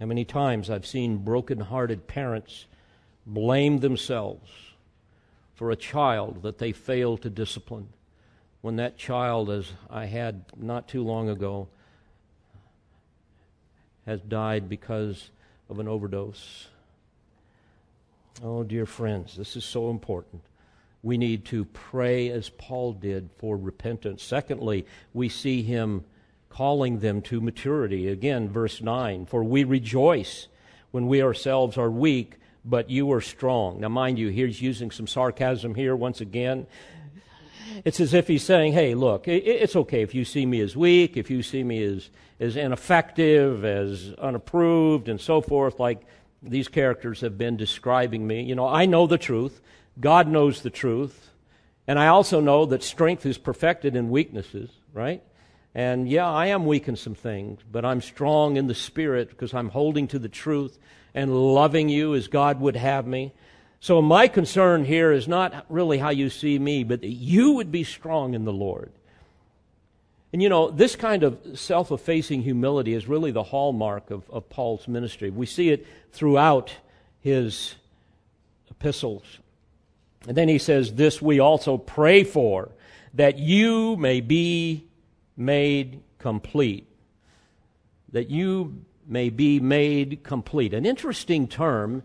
How 0.00 0.06
many 0.06 0.24
times 0.24 0.68
I've 0.68 0.84
seen 0.84 1.18
broken-hearted 1.18 2.08
parents 2.08 2.66
blame 3.24 3.78
themselves 3.78 4.50
for 5.54 5.70
a 5.70 5.76
child 5.76 6.42
that 6.42 6.58
they 6.58 6.72
failed 6.72 7.22
to 7.22 7.30
discipline 7.30 7.90
when 8.64 8.77
that 8.77 8.96
child, 8.96 9.50
as 9.50 9.70
I 9.90 10.07
had 10.07 10.42
not 10.57 10.88
too 10.88 11.05
long 11.05 11.29
ago, 11.29 11.68
has 14.07 14.22
died 14.22 14.70
because 14.70 15.29
of 15.68 15.81
an 15.81 15.87
overdose. 15.87 16.68
Oh, 18.42 18.62
dear 18.62 18.87
friends, 18.87 19.37
this 19.37 19.55
is 19.55 19.66
so 19.66 19.90
important 19.90 20.40
we 21.03 21.18
need 21.18 21.44
to 21.44 21.66
pray 21.66 22.31
as 22.31 22.48
Paul 22.48 22.94
did 22.94 23.29
for 23.37 23.59
repentance. 23.59 24.22
Secondly, 24.22 24.87
we 25.12 25.29
see 25.29 25.62
him 25.62 26.03
calling 26.48 27.00
them 27.00 27.20
to 27.20 27.42
maturity. 27.42 28.09
Again, 28.09 28.48
verse 28.48 28.81
9 28.81 29.27
For 29.27 29.44
we 29.44 29.64
rejoice 29.64 30.48
when 30.90 31.07
we 31.07 31.22
ourselves 31.22 31.77
are 31.77 31.90
weak, 31.90 32.37
but 32.64 32.88
you 32.88 33.12
are 33.12 33.20
strong. 33.20 33.81
Now, 33.81 33.90
mind 33.90 34.18
you, 34.18 34.31
he's 34.31 34.62
using 34.62 34.90
some 34.90 35.07
sarcasm 35.07 35.74
here 35.74 35.94
once 35.94 36.22
again. 36.22 36.66
It's 37.85 38.00
as 38.00 38.14
if 38.14 38.29
he's 38.29 38.42
saying, 38.42 38.72
hey, 38.72 38.94
look, 38.94 39.29
it's 39.29 39.77
okay 39.77 40.03
if 40.03 40.14
you 40.14 40.24
see 40.24 40.46
me 40.46 40.61
as 40.61 40.77
weak, 40.77 41.16
if 41.16 41.31
you 41.31 41.42
see 41.42 41.62
me 41.64 41.83
as, 41.83 42.11
as 42.40 42.57
ineffective, 42.57 43.64
as 43.64 44.12
unapproved, 44.18 45.09
and 45.09 45.20
so 45.20 45.40
forth, 45.40 45.81
like 45.81 46.03
these 46.42 46.68
characters 46.68 47.20
have 47.20 47.38
been 47.38 47.57
describing 47.57 48.27
me. 48.27 48.42
You 48.42 48.55
know, 48.55 48.68
I 48.68 48.87
know 48.87 49.07
the 49.07 49.18
truth. 49.18 49.61
God 49.98 50.29
knows 50.29 50.62
the 50.62 50.70
truth. 50.70 51.31
And 51.87 51.98
I 51.98 52.09
also 52.09 52.40
know 52.40 52.66
that 52.66 52.83
strength 52.83 53.27
is 53.27 53.38
perfected 53.38 53.94
in 53.94 54.09
weaknesses, 54.11 54.70
right? 54.92 55.22
And 55.74 56.09
yeah, 56.09 56.31
I 56.31 56.46
am 56.46 56.66
weak 56.66 56.88
in 56.88 56.96
some 56.96 57.14
things, 57.14 57.61
but 57.70 57.85
I'm 57.85 58.00
strong 58.00 58.57
in 58.57 58.68
the 58.68 58.74
Spirit 58.74 59.29
because 59.29 59.53
I'm 59.53 59.68
holding 59.68 60.07
to 60.09 60.18
the 60.18 60.29
truth 60.29 60.79
and 61.14 61.35
loving 61.55 61.88
you 61.88 62.14
as 62.14 62.29
God 62.29 62.61
would 62.61 62.77
have 62.77 63.07
me. 63.07 63.33
So 63.85 64.01
my 64.01 64.29
concern 64.29 64.87
here 64.87 65.12
is 65.12 65.29
not 65.29 65.66
really 65.68 65.99
how 65.99 66.09
you 66.09 66.31
see 66.31 66.59
me, 66.59 66.85
but 66.85 67.03
that 67.03 67.07
you 67.07 67.53
would 67.53 67.70
be 67.70 67.85
strong 67.85 68.33
in 68.33 68.47
the 68.47 68.53
Lord. 68.53 68.90
And 70.33 70.42
you 70.42 70.49
know, 70.49 70.70
this 70.70 70.97
kind 70.97 71.23
of 71.23 71.38
self 71.59 71.90
effacing 71.90 72.40
humility 72.40 72.94
is 72.94 73.07
really 73.07 73.31
the 73.31 73.42
hallmark 73.42 74.11
of, 74.11 74.23
of 74.31 74.49
Paul's 74.49 74.88
ministry. 74.88 75.29
We 75.29 75.44
see 75.44 75.68
it 75.68 75.87
throughout 76.12 76.75
his 77.20 77.75
epistles. 78.70 79.40
And 80.27 80.35
then 80.35 80.49
he 80.49 80.57
says, 80.57 80.94
This 80.94 81.20
we 81.20 81.38
also 81.38 81.77
pray 81.77 82.25
for, 82.25 82.70
that 83.12 83.38
you 83.38 83.99
may 83.99 84.23
be 84.23 84.87
made 85.37 86.01
complete. 86.18 86.87
That 88.12 88.31
you 88.31 88.83
may 89.07 89.29
be 89.29 89.61
made 89.61 90.23
complete. 90.23 90.73
An 90.73 90.87
interesting 90.87 91.47
term. 91.47 92.03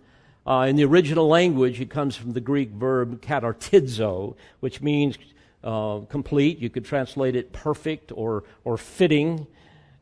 Uh, 0.50 0.66
in 0.66 0.76
the 0.76 0.84
original 0.84 1.28
language, 1.28 1.80
it 1.80 1.92
comes 1.92 2.16
from 2.16 2.34
the 2.34 2.42
Greek 2.42 2.72
verb 2.72 3.22
katartizo, 3.22 4.36
which 4.62 4.82
means 4.82 5.16
uh, 5.64 6.00
complete. 6.10 6.58
You 6.58 6.72
could 6.72 6.86
translate 6.86 7.36
it 7.36 7.54
perfect 7.54 8.12
or, 8.16 8.46
or 8.64 8.76
fitting. 8.76 9.46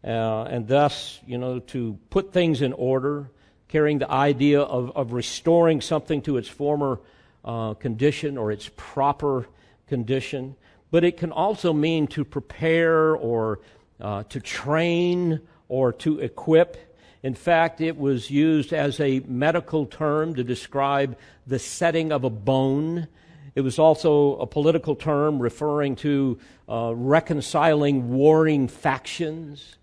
Uh, 0.05 0.43
and 0.43 0.65
thus, 0.65 1.19
you 1.27 1.38
know, 1.38 1.60
to 1.60 1.99
put 2.10 2.31
things 2.31 2.62
in 2.62 2.71
order, 2.71 3.29
carrying 3.67 3.99
the 3.99 4.10
idea 4.10 4.62
of, 4.62 4.95
of 4.95 5.12
restoring 5.12 5.81
something 5.81 6.21
to 6.21 6.38
its 6.38 6.47
former 6.47 7.01
uh, 7.43 7.73
condition 7.73 8.38
or 8.38 8.49
its 8.49 8.69
proper 8.77 9.47
condition, 9.88 10.55
but 10.91 11.03
it 11.03 11.17
can 11.17 11.33
also 11.33 11.73
mean 11.73 12.07
to 12.07 12.23
prepare 12.23 13.17
or 13.17 13.60
uh, 13.99 14.23
to 14.23 14.39
train 14.39 15.41
or 15.67 15.91
to 15.91 16.19
equip. 16.21 16.87
In 17.23 17.34
fact, 17.34 17.82
it 17.82 17.97
was 17.97 18.30
used 18.30 18.73
as 18.73 18.99
a 18.99 19.21
medical 19.21 19.86
term 19.86 20.36
to 20.36 20.43
describe 20.43 21.17
the 21.45 21.60
setting 21.60 22.12
of 22.12 22.23
a 22.23 22.30
bone. 22.30 23.08
It 23.56 23.62
was 23.62 23.80
also 23.80 24.38
a 24.38 24.45
political 24.45 24.95
term 24.95 25.39
referring 25.39 25.95
to 25.97 26.39
uh, 26.69 26.93
reconciling 26.95 28.10
warring 28.13 28.67
factions. 28.67 29.77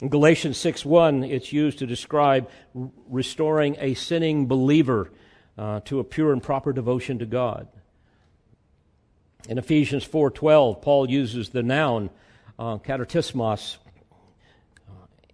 In 0.00 0.10
Galatians 0.10 0.58
6:1, 0.58 1.26
it's 1.28 1.54
used 1.54 1.78
to 1.78 1.86
describe 1.86 2.50
restoring 3.08 3.76
a 3.80 3.94
sinning 3.94 4.46
believer 4.46 5.10
uh, 5.56 5.80
to 5.86 6.00
a 6.00 6.04
pure 6.04 6.34
and 6.34 6.42
proper 6.42 6.74
devotion 6.74 7.18
to 7.20 7.26
God. 7.26 7.66
In 9.48 9.56
Ephesians 9.56 10.06
4:12, 10.06 10.82
Paul 10.82 11.08
uses 11.08 11.48
the 11.48 11.62
noun 11.62 12.10
uh, 12.58 12.76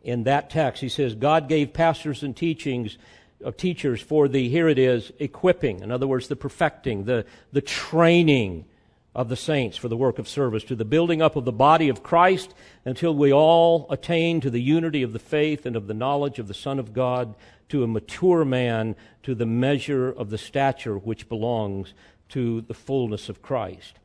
in 0.03 0.25
that 0.25 0.51
text, 0.51 0.81
he 0.83 0.89
says, 0.89 1.15
"God 1.15 1.49
gave 1.49 1.73
pastors 1.73 2.23
and 2.23 2.37
teachings 2.37 2.99
of 3.41 3.55
uh, 3.55 3.57
teachers 3.57 4.01
for 4.01 4.29
the 4.29 4.49
here 4.49 4.69
it 4.69 4.79
is 4.79 5.13
equipping. 5.19 5.81
In 5.81 5.91
other 5.91 6.07
words, 6.07 6.29
the 6.29 6.37
perfecting, 6.37 7.05
the 7.05 7.25
the 7.53 7.63
training." 7.63 8.67
of 9.15 9.29
the 9.29 9.37
saints 9.37 9.77
for 9.77 9.89
the 9.89 9.97
work 9.97 10.19
of 10.19 10.29
service, 10.29 10.65
to 10.65 10.75
the 10.75 10.85
building 10.85 11.21
up 11.21 11.37
of 11.37 11.45
the 11.45 11.53
body 11.53 11.89
of 11.89 12.03
Christ 12.03 12.55
until 12.85 13.15
we 13.15 13.33
all 13.33 13.87
attain 13.91 14.41
to 14.41 14.51
the 14.51 14.63
unity 14.63 15.03
of 15.03 15.13
the 15.13 15.19
faith 15.19 15.67
and 15.67 15.77
of 15.77 15.87
the 15.87 15.95
knowledge 15.95 16.39
of 16.39 16.49
the 16.49 16.55
Son 16.55 16.79
of 16.79 16.95
God, 16.95 17.35
to 17.69 17.83
a 17.83 17.87
mature 17.87 18.45
man, 18.45 18.97
to 19.23 19.35
the 19.35 19.47
measure 19.47 20.11
of 20.11 20.31
the 20.31 20.39
stature 20.39 20.97
which 20.97 21.29
belongs 21.29 21.93
to 22.31 22.63
the 22.63 22.75
fullness 22.75 23.29
of 23.29 23.43
Christ. 23.43 23.99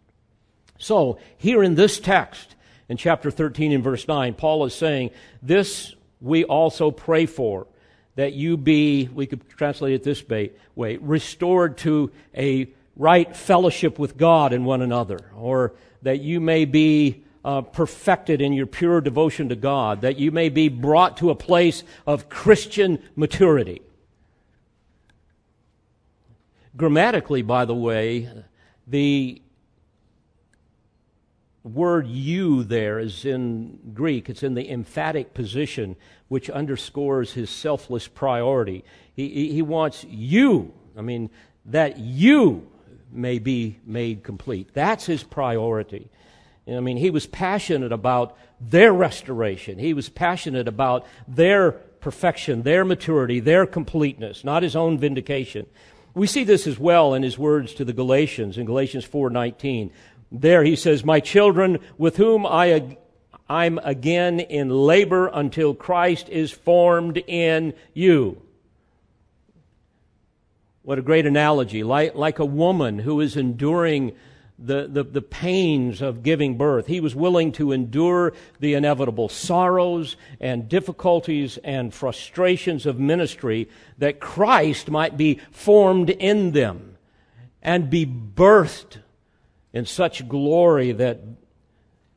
So, 0.77 1.17
here 1.37 1.63
in 1.63 1.75
this 1.75 1.99
text, 1.99 2.55
in 2.89 2.97
chapter 2.97 3.29
13 3.29 3.71
and 3.71 3.83
verse 3.83 4.07
9, 4.07 4.33
Paul 4.33 4.65
is 4.65 4.73
saying, 4.73 5.11
This 5.41 5.95
we 6.21 6.43
also 6.45 6.91
pray 6.91 7.25
for, 7.25 7.67
that 8.15 8.33
you 8.33 8.57
be, 8.57 9.09
we 9.13 9.27
could 9.27 9.47
translate 9.49 9.93
it 9.93 10.03
this 10.03 10.23
way, 10.75 10.97
restored 10.97 11.77
to 11.79 12.11
a 12.35 12.67
right 12.95 13.35
fellowship 13.35 13.99
with 13.99 14.17
God 14.17 14.53
and 14.53 14.65
one 14.65 14.81
another, 14.81 15.19
or 15.35 15.73
that 16.01 16.21
you 16.21 16.39
may 16.39 16.65
be 16.65 17.23
uh, 17.45 17.61
perfected 17.61 18.41
in 18.41 18.53
your 18.53 18.65
pure 18.65 19.01
devotion 19.01 19.49
to 19.49 19.55
God, 19.55 20.01
that 20.01 20.17
you 20.17 20.31
may 20.31 20.49
be 20.49 20.67
brought 20.67 21.17
to 21.17 21.29
a 21.29 21.35
place 21.35 21.83
of 22.05 22.29
Christian 22.29 23.01
maturity. 23.15 23.81
Grammatically, 26.75 27.41
by 27.41 27.65
the 27.65 27.75
way, 27.75 28.29
the 28.85 29.41
word 31.73 32.07
you 32.07 32.63
there 32.63 32.99
is 32.99 33.25
in 33.25 33.79
Greek. 33.93 34.29
It's 34.29 34.43
in 34.43 34.53
the 34.53 34.69
emphatic 34.69 35.33
position, 35.33 35.95
which 36.27 36.49
underscores 36.49 37.33
his 37.33 37.49
selfless 37.49 38.07
priority. 38.07 38.83
He, 39.13 39.51
he 39.51 39.61
wants 39.61 40.05
you, 40.05 40.73
I 40.97 41.01
mean, 41.01 41.29
that 41.65 41.99
you 41.99 42.67
may 43.11 43.39
be 43.39 43.79
made 43.85 44.23
complete. 44.23 44.69
That's 44.73 45.05
his 45.05 45.23
priority. 45.23 46.09
I 46.67 46.79
mean, 46.81 46.97
he 46.97 47.09
was 47.09 47.25
passionate 47.25 47.91
about 47.91 48.37
their 48.59 48.91
restoration. 48.91 49.79
He 49.79 49.93
was 49.93 50.09
passionate 50.09 50.67
about 50.67 51.05
their 51.27 51.71
perfection, 51.71 52.63
their 52.63 52.83
maturity, 52.83 53.39
their 53.39 53.65
completeness, 53.65 54.43
not 54.43 54.63
his 54.63 54.75
own 54.75 54.97
vindication. 54.97 55.65
We 56.13 56.27
see 56.27 56.43
this 56.43 56.67
as 56.67 56.79
well 56.79 57.13
in 57.13 57.23
his 57.23 57.37
words 57.37 57.73
to 57.75 57.85
the 57.85 57.93
Galatians 57.93 58.57
in 58.57 58.65
Galatians 58.65 59.05
4:19. 59.05 59.91
There 60.31 60.63
he 60.63 60.75
says, 60.75 61.05
"My 61.05 61.19
children, 61.19 61.79
with 61.97 62.17
whom 62.17 62.45
I 62.45 62.97
I'm 63.49 63.79
again 63.79 64.39
in 64.39 64.69
labor 64.69 65.29
until 65.33 65.73
Christ 65.73 66.29
is 66.29 66.51
formed 66.51 67.17
in 67.27 67.73
you." 67.93 68.41
What 70.83 70.99
a 70.99 71.01
great 71.01 71.25
analogy. 71.25 71.83
Like, 71.83 72.15
like 72.15 72.39
a 72.39 72.45
woman 72.45 72.99
who 72.99 73.19
is 73.19 73.35
enduring 73.35 74.13
the, 74.59 74.87
the, 74.87 75.03
the, 75.03 75.21
pains 75.21 76.01
of 76.01 76.23
giving 76.23 76.57
birth. 76.57 76.87
He 76.87 76.99
was 76.99 77.13
willing 77.13 77.51
to 77.53 77.71
endure 77.71 78.33
the 78.59 78.73
inevitable 78.73 79.29
sorrows 79.29 80.15
and 80.39 80.67
difficulties 80.67 81.57
and 81.63 81.93
frustrations 81.93 82.85
of 82.85 82.99
ministry 82.99 83.69
that 83.99 84.19
Christ 84.19 84.89
might 84.89 85.15
be 85.15 85.39
formed 85.51 86.09
in 86.09 86.53
them 86.53 86.97
and 87.61 87.89
be 87.89 88.05
birthed 88.05 88.97
in 89.77 89.85
such 89.85 90.27
glory 90.27 90.91
that 90.91 91.21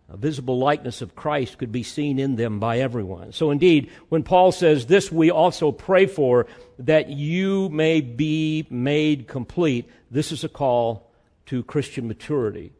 a 0.09 0.17
visible 0.17 0.59
likeness 0.59 1.03
of 1.03 1.15
Christ 1.15 1.59
could 1.59 1.71
be 1.71 1.83
seen 1.83 2.19
in 2.19 2.37
them 2.37 2.59
by 2.59 2.79
everyone. 2.79 3.33
So 3.33 3.51
indeed, 3.51 3.91
when 4.09 4.23
Paul 4.23 4.51
says 4.51 4.87
this, 4.87 5.13
we 5.13 5.31
also 5.31 5.71
pray 5.71 6.07
for 6.07 6.47
that 6.79 7.11
you 7.11 7.69
may 7.69 8.01
be 8.01 8.67
made 8.71 9.29
complete. 9.29 9.91
This 10.11 10.33
is 10.33 10.43
a 10.43 10.49
call 10.49 11.13
to 11.47 11.63
Christian 11.63 12.09
maturity, 12.09 12.73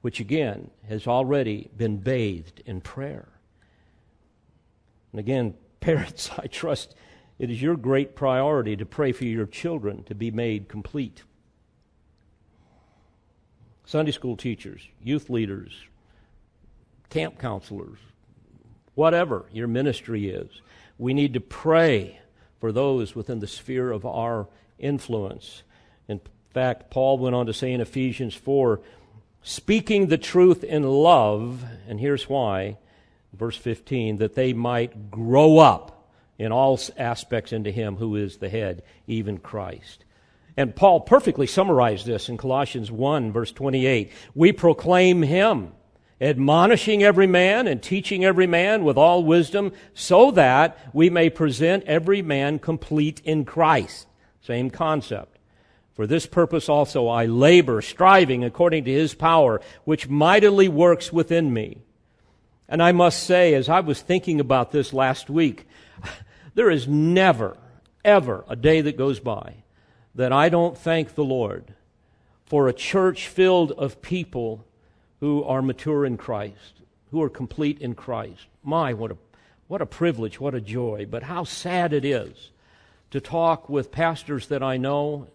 which 0.00 0.18
again 0.18 0.70
has 0.88 1.06
already 1.06 1.68
been 1.76 1.98
bathed 1.98 2.62
in 2.64 2.80
prayer. 2.80 3.28
And 5.12 5.20
again, 5.20 5.54
parents, 5.80 6.30
I 6.38 6.46
trust 6.46 6.94
it 7.38 7.50
is 7.50 7.60
your 7.60 7.76
great 7.76 8.16
priority 8.16 8.76
to 8.76 8.86
pray 8.86 9.12
for 9.12 9.24
your 9.24 9.46
children 9.46 10.04
to 10.04 10.14
be 10.14 10.30
made 10.30 10.68
complete. 10.68 11.22
Sunday 13.84 14.12
school 14.12 14.36
teachers, 14.36 14.86
youth 15.02 15.28
leaders, 15.28 15.72
camp 17.10 17.38
counselors, 17.38 17.98
whatever 18.94 19.46
your 19.52 19.68
ministry 19.68 20.28
is. 20.28 20.48
We 20.98 21.14
need 21.14 21.34
to 21.34 21.40
pray 21.40 22.20
for 22.60 22.72
those 22.72 23.14
within 23.14 23.40
the 23.40 23.46
sphere 23.46 23.90
of 23.90 24.06
our 24.06 24.46
influence. 24.78 25.62
In 26.08 26.20
fact, 26.54 26.90
Paul 26.90 27.18
went 27.18 27.34
on 27.34 27.46
to 27.46 27.54
say 27.54 27.72
in 27.72 27.80
Ephesians 27.80 28.34
4 28.34 28.80
speaking 29.42 30.06
the 30.06 30.18
truth 30.18 30.62
in 30.62 30.84
love, 30.84 31.64
and 31.88 31.98
here's 31.98 32.28
why, 32.28 32.78
verse 33.32 33.56
15, 33.56 34.18
that 34.18 34.34
they 34.34 34.52
might 34.52 35.10
grow 35.10 35.58
up 35.58 36.08
in 36.38 36.52
all 36.52 36.78
aspects 36.96 37.52
into 37.52 37.70
Him 37.70 37.96
who 37.96 38.16
is 38.16 38.36
the 38.36 38.48
head, 38.48 38.82
even 39.06 39.38
Christ. 39.38 40.04
And 40.56 40.76
Paul 40.76 41.00
perfectly 41.00 41.46
summarized 41.46 42.06
this 42.06 42.28
in 42.28 42.36
Colossians 42.36 42.90
1, 42.90 43.32
verse 43.32 43.52
28. 43.52 44.12
We 44.34 44.52
proclaim 44.52 45.22
Him 45.22 45.72
admonishing 46.22 47.02
every 47.02 47.26
man 47.26 47.66
and 47.66 47.82
teaching 47.82 48.24
every 48.24 48.46
man 48.46 48.84
with 48.84 48.96
all 48.96 49.24
wisdom, 49.24 49.72
so 49.92 50.30
that 50.30 50.78
we 50.94 51.10
may 51.10 51.28
present 51.28 51.82
every 51.84 52.22
man 52.22 52.60
complete 52.60 53.20
in 53.24 53.44
Christ. 53.44 54.06
Same 54.40 54.70
concept. 54.70 55.38
For 55.94 56.06
this 56.06 56.24
purpose 56.24 56.68
also 56.68 57.08
I 57.08 57.26
labor, 57.26 57.82
striving 57.82 58.44
according 58.44 58.84
to 58.84 58.92
his 58.92 59.14
power, 59.14 59.60
which 59.84 60.08
mightily 60.08 60.68
works 60.68 61.12
within 61.12 61.52
me. 61.52 61.78
And 62.68 62.82
I 62.82 62.92
must 62.92 63.24
say, 63.24 63.52
as 63.54 63.68
I 63.68 63.80
was 63.80 64.00
thinking 64.00 64.40
about 64.40 64.70
this 64.70 64.92
last 64.92 65.28
week, 65.28 65.66
there 66.54 66.70
is 66.70 66.86
never, 66.86 67.56
ever 68.04 68.44
a 68.48 68.56
day 68.56 68.80
that 68.80 68.96
goes 68.96 69.18
by 69.18 69.56
that 70.14 70.32
I 70.32 70.48
don't 70.48 70.76
thank 70.76 71.14
the 71.14 71.24
Lord 71.24 71.74
for 72.44 72.68
a 72.68 72.72
church 72.72 73.28
filled 73.28 73.72
of 73.72 74.02
people 74.02 74.64
who 75.20 75.42
are 75.44 75.62
mature 75.62 76.04
in 76.04 76.16
Christ, 76.16 76.80
who 77.10 77.22
are 77.22 77.30
complete 77.30 77.78
in 77.78 77.94
Christ. 77.94 78.46
My, 78.62 78.92
what 78.92 79.12
a, 79.12 79.16
what 79.68 79.80
a 79.80 79.86
privilege, 79.86 80.38
what 80.38 80.54
a 80.54 80.60
joy. 80.60 81.06
But 81.08 81.22
how 81.22 81.44
sad 81.44 81.92
it 81.92 82.04
is 82.04 82.50
to 83.10 83.20
talk 83.20 83.68
with 83.68 83.92
pastors 83.92 84.48
that 84.48 84.62
I 84.62 84.76
know, 84.76 85.28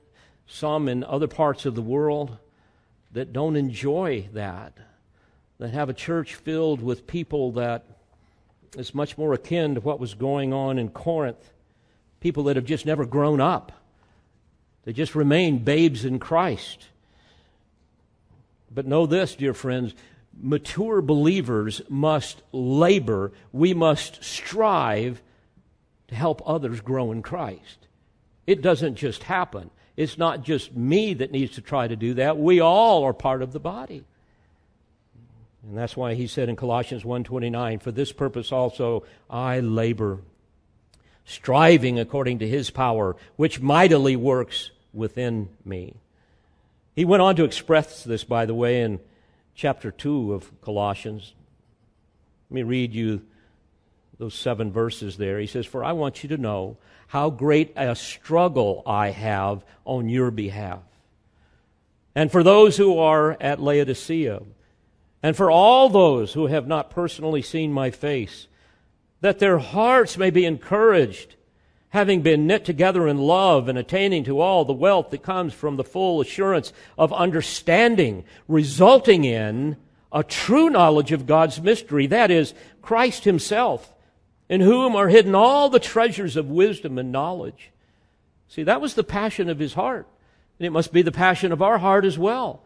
some 0.45 0.87
in 0.87 1.03
other 1.03 1.27
parts 1.27 1.65
of 1.65 1.75
the 1.75 1.81
world, 1.81 2.37
that 3.13 3.33
don't 3.33 3.55
enjoy 3.55 4.27
that, 4.33 4.77
that 5.57 5.69
have 5.69 5.89
a 5.89 5.93
church 5.93 6.35
filled 6.35 6.81
with 6.81 7.07
people 7.07 7.53
that 7.53 7.85
is 8.77 8.93
much 8.93 9.17
more 9.17 9.33
akin 9.33 9.75
to 9.75 9.81
what 9.81 9.99
was 9.99 10.13
going 10.13 10.53
on 10.53 10.77
in 10.77 10.89
Corinth, 10.89 11.51
people 12.19 12.43
that 12.43 12.55
have 12.55 12.65
just 12.65 12.85
never 12.85 13.05
grown 13.05 13.41
up. 13.41 13.71
They 14.87 14.93
just 14.93 15.15
remain 15.15 15.65
babes 15.65 16.05
in 16.05 16.17
Christ. 16.17 16.87
But 18.73 18.87
know 18.87 19.05
this, 19.05 19.35
dear 19.35 19.53
friends 19.53 19.93
mature 20.39 21.01
believers 21.01 21.81
must 21.89 22.41
labor, 22.53 23.33
we 23.51 23.73
must 23.73 24.23
strive 24.23 25.21
to 26.07 26.15
help 26.15 26.41
others 26.45 26.79
grow 26.79 27.11
in 27.11 27.21
Christ. 27.21 27.87
It 28.45 28.61
doesn't 28.61 28.95
just 28.95 29.23
happen. 29.23 29.71
It's 29.97 30.17
not 30.17 30.43
just 30.43 30.73
me 30.73 31.15
that 31.15 31.31
needs 31.31 31.55
to 31.55 31.61
try 31.61 31.89
to 31.89 31.97
do 31.97 32.13
that. 32.13 32.37
We 32.37 32.61
all 32.61 33.03
are 33.03 33.13
part 33.13 33.41
of 33.41 33.51
the 33.51 33.59
body. 33.59 34.05
And 35.67 35.77
that's 35.77 35.97
why 35.97 36.13
he 36.13 36.27
said 36.27 36.47
in 36.47 36.55
Colossians 36.55 37.03
1:29, 37.03 37.79
"For 37.79 37.91
this 37.91 38.13
purpose 38.13 38.53
also 38.53 39.03
I 39.29 39.59
labor, 39.59 40.19
striving 41.25 41.99
according 41.99 42.39
to 42.39 42.47
his 42.47 42.69
power, 42.69 43.17
which 43.35 43.59
mightily 43.59 44.15
works 44.15 44.71
within 44.93 45.49
me. 45.65 45.95
He 46.95 47.05
went 47.05 47.21
on 47.21 47.35
to 47.35 47.43
express 47.43 48.03
this, 48.03 48.23
by 48.23 48.45
the 48.45 48.55
way, 48.55 48.81
in 48.81 48.99
chapter 49.53 49.91
2 49.91 50.33
of 50.33 50.61
Colossians. 50.61 51.33
Let 52.49 52.55
me 52.55 52.63
read 52.63 52.93
you 52.93 53.21
those 54.17 54.33
seven 54.33 54.71
verses 54.71 55.17
there. 55.17 55.39
He 55.39 55.47
says, 55.47 55.65
For 55.65 55.83
I 55.83 55.91
want 55.91 56.23
you 56.23 56.29
to 56.29 56.37
know 56.37 56.77
how 57.07 57.29
great 57.29 57.71
a 57.75 57.95
struggle 57.95 58.83
I 58.85 59.11
have 59.11 59.63
on 59.85 60.09
your 60.09 60.31
behalf. 60.31 60.81
And 62.15 62.31
for 62.31 62.43
those 62.43 62.77
who 62.77 62.97
are 62.97 63.37
at 63.39 63.61
Laodicea, 63.61 64.41
and 65.23 65.37
for 65.37 65.51
all 65.51 65.89
those 65.89 66.33
who 66.33 66.47
have 66.47 66.67
not 66.67 66.89
personally 66.89 67.41
seen 67.41 67.71
my 67.71 67.91
face, 67.91 68.47
that 69.21 69.39
their 69.39 69.57
hearts 69.57 70.17
may 70.17 70.29
be 70.29 70.45
encouraged, 70.45 71.35
having 71.97 72.21
been 72.21 72.45
knit 72.45 72.63
together 72.63 73.07
in 73.07 73.17
love 73.17 73.67
and 73.67 73.75
attaining 73.75 74.23
to 74.23 74.39
all 74.39 74.63
the 74.63 74.71
wealth 74.71 75.09
that 75.09 75.23
comes 75.23 75.51
from 75.51 75.77
the 75.77 75.83
full 75.83 76.21
assurance 76.21 76.71
of 76.95 77.11
understanding, 77.11 78.23
resulting 78.47 79.25
in 79.25 79.75
a 80.11 80.23
true 80.23 80.69
knowledge 80.69 81.11
of 81.11 81.25
God's 81.25 81.59
mystery, 81.59 82.05
that 82.05 82.29
is, 82.29 82.53
Christ 82.83 83.23
Himself, 83.23 83.95
in 84.47 84.61
whom 84.61 84.95
are 84.95 85.07
hidden 85.07 85.33
all 85.33 85.69
the 85.69 85.79
treasures 85.79 86.35
of 86.35 86.51
wisdom 86.51 86.99
and 86.99 87.11
knowledge. 87.11 87.71
See, 88.47 88.61
that 88.61 88.79
was 88.79 88.93
the 88.93 89.03
passion 89.03 89.49
of 89.49 89.57
His 89.57 89.73
heart. 89.73 90.07
And 90.59 90.67
it 90.67 90.69
must 90.69 90.93
be 90.93 91.01
the 91.01 91.11
passion 91.11 91.51
of 91.51 91.63
our 91.63 91.79
heart 91.79 92.05
as 92.05 92.17
well. 92.17 92.61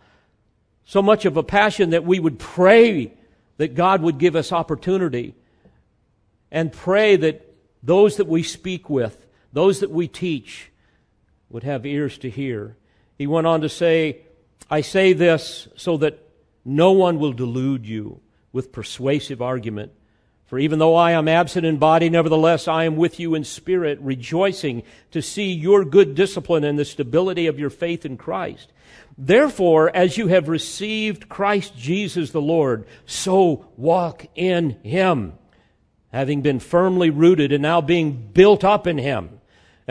So 0.83 1.01
much 1.01 1.23
of 1.23 1.37
a 1.37 1.43
passion 1.43 1.91
that 1.91 2.03
we 2.03 2.19
would 2.19 2.37
pray 2.37 3.13
that 3.55 3.75
God 3.75 4.01
would 4.01 4.17
give 4.17 4.35
us 4.35 4.51
opportunity 4.51 5.35
and 6.51 6.73
pray 6.73 7.15
that 7.15 7.47
those 7.81 8.17
that 8.17 8.27
we 8.27 8.43
speak 8.43 8.89
with, 8.89 9.20
those 9.53 9.79
that 9.79 9.91
we 9.91 10.07
teach, 10.07 10.71
would 11.51 11.63
have 11.63 11.85
ears 11.85 12.17
to 12.19 12.29
hear. 12.29 12.77
He 13.17 13.27
went 13.27 13.47
on 13.47 13.61
to 13.61 13.69
say, 13.69 14.21
I 14.69 14.81
say 14.81 15.13
this 15.13 15.67
so 15.75 15.97
that 15.97 16.19
no 16.63 16.91
one 16.93 17.19
will 17.19 17.33
delude 17.33 17.85
you 17.85 18.21
with 18.53 18.71
persuasive 18.71 19.41
argument. 19.41 19.91
For 20.45 20.59
even 20.59 20.79
though 20.79 20.95
I 20.95 21.11
am 21.11 21.27
absent 21.27 21.65
in 21.65 21.77
body, 21.77 22.09
nevertheless 22.09 22.67
I 22.67 22.83
am 22.83 22.97
with 22.97 23.19
you 23.19 23.35
in 23.35 23.43
spirit, 23.43 23.99
rejoicing 24.01 24.83
to 25.11 25.21
see 25.21 25.51
your 25.51 25.85
good 25.85 26.15
discipline 26.15 26.63
and 26.63 26.77
the 26.77 26.85
stability 26.85 27.47
of 27.47 27.59
your 27.59 27.69
faith 27.69 28.05
in 28.05 28.17
Christ. 28.17 28.71
Therefore, 29.17 29.95
as 29.95 30.17
you 30.17 30.27
have 30.27 30.49
received 30.49 31.29
Christ 31.29 31.77
Jesus 31.77 32.31
the 32.31 32.41
Lord, 32.41 32.85
so 33.05 33.67
walk 33.77 34.25
in 34.35 34.71
him, 34.83 35.33
having 36.11 36.41
been 36.41 36.59
firmly 36.59 37.09
rooted 37.09 37.51
and 37.53 37.61
now 37.61 37.79
being 37.79 38.11
built 38.33 38.63
up 38.63 38.87
in 38.87 38.97
him 38.97 39.40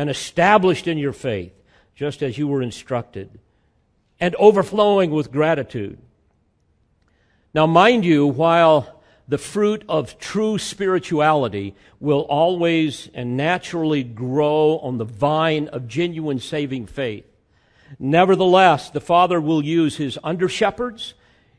and 0.01 0.09
established 0.09 0.87
in 0.87 0.97
your 0.97 1.13
faith, 1.13 1.53
just 1.95 2.23
as 2.23 2.39
you 2.39 2.49
were 2.49 2.63
instructed, 2.63 3.39
and 4.19 4.35
overflowing 4.37 5.11
with 5.11 5.31
gratitude. 5.31 5.99
Now, 7.53 7.67
mind 7.67 8.07
you, 8.07 8.27
while 8.27 9.03
the 9.29 9.37
fruit 9.37 9.85
of 9.91 10.19
true 10.19 10.57
spirituality 10.57 11.75
will 12.01 12.23
always 12.23 13.11
and 13.13 13.37
naturally 13.37 14.03
grow 14.03 14.79
on 14.79 14.97
the 14.97 15.05
vine 15.05 15.69
of 15.69 15.87
genuine 15.87 16.39
saving 16.39 16.87
faith, 16.87 17.27
nevertheless, 17.99 18.89
the 18.89 19.03
Father 19.03 19.39
will 19.39 19.63
use 19.63 19.99
his 19.99 20.19
under 20.25 20.49
shepherds, 20.49 21.13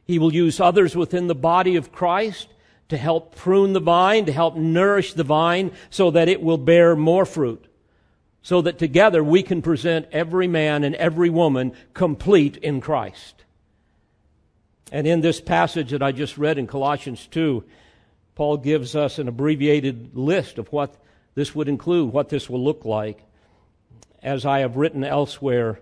he 0.04 0.18
will 0.18 0.34
use 0.34 0.60
others 0.60 0.96
within 0.96 1.28
the 1.28 1.36
body 1.36 1.76
of 1.76 1.92
Christ 1.92 2.48
to 2.90 2.98
help 2.98 3.36
prune 3.36 3.74
the 3.74 3.80
vine, 3.80 4.26
to 4.26 4.32
help 4.32 4.56
nourish 4.56 5.14
the 5.14 5.24
vine 5.24 5.72
so 5.92 6.10
that 6.10 6.28
it 6.28 6.42
will 6.42 6.58
bear 6.58 6.96
more 6.96 7.28
fruit. 7.28 7.68
So 8.42 8.62
that 8.62 8.80
together 8.80 9.24
we 9.24 9.44
can 9.44 9.62
present 9.62 10.08
every 10.12 10.48
man 10.48 10.84
and 10.84 10.96
every 10.96 11.30
woman 11.30 11.74
complete 11.94 12.58
in 12.58 12.82
Christ. 12.82 13.44
And 14.92 15.08
in 15.08 15.22
this 15.22 15.40
passage 15.40 15.92
that 15.92 16.04
I 16.04 16.12
just 16.12 16.38
read 16.38 16.58
in 16.58 16.68
Colossians 16.68 17.28
2, 17.28 17.64
Paul 18.36 18.58
gives 18.58 18.96
us 18.96 19.20
an 19.20 19.28
abbreviated 19.28 20.18
list 20.18 20.58
of 20.58 20.72
what 20.72 20.96
this 21.36 21.56
would 21.56 21.70
include, 21.70 22.12
what 22.12 22.30
this 22.30 22.50
will 22.50 22.64
look 22.64 22.84
like. 22.84 23.24
As 24.22 24.46
I 24.46 24.60
have 24.60 24.76
written 24.76 25.04
elsewhere, 25.04 25.80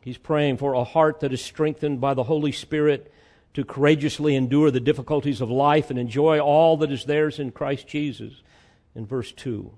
he's 0.00 0.18
praying 0.18 0.58
for 0.58 0.74
a 0.74 0.84
heart 0.84 1.20
that 1.20 1.32
is 1.32 1.42
strengthened 1.44 2.00
by 2.00 2.14
the 2.14 2.24
Holy 2.24 2.52
Spirit 2.52 3.12
to 3.54 3.64
courageously 3.64 4.36
endure 4.36 4.70
the 4.70 4.80
difficulties 4.80 5.40
of 5.40 5.50
life 5.50 5.90
and 5.90 5.98
enjoy 5.98 6.38
all 6.38 6.76
that 6.76 6.92
is 6.92 7.04
theirs 7.04 7.38
in 7.38 7.50
Christ 7.50 7.88
Jesus, 7.88 8.42
in 8.94 9.06
verse 9.06 9.32
2. 9.32 9.72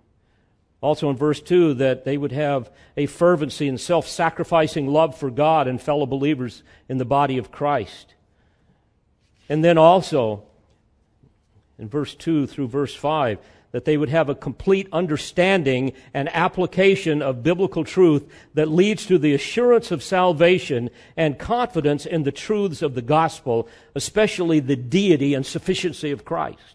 Also 0.80 1.10
in 1.10 1.16
verse 1.16 1.40
2, 1.40 1.74
that 1.74 2.04
they 2.04 2.16
would 2.16 2.32
have 2.32 2.70
a 2.96 3.06
fervency 3.06 3.68
and 3.68 3.78
self 3.78 4.08
sacrificing 4.08 4.86
love 4.86 5.16
for 5.16 5.30
God 5.30 5.68
and 5.68 5.80
fellow 5.80 6.06
believers 6.06 6.62
in 6.88 6.98
the 6.98 7.04
body 7.04 7.36
of 7.36 7.52
Christ. 7.52 8.14
And 9.48 9.64
then 9.64 9.76
also, 9.76 10.44
in 11.78 11.88
verse 11.88 12.14
2 12.14 12.46
through 12.46 12.68
verse 12.68 12.94
5, 12.94 13.38
that 13.72 13.84
they 13.84 13.96
would 13.96 14.08
have 14.08 14.28
a 14.28 14.34
complete 14.34 14.88
understanding 14.92 15.92
and 16.12 16.28
application 16.34 17.22
of 17.22 17.42
biblical 17.42 17.84
truth 17.84 18.28
that 18.54 18.68
leads 18.68 19.06
to 19.06 19.18
the 19.18 19.34
assurance 19.34 19.90
of 19.90 20.02
salvation 20.02 20.90
and 21.16 21.38
confidence 21.38 22.04
in 22.06 22.24
the 22.24 22.32
truths 22.32 22.82
of 22.82 22.94
the 22.94 23.02
gospel, 23.02 23.68
especially 23.94 24.60
the 24.60 24.76
deity 24.76 25.34
and 25.34 25.46
sufficiency 25.46 26.10
of 26.10 26.24
Christ. 26.24 26.74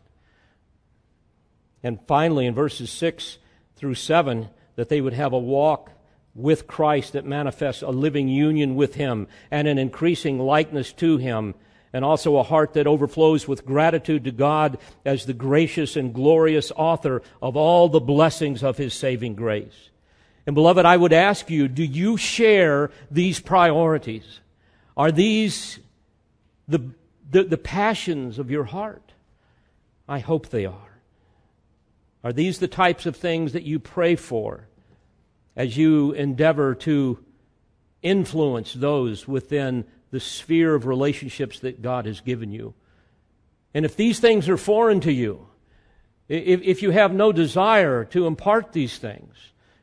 And 1.83 1.99
finally, 2.07 2.45
in 2.45 2.53
verses 2.53 2.89
6 2.91 3.37
through 3.75 3.95
7 3.95 4.49
that 4.75 4.89
they 4.89 5.01
would 5.01 5.13
have 5.13 5.33
a 5.33 5.39
walk 5.39 5.91
with 6.33 6.67
Christ 6.67 7.13
that 7.13 7.25
manifests 7.25 7.81
a 7.81 7.89
living 7.89 8.27
union 8.27 8.75
with 8.75 8.95
Him 8.95 9.27
and 9.49 9.67
an 9.67 9.77
increasing 9.77 10.37
likeness 10.37 10.91
to 10.93 11.17
Him, 11.17 11.55
and 11.93 12.03
also 12.03 12.35
a 12.35 12.43
heart 12.43 12.73
that 12.73 12.87
overflows 12.87 13.47
with 13.47 13.65
gratitude 13.65 14.25
to 14.25 14.31
God 14.31 14.77
as 15.05 15.25
the 15.25 15.33
gracious 15.33 15.95
and 15.95 16.13
glorious 16.13 16.71
author 16.75 17.21
of 17.41 17.55
all 17.55 17.87
the 17.87 18.01
blessings 18.01 18.63
of 18.63 18.77
His 18.77 18.93
saving 18.93 19.35
grace. 19.35 19.89
And 20.45 20.53
beloved, 20.55 20.85
I 20.85 20.97
would 20.97 21.13
ask 21.13 21.49
you, 21.49 21.69
do 21.69 21.83
you 21.83 22.17
share 22.17 22.91
these 23.09 23.39
priorities? 23.39 24.41
Are 24.97 25.11
these 25.11 25.79
the, 26.67 26.81
the, 27.31 27.43
the 27.43 27.57
passions 27.57 28.39
of 28.39 28.51
your 28.51 28.65
heart? 28.65 29.13
I 30.07 30.19
hope 30.19 30.49
they 30.49 30.65
are. 30.65 30.94
Are 32.25 32.33
these 32.33 32.57
the 32.57 32.67
types 32.67 33.05
of 33.05 33.15
things 33.15 33.53
that 33.53 33.63
you 33.63 33.77
pray 33.77 34.15
for 34.15 34.67
as 35.55 35.77
you 35.77 36.11
endeavor 36.13 36.73
to 36.73 37.23
influence 38.01 38.73
those 38.73 39.27
within 39.27 39.85
the 40.09 40.19
sphere 40.19 40.73
of 40.73 40.87
relationships 40.87 41.59
that 41.59 41.83
God 41.83 42.07
has 42.07 42.21
given 42.21 42.51
you? 42.51 42.73
And 43.75 43.85
if 43.85 43.95
these 43.95 44.19
things 44.19 44.49
are 44.49 44.57
foreign 44.57 45.01
to 45.01 45.13
you, 45.13 45.47
if, 46.27 46.63
if 46.63 46.81
you 46.81 46.89
have 46.89 47.13
no 47.13 47.31
desire 47.31 48.03
to 48.05 48.25
impart 48.25 48.73
these 48.73 48.97
things 48.97 49.35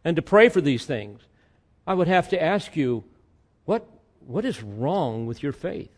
and 0.05 0.17
to 0.17 0.23
pray 0.23 0.49
for 0.49 0.61
these 0.61 0.85
things, 0.85 1.21
I 1.87 1.95
would 1.95 2.09
have 2.09 2.29
to 2.31 2.43
ask 2.43 2.75
you, 2.75 3.05
what, 3.67 3.87
what 4.19 4.45
is 4.45 4.65
wrong 4.65 5.27
with 5.27 5.45
your 5.45 5.53
faith? 5.53 5.97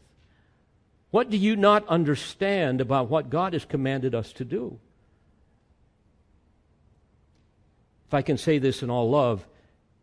What 1.11 1.31
do 1.31 1.39
you 1.39 1.57
not 1.57 1.89
understand 1.89 2.83
about 2.83 3.09
what 3.09 3.31
God 3.31 3.55
has 3.55 3.65
commanded 3.65 4.15
us 4.15 4.31
to 4.35 4.45
do? 4.45 4.79
If 8.15 8.19
I 8.19 8.23
can 8.23 8.39
say 8.39 8.59
this 8.59 8.85
in 8.85 8.91
all 8.91 9.11
love, 9.11 9.45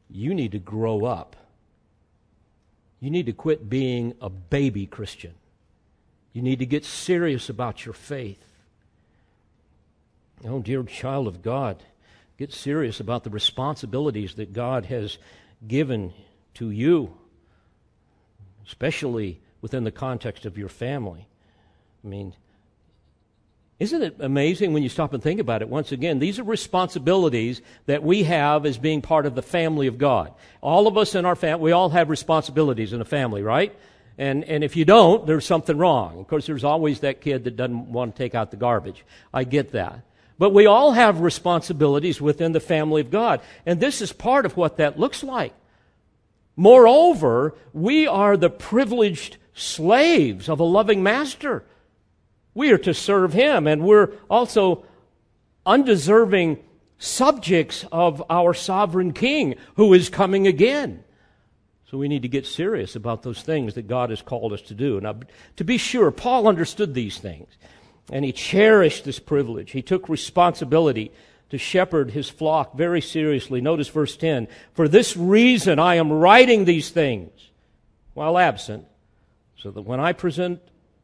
you 0.10 0.36
need 0.36 0.52
to 0.52 0.60
grow 0.60 1.06
up. 1.06 1.38
You 3.00 3.10
need 3.10 3.28
to 3.28 3.32
quit 3.32 3.70
being 3.70 4.16
a 4.20 4.30
baby 4.30 4.86
Christian. 4.86 5.34
You 6.34 6.42
need 6.42 6.60
to 6.60 6.66
get 6.66 6.84
serious 6.84 7.48
about 7.48 7.86
your 7.86 7.94
faith. 7.94 8.44
Oh, 10.44 10.60
dear 10.60 10.84
child 10.84 11.26
of 11.26 11.42
God, 11.42 11.84
get 12.38 12.52
serious 12.52 13.00
about 13.00 13.24
the 13.24 13.30
responsibilities 13.30 14.34
that 14.34 14.52
God 14.52 14.88
has 14.88 15.18
given 15.66 16.12
to 16.56 16.70
you, 16.70 17.16
especially 18.68 19.40
within 19.62 19.86
the 19.86 19.90
context 19.90 20.46
of 20.46 20.58
your 20.58 20.68
family. 20.68 21.30
I 22.04 22.08
mean, 22.10 22.34
isn't 23.82 24.04
it 24.04 24.18
amazing 24.20 24.74
when 24.74 24.84
you 24.84 24.90
stop 24.90 25.12
and 25.12 25.24
think 25.24 25.40
about 25.40 25.64
it? 25.64 25.68
Once 25.68 25.92
again, 25.92 26.20
these 26.20 26.38
are 26.38 26.44
responsibilities 26.44 27.64
that 27.88 28.04
we 28.04 28.22
have 28.22 28.68
as 28.68 28.78
being 28.78 29.02
part 29.02 29.26
of 29.26 29.34
the 29.34 29.42
family 29.42 29.88
of 29.88 29.98
God. 29.98 30.32
All 30.62 30.86
of 30.86 31.00
us 31.00 31.16
in 31.16 31.26
our 31.26 31.36
family, 31.36 31.64
we 31.64 31.72
all 31.72 31.90
have 31.90 32.12
responsibilities 32.12 32.94
in 32.94 33.02
a 33.02 33.06
family, 33.06 33.42
right? 33.42 33.76
And, 34.20 34.44
and 34.44 34.64
if 34.64 34.76
you 34.76 34.86
don't, 34.86 35.26
there's 35.26 35.48
something 35.48 35.80
wrong. 35.80 36.20
Of 36.20 36.28
course, 36.28 36.46
there's 36.46 36.64
always 36.64 37.00
that 37.00 37.22
kid 37.22 37.46
that 37.46 37.56
doesn't 37.56 37.92
want 37.92 38.16
to 38.16 38.24
take 38.24 38.36
out 38.36 38.52
the 38.52 38.58
garbage. 38.58 39.04
I 39.34 39.46
get 39.46 39.72
that. 39.72 40.04
But 40.38 40.54
we 40.54 40.68
all 40.68 40.92
have 40.92 41.22
responsibilities 41.22 42.22
within 42.22 42.52
the 42.52 42.60
family 42.60 43.02
of 43.02 43.10
God. 43.10 43.42
And 43.66 43.80
this 43.80 44.00
is 44.00 44.14
part 44.14 44.46
of 44.46 44.56
what 44.56 44.78
that 44.78 45.00
looks 45.00 45.24
like. 45.24 45.56
Moreover, 46.56 47.56
we 47.74 48.06
are 48.06 48.38
the 48.38 48.52
privileged 48.52 49.38
slaves 49.56 50.50
of 50.50 50.60
a 50.60 50.64
loving 50.64 51.02
master. 51.02 51.64
We 52.54 52.72
are 52.72 52.78
to 52.80 52.94
serve 52.94 53.34
Him, 53.34 53.68
and 53.68 53.84
we're 53.84 54.14
also 54.30 54.86
undeserving 55.66 56.60
subjects 56.98 57.86
of 57.92 58.24
our 58.30 58.54
sovereign 58.54 59.14
king 59.14 59.56
who 59.76 59.94
is 59.94 60.10
coming 60.10 60.48
again. 60.48 61.04
So 61.90 61.98
we 61.98 62.08
need 62.08 62.22
to 62.22 62.30
get 62.30 62.46
serious 62.46 62.96
about 62.96 63.24
those 63.24 63.42
things 63.42 63.74
that 63.74 63.88
God 63.88 64.12
has 64.12 64.22
called 64.22 64.54
us 64.54 64.62
to 64.64 64.74
do. 64.74 65.02
Now, 65.02 65.20
to 65.58 65.64
be 65.64 65.78
sure, 65.78 66.10
Paul 66.12 66.48
understood 66.48 66.94
these 66.94 67.18
things 67.18 67.50
and 68.12 68.26
he 68.26 68.32
cherished 68.32 69.06
this 69.06 69.20
privilege. 69.20 69.72
He 69.72 69.82
took 69.82 70.10
responsibility 70.10 71.12
to 71.50 71.58
shepherd 71.58 72.12
his 72.12 72.30
flock 72.30 72.76
very 72.76 73.02
seriously. 73.02 73.62
Notice 73.62 73.88
verse 73.88 74.16
10. 74.16 74.48
For 74.74 74.88
this 74.88 75.18
reason 75.18 75.80
I 75.80 75.96
am 75.96 76.12
writing 76.12 76.66
these 76.66 76.90
things 76.90 77.32
while 78.14 78.38
absent, 78.38 78.86
so 79.58 79.72
that 79.72 79.82
when 79.82 80.00
I 80.00 80.14
present, 80.14 80.62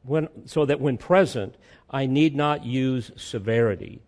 when, 0.07 0.29
so 0.45 0.65
that 0.65 0.79
when 0.79 0.97
present, 0.97 1.55
I 1.89 2.05
need 2.05 2.35
not 2.35 2.65
use 2.65 3.11
severity 3.15 4.01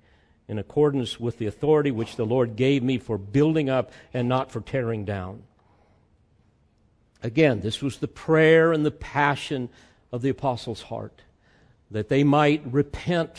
in 0.47 0.57
accordance 0.57 1.19
with 1.19 1.37
the 1.37 1.45
authority 1.45 1.91
which 1.91 2.15
the 2.15 2.25
Lord 2.25 2.55
gave 2.55 2.81
me 2.83 2.97
for 2.97 3.17
building 3.17 3.69
up 3.69 3.91
and 4.13 4.27
not 4.27 4.51
for 4.51 4.61
tearing 4.61 5.05
down. 5.05 5.43
Again, 7.21 7.59
this 7.59 7.81
was 7.81 7.97
the 7.97 8.07
prayer 8.07 8.71
and 8.71 8.85
the 8.85 8.91
passion 8.91 9.69
of 10.11 10.21
the 10.21 10.29
apostles' 10.29 10.83
heart 10.83 11.21
that 11.91 12.09
they 12.09 12.23
might 12.23 12.61
repent 12.65 13.37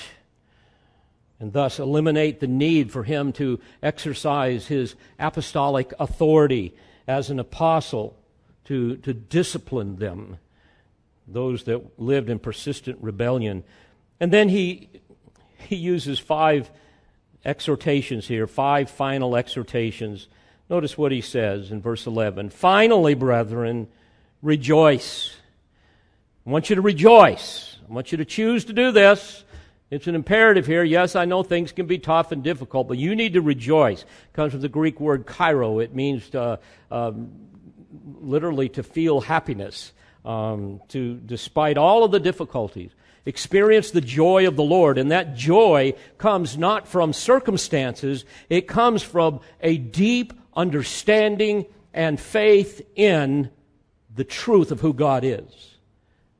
and 1.41 1.53
thus 1.53 1.79
eliminate 1.79 2.41
the 2.41 2.47
need 2.47 2.93
for 2.93 3.03
him 3.03 3.33
to 3.33 3.59
exercise 3.83 4.67
his 4.67 4.95
apostolic 5.19 5.93
authority 5.99 6.75
as 7.09 7.31
an 7.31 7.39
apostle 7.39 8.17
to, 8.65 8.97
to 8.99 9.15
discipline 9.15 9.97
them, 9.97 10.39
those 11.33 11.65
that 11.65 12.01
lived 12.01 12.31
in 12.31 12.39
persistent 12.39 12.99
rebellion. 13.01 13.65
And 14.19 14.33
then 14.33 14.49
he, 14.49 14.89
he 15.59 15.77
uses 15.77 16.19
five 16.19 16.71
exhortations 17.45 18.29
here, 18.29 18.47
five 18.47 18.91
final 18.91 19.37
exhortations. 19.37 20.29
Notice 20.69 20.97
what 20.97 21.13
he 21.13 21.21
says 21.21 21.71
in 21.71 21.81
verse 21.81 22.07
11. 22.07 22.51
Finally, 22.51 23.15
brethren, 23.15 23.89
rejoice. 24.43 25.37
I 26.47 26.51
want 26.51 26.71
you 26.71 26.77
to 26.77 26.83
rejoice. 26.83 27.77
I 27.89 27.93
want 27.93 28.13
you 28.13 28.19
to 28.19 28.25
choose 28.25 28.65
to 28.67 28.73
do 28.73 28.93
this. 28.93 29.45
It's 29.91 30.07
an 30.07 30.15
imperative 30.15 30.67
here. 30.67 30.85
Yes, 30.85 31.17
I 31.17 31.25
know 31.25 31.43
things 31.43 31.73
can 31.73 31.87
be 31.87 31.99
tough 31.99 32.31
and 32.31 32.45
difficult, 32.45 32.87
but 32.87 32.97
you 32.97 33.17
need 33.17 33.33
to 33.33 33.41
rejoice. 33.41 34.03
It 34.03 34.33
comes 34.33 34.53
from 34.53 34.61
the 34.61 34.69
Greek 34.69 35.01
word 35.01 35.27
kairo. 35.27 35.83
It 35.83 35.93
means 35.93 36.31
to, 36.31 36.61
um, 36.93 37.33
literally 38.21 38.69
to 38.71 38.85
feel 38.85 39.21
happiness, 39.21 39.93
um, 40.25 40.81
to 40.89 41.17
despite 41.17 41.79
all 41.79 42.05
of 42.05 42.11
the 42.11 42.21
difficulties 42.21 42.91
experience 43.27 43.91
the 43.91 44.01
joy 44.01 44.47
of 44.47 44.57
the 44.57 44.63
Lord. 44.63 44.99
And 44.99 45.11
that 45.11 45.37
joy 45.37 45.95
comes 46.19 46.57
not 46.57 46.89
from 46.89 47.13
circumstances, 47.13 48.25
it 48.49 48.69
comes 48.69 49.03
from 49.03 49.41
a 49.61 49.77
deep 49.79 50.33
understanding 50.55 51.67
and 51.93 52.21
faith 52.21 52.83
in 52.95 53.51
the 54.15 54.25
truth 54.25 54.71
of 54.71 54.81
who 54.81 54.93
God 54.93 55.25
is. 55.25 55.77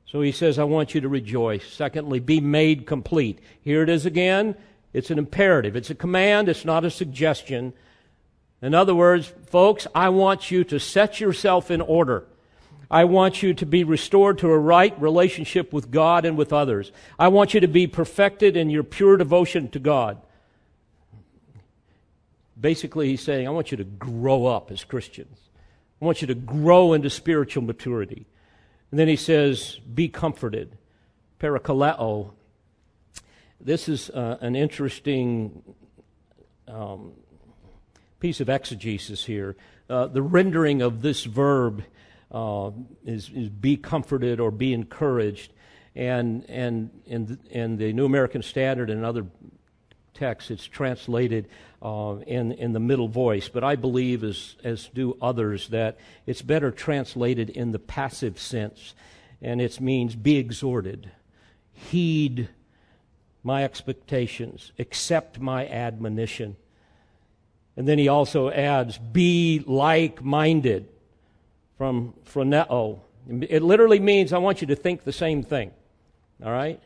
So 0.07 0.21
he 0.21 0.33
says, 0.33 0.59
I 0.59 0.65
want 0.65 0.95
you 0.95 1.01
to 1.03 1.09
rejoice. 1.09 1.65
Secondly, 1.65 2.19
be 2.19 2.41
made 2.41 2.87
complete. 2.87 3.39
Here 3.61 3.83
it 3.83 3.89
is 3.89 4.07
again. 4.07 4.57
It's 4.93 5.11
an 5.11 5.19
imperative. 5.19 5.77
It's 5.77 5.91
a 5.91 5.95
command. 5.95 6.49
It's 6.49 6.65
not 6.65 6.85
a 6.85 6.91
suggestion. 6.91 7.73
In 8.61 8.75
other 8.75 8.95
words, 8.95 9.33
folks, 9.47 9.87
I 9.95 10.09
want 10.09 10.51
you 10.51 10.65
to 10.65 10.81
set 10.81 11.21
yourself 11.21 11.71
in 11.71 11.81
order. 11.81 12.27
I 12.91 13.05
want 13.05 13.43
you 13.43 13.55
to 13.55 13.67
be 13.67 13.85
restored 13.85 14.39
to 14.39 14.51
a 14.51 14.59
right 14.59 15.01
relationship 15.01 15.73
with 15.73 15.91
God 15.91 16.25
and 16.25 16.37
with 16.37 16.53
others. 16.53 16.91
I 17.19 17.29
want 17.29 17.55
you 17.55 17.61
to 17.61 17.69
be 17.69 17.87
perfected 17.87 18.57
in 18.57 18.69
your 18.69 18.83
pure 18.83 19.17
devotion 19.17 19.69
to 19.71 19.79
God. 19.79 20.21
Basically, 22.61 23.09
he's 23.09 23.23
saying, 23.23 23.47
I 23.47 23.51
want 23.51 23.71
you 23.71 23.77
to 23.77 23.85
grow 23.85 24.47
up 24.47 24.73
as 24.73 24.83
Christians. 24.83 25.39
I 26.03 26.05
want 26.05 26.21
you 26.21 26.27
to 26.27 26.35
grow 26.35 26.93
into 26.93 27.11
spiritual 27.11 27.63
maturity. 27.63 28.27
And 28.91 28.99
then 28.99 29.07
he 29.07 29.17
says, 29.17 29.79
be 29.95 30.09
comforted. 30.09 30.77
Parakaleo. 31.39 32.33
This 33.61 33.89
is 33.89 34.11
uh, 34.11 34.39
an 34.41 34.57
interesting 34.57 35.63
um, 36.67 37.13
piece 38.19 38.41
of 38.41 38.49
exegesis 38.49 39.25
here. 39.25 39.57
Uh, 39.89 40.07
the 40.07 40.23
rendering 40.23 40.83
of 40.83 41.03
this 41.03 41.25
verb 41.25 41.85
uh, 42.31 42.71
is, 43.05 43.31
is 43.35 43.49
be 43.49 43.77
comforted 43.77 44.41
or 44.41 44.51
be 44.51 44.73
encouraged. 44.73 45.53
And, 45.95 46.49
and 46.49 46.91
in, 47.07 47.39
in 47.51 47.77
the 47.77 47.93
New 47.93 48.05
American 48.05 48.43
Standard 48.43 48.91
and 48.91 49.05
other 49.05 49.27
texts, 50.15 50.51
it's 50.51 50.67
translated 50.67 51.49
uh, 51.83 52.17
in, 52.27 52.53
in 52.53 52.73
the 52.73 52.81
middle 52.81 53.09
voice. 53.09 53.49
But 53.49 53.65
I 53.65 53.75
believe, 53.77 54.23
as, 54.23 54.57
as 54.63 54.89
do 54.95 55.17
others, 55.21 55.69
that 55.69 55.99
it's 56.27 56.43
better 56.43 56.71
translated 56.71 57.51
in 57.51 57.73
the 57.73 57.79
passive 57.79 58.39
sense. 58.39 58.95
And 59.43 59.61
it 59.61 59.81
means 59.81 60.15
be 60.15 60.37
exhorted, 60.37 61.11
heed 61.73 62.49
my 63.43 63.65
expectations, 63.65 64.73
accept 64.79 65.41
my 65.41 65.67
admonition. 65.67 66.57
And 67.77 67.89
then 67.89 67.99
he 67.99 68.09
also 68.09 68.51
adds, 68.51 68.99
be 68.99 69.65
like 69.67 70.23
minded 70.23 70.89
from 71.81 72.13
phroneo. 72.31 72.99
It 73.49 73.63
literally 73.63 74.01
means 74.01 74.35
I 74.35 74.39
want 74.39 74.61
you 74.61 74.67
to 74.67 74.77
think 74.77 75.05
the 75.05 75.15
same 75.15 75.43
thing. 75.43 75.71
All 76.45 76.53
right? 76.53 76.79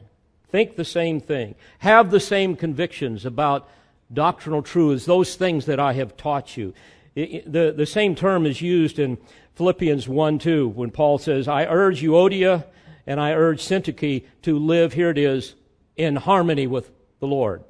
Think 0.51 0.77
the 0.77 0.85
same 0.85 1.19
thing. 1.19 1.57
Have 1.81 2.13
the 2.13 2.21
same 2.21 2.55
convictions 2.55 3.27
about 3.27 3.69
doctrinal 4.13 4.63
truths, 4.63 5.05
those 5.05 5.35
things 5.35 5.67
that 5.67 5.81
I 5.81 5.95
have 5.95 6.17
taught 6.17 6.57
you. 6.57 6.75
the, 7.17 7.75
the 7.77 7.87
same 7.87 8.15
term 8.15 8.47
is 8.47 8.63
used 8.63 9.01
in 9.01 9.19
Philippians 9.57 10.07
1 10.07 10.39
2 10.39 10.69
when 10.69 10.93
Paul 10.93 11.19
says, 11.19 11.49
I 11.49 11.65
urge 11.65 12.01
Euodia 12.01 12.65
and 13.05 13.21
I 13.21 13.33
urge 13.33 13.65
Syntyche 13.65 14.23
to 14.43 14.61
live, 14.61 14.93
here 14.93 15.11
it 15.11 15.19
is, 15.19 15.57
in 15.97 16.15
harmony 16.15 16.69
with 16.69 16.93
the 17.19 17.27
Lord. 17.27 17.65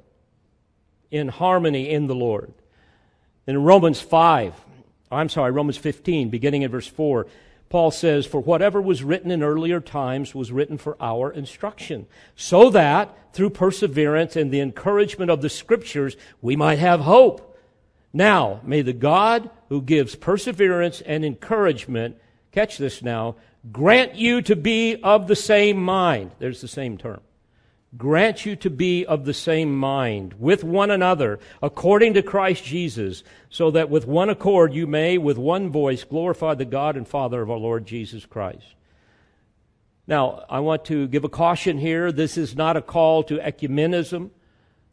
In 1.09 1.29
harmony 1.29 1.89
in 1.89 2.05
the 2.05 2.13
Lord. 2.13 2.53
In 3.47 3.63
Romans 3.63 3.99
5, 3.99 4.64
Oh, 5.11 5.17
I'm 5.17 5.29
sorry, 5.29 5.51
Romans 5.51 5.77
15, 5.77 6.29
beginning 6.29 6.63
in 6.63 6.71
verse 6.71 6.87
4, 6.87 7.27
Paul 7.69 7.91
says, 7.91 8.25
For 8.25 8.41
whatever 8.41 8.81
was 8.81 9.03
written 9.03 9.31
in 9.31 9.43
earlier 9.43 9.79
times 9.79 10.33
was 10.33 10.51
written 10.51 10.77
for 10.77 10.97
our 10.99 11.31
instruction, 11.31 12.07
so 12.35 12.69
that 12.71 13.15
through 13.33 13.51
perseverance 13.51 14.35
and 14.35 14.51
the 14.51 14.61
encouragement 14.61 15.29
of 15.29 15.41
the 15.41 15.49
Scriptures 15.49 16.15
we 16.41 16.55
might 16.55 16.79
have 16.79 17.01
hope. 17.01 17.57
Now, 18.13 18.61
may 18.63 18.81
the 18.81 18.93
God 18.93 19.49
who 19.69 19.81
gives 19.81 20.15
perseverance 20.15 21.01
and 21.01 21.25
encouragement, 21.25 22.17
catch 22.51 22.77
this 22.77 23.01
now, 23.01 23.35
grant 23.71 24.15
you 24.15 24.41
to 24.43 24.55
be 24.55 24.95
of 25.03 25.27
the 25.27 25.35
same 25.35 25.77
mind. 25.77 26.31
There's 26.39 26.61
the 26.61 26.67
same 26.67 26.97
term 26.97 27.19
grant 27.97 28.45
you 28.45 28.55
to 28.57 28.69
be 28.69 29.05
of 29.05 29.25
the 29.25 29.33
same 29.33 29.75
mind 29.75 30.33
with 30.39 30.63
one 30.63 30.91
another 30.91 31.39
according 31.61 32.13
to 32.15 32.21
Christ 32.21 32.63
Jesus, 32.63 33.23
so 33.49 33.71
that 33.71 33.89
with 33.89 34.07
one 34.07 34.29
accord 34.29 34.73
you 34.73 34.87
may, 34.87 35.17
with 35.17 35.37
one 35.37 35.69
voice, 35.69 36.03
glorify 36.03 36.55
the 36.55 36.65
God 36.65 36.97
and 36.97 37.07
Father 37.07 37.41
of 37.41 37.49
our 37.49 37.57
Lord 37.57 37.85
Jesus 37.85 38.25
Christ. 38.25 38.75
Now, 40.07 40.45
I 40.49 40.59
want 40.59 40.85
to 40.85 41.07
give 41.07 41.23
a 41.23 41.29
caution 41.29 41.77
here. 41.77 42.11
This 42.11 42.37
is 42.37 42.55
not 42.55 42.77
a 42.77 42.81
call 42.81 43.23
to 43.23 43.37
ecumenism, 43.37 44.29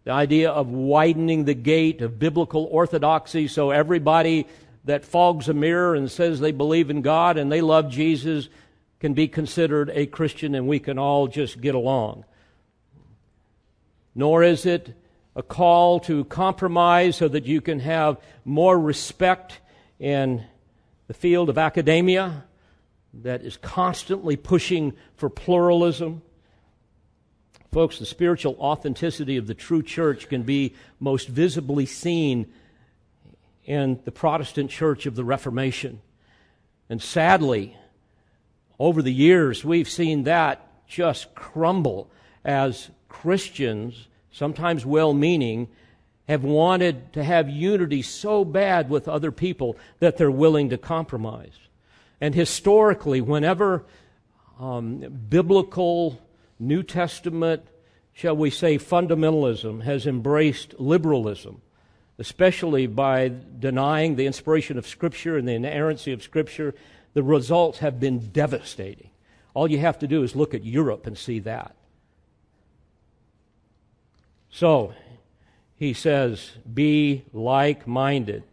the 0.05 0.11
idea 0.11 0.51
of 0.51 0.69
widening 0.69 1.45
the 1.45 1.55
gate 1.55 2.01
of 2.01 2.19
biblical 2.19 2.65
orthodoxy 2.71 3.47
so 3.49 3.71
everybody 3.71 4.47
that 4.85 5.05
fogs 5.05 5.49
a 5.49 5.55
mirror 5.55 5.95
and 5.95 6.11
says 6.11 6.41
they 6.41 6.51
believe 6.51 6.91
in 6.91 7.03
God 7.03 7.37
and 7.37 7.53
they 7.53 7.61
love 7.61 7.89
Jesus 7.89 8.49
can 9.01 9.15
be 9.15 9.29
considered 9.29 9.91
a 9.95 10.07
Christian 10.07 10.55
and 10.55 10.67
we 10.67 10.81
can 10.81 10.99
all 10.99 11.29
just 11.29 11.61
get 11.61 11.75
along 11.75 12.25
nor 14.15 14.43
is 14.43 14.67
it 14.67 14.95
a 15.35 15.43
call 15.43 16.01
to 16.01 16.25
compromise 16.27 17.17
so 17.17 17.29
that 17.29 17.47
you 17.47 17.61
can 17.61 17.81
have 17.81 18.19
more 18.45 18.79
respect 18.79 19.61
in 19.99 20.45
the 21.07 21.15
field 21.15 21.49
of 21.49 21.59
academia 21.59 22.45
that 23.15 23.43
is 23.43 23.57
constantly 23.57 24.37
pushing 24.37 24.93
for 25.17 25.29
pluralism. 25.29 26.23
Folks, 27.71 27.99
the 27.99 28.07
spiritual 28.07 28.57
authenticity 28.59 29.37
of 29.37 29.47
the 29.47 29.55
true 29.55 29.83
church 29.83 30.29
can 30.29 30.43
be 30.43 30.75
most 31.01 31.29
visibly 31.29 31.87
seen 31.87 32.53
in 33.65 34.01
the 34.05 34.13
Protestant 34.13 34.71
church 34.71 35.07
of 35.07 35.15
the 35.15 35.25
Reformation. 35.25 36.01
And 36.91 37.01
sadly, 37.01 37.77
over 38.79 39.01
the 39.01 39.13
years, 39.13 39.65
we've 39.65 39.89
seen 39.89 40.25
that 40.25 40.87
just 40.87 41.35
crumble 41.35 42.11
as 42.45 42.91
Christians, 43.13 44.09
sometimes 44.31 44.87
well 44.87 45.13
meaning, 45.13 45.69
have 46.29 46.43
wanted 46.43 47.13
to 47.13 47.23
have 47.23 47.49
unity 47.49 48.01
so 48.01 48.43
bad 48.43 48.89
with 48.89 49.07
other 49.07 49.31
people 49.31 49.77
that 50.01 50.17
they're 50.17 50.31
willing 50.31 50.71
to 50.71 50.79
compromise. 50.79 51.53
And 52.23 52.35
historically, 52.35 53.21
whenever 53.21 53.85
um, 54.59 55.01
biblical 55.29 56.21
New 56.59 56.83
Testament, 56.83 57.63
shall 58.15 58.35
we 58.35 58.49
say, 58.49 58.79
fundamentalism 58.79 59.83
has 59.83 60.07
embraced 60.07 60.81
liberalism, 60.81 61.61
especially 62.19 62.87
by 62.87 63.31
denying 63.59 64.17
the 64.17 64.27
inspiration 64.27 64.79
of 64.79 64.87
Scripture 64.87 65.37
and 65.37 65.47
the 65.47 65.53
inerrancy 65.53 66.13
of 66.13 66.23
Scripture, 66.23 66.75
the 67.13 67.23
results 67.23 67.81
have 67.81 68.01
been 68.01 68.31
devastating. 68.31 69.11
All 69.53 69.71
you 69.71 69.79
have 69.81 69.99
to 69.99 70.07
do 70.07 70.23
is 70.23 70.35
look 70.35 70.55
at 70.55 70.65
Europe 70.65 71.07
and 71.07 71.19
see 71.19 71.41
that. 71.41 71.77
So, 74.53 74.95
he 75.77 75.95
says, 75.95 76.53
be 76.73 77.25
like 77.33 77.87
minded. 77.89 78.45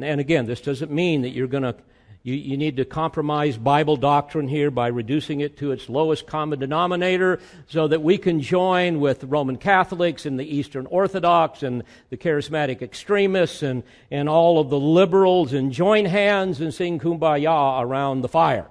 And 0.00 0.20
again, 0.20 0.46
this 0.46 0.60
doesn't 0.60 0.90
mean 0.90 1.22
that 1.22 1.30
you're 1.30 1.48
going 1.48 1.64
to 1.64 1.74
you, 2.22 2.34
you 2.34 2.56
need 2.56 2.76
to 2.76 2.84
compromise 2.84 3.56
Bible 3.56 3.96
doctrine 3.96 4.48
here 4.48 4.70
by 4.70 4.88
reducing 4.88 5.40
it 5.40 5.56
to 5.58 5.72
its 5.72 5.88
lowest 5.88 6.26
common 6.26 6.58
denominator 6.58 7.40
so 7.68 7.88
that 7.88 8.02
we 8.02 8.18
can 8.18 8.40
join 8.40 9.00
with 9.00 9.24
Roman 9.24 9.56
Catholics 9.56 10.26
and 10.26 10.38
the 10.38 10.44
Eastern 10.44 10.86
Orthodox 10.86 11.62
and 11.62 11.84
the 12.10 12.16
charismatic 12.16 12.82
extremists 12.82 13.62
and, 13.62 13.82
and 14.10 14.28
all 14.28 14.58
of 14.58 14.68
the 14.68 14.78
liberals 14.78 15.52
and 15.52 15.72
join 15.72 16.04
hands 16.04 16.60
and 16.60 16.74
sing 16.74 16.98
kumbaya 16.98 17.80
around 17.80 18.20
the 18.20 18.28
fire. 18.28 18.66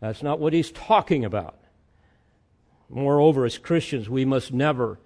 That's 0.00 0.22
not 0.22 0.38
what 0.38 0.52
he's 0.52 0.70
talking 0.70 1.24
about. 1.24 1.56
Moreover, 2.90 3.44
as 3.44 3.56
Christians, 3.56 4.10
we 4.10 4.24
must 4.24 4.52
never 4.52 4.98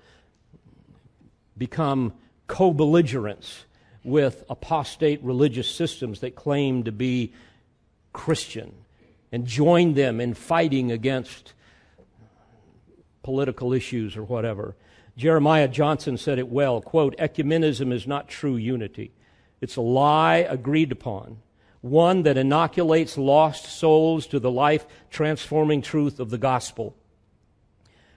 become 1.57 2.13
co 2.47 2.73
belligerents 2.73 3.65
with 4.05 4.45
apostate 4.51 5.23
religious 5.23 5.69
systems 5.69 6.21
that 6.21 6.35
claim 6.35 6.85
to 6.85 6.93
be 6.93 7.33
Christian 8.13 8.73
and 9.33 9.47
join 9.47 9.95
them 9.95 10.21
in 10.21 10.35
fighting 10.35 10.93
against 10.93 11.55
political 13.23 13.73
issues 13.73 14.17
or 14.17 14.23
whatever. 14.23 14.77
Jeremiah 15.17 15.69
Johnson 15.69 16.17
said 16.19 16.39
it 16.39 16.49
well, 16.49 16.81
quote, 16.81 17.17
ecumenism 17.19 17.93
is 17.93 18.07
not 18.07 18.29
true 18.29 18.57
unity. 18.57 19.13
It's 19.61 19.77
a 19.77 19.81
lie 19.81 20.47
agreed 20.49 20.93
upon, 20.93 21.39
one 21.81 22.23
that 22.25 22.37
inoculates 22.37 23.17
lost 23.17 23.67
souls 23.67 24.27
to 24.29 24.39
the 24.39 24.51
life 24.51 24.87
transforming 25.11 25.83
truth 25.83 26.21
of 26.21 26.31
the 26.31 26.39
gospel. 26.39 26.95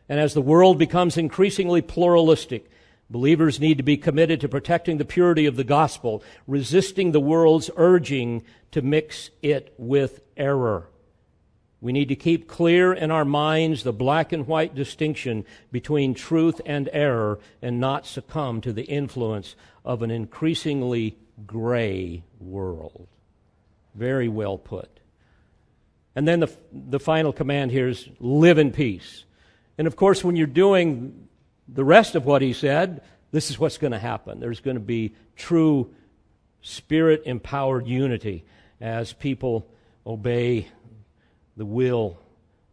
And 0.10 0.20
as 0.20 0.34
the 0.34 0.42
world 0.42 0.78
becomes 0.78 1.18
increasingly 1.18 1.82
pluralistic, 1.82 2.70
Believers 3.10 3.60
need 3.60 3.78
to 3.78 3.84
be 3.84 3.98
committed 3.98 4.42
to 4.42 4.50
protecting 4.50 4.98
the 4.98 5.06
purity 5.06 5.46
of 5.46 5.56
the 5.56 5.64
gospel, 5.64 6.22
resisting 6.46 7.12
the 7.12 7.22
world's 7.22 7.70
urging 7.78 8.44
to 8.72 8.82
mix 8.82 9.30
it 9.42 9.74
with 9.78 10.22
error. 10.36 10.90
We 11.80 11.94
need 11.94 12.10
to 12.10 12.16
keep 12.16 12.48
clear 12.48 12.92
in 12.92 13.12
our 13.12 13.24
minds 13.24 13.84
the 13.84 13.94
black 13.94 14.34
and 14.34 14.48
white 14.48 14.74
distinction 14.76 15.46
between 15.72 16.16
truth 16.16 16.60
and 16.66 16.90
error 16.92 17.40
and 17.62 17.80
not 17.80 18.06
succumb 18.06 18.62
to 18.62 18.74
the 18.74 18.84
influence 18.84 19.56
of 19.86 20.02
an 20.02 20.12
increasingly 20.12 21.18
gray 21.46 22.24
world. 22.40 23.08
Very 23.94 24.28
well 24.28 24.58
put. 24.58 24.90
And 26.16 26.28
then 26.28 26.40
the, 26.40 26.52
the 26.74 27.00
final 27.00 27.32
command 27.32 27.72
here 27.72 27.88
is 27.88 28.10
live 28.20 28.58
in 28.58 28.72
peace. 28.72 29.24
And 29.78 29.86
of 29.86 29.96
course, 29.96 30.24
when 30.24 30.36
you're 30.36 30.48
doing 30.48 31.27
the 31.68 31.84
rest 31.84 32.16
of 32.16 32.26
what 32.26 32.42
he 32.42 32.54
said, 32.54 33.02
this 33.32 33.50
is 33.50 33.60
what's 33.60 33.78
going 33.78 33.92
to 33.92 34.00
happen. 34.00 34.40
There's 34.40 34.60
going 34.60 34.78
to 34.78 34.82
be 34.82 35.14
true 35.36 35.94
spirit 36.62 37.24
empowered 37.26 37.88
unity 37.88 38.46
as 38.80 39.14
people 39.14 39.68
obey 40.06 40.68
the 41.56 41.66
will 41.66 42.18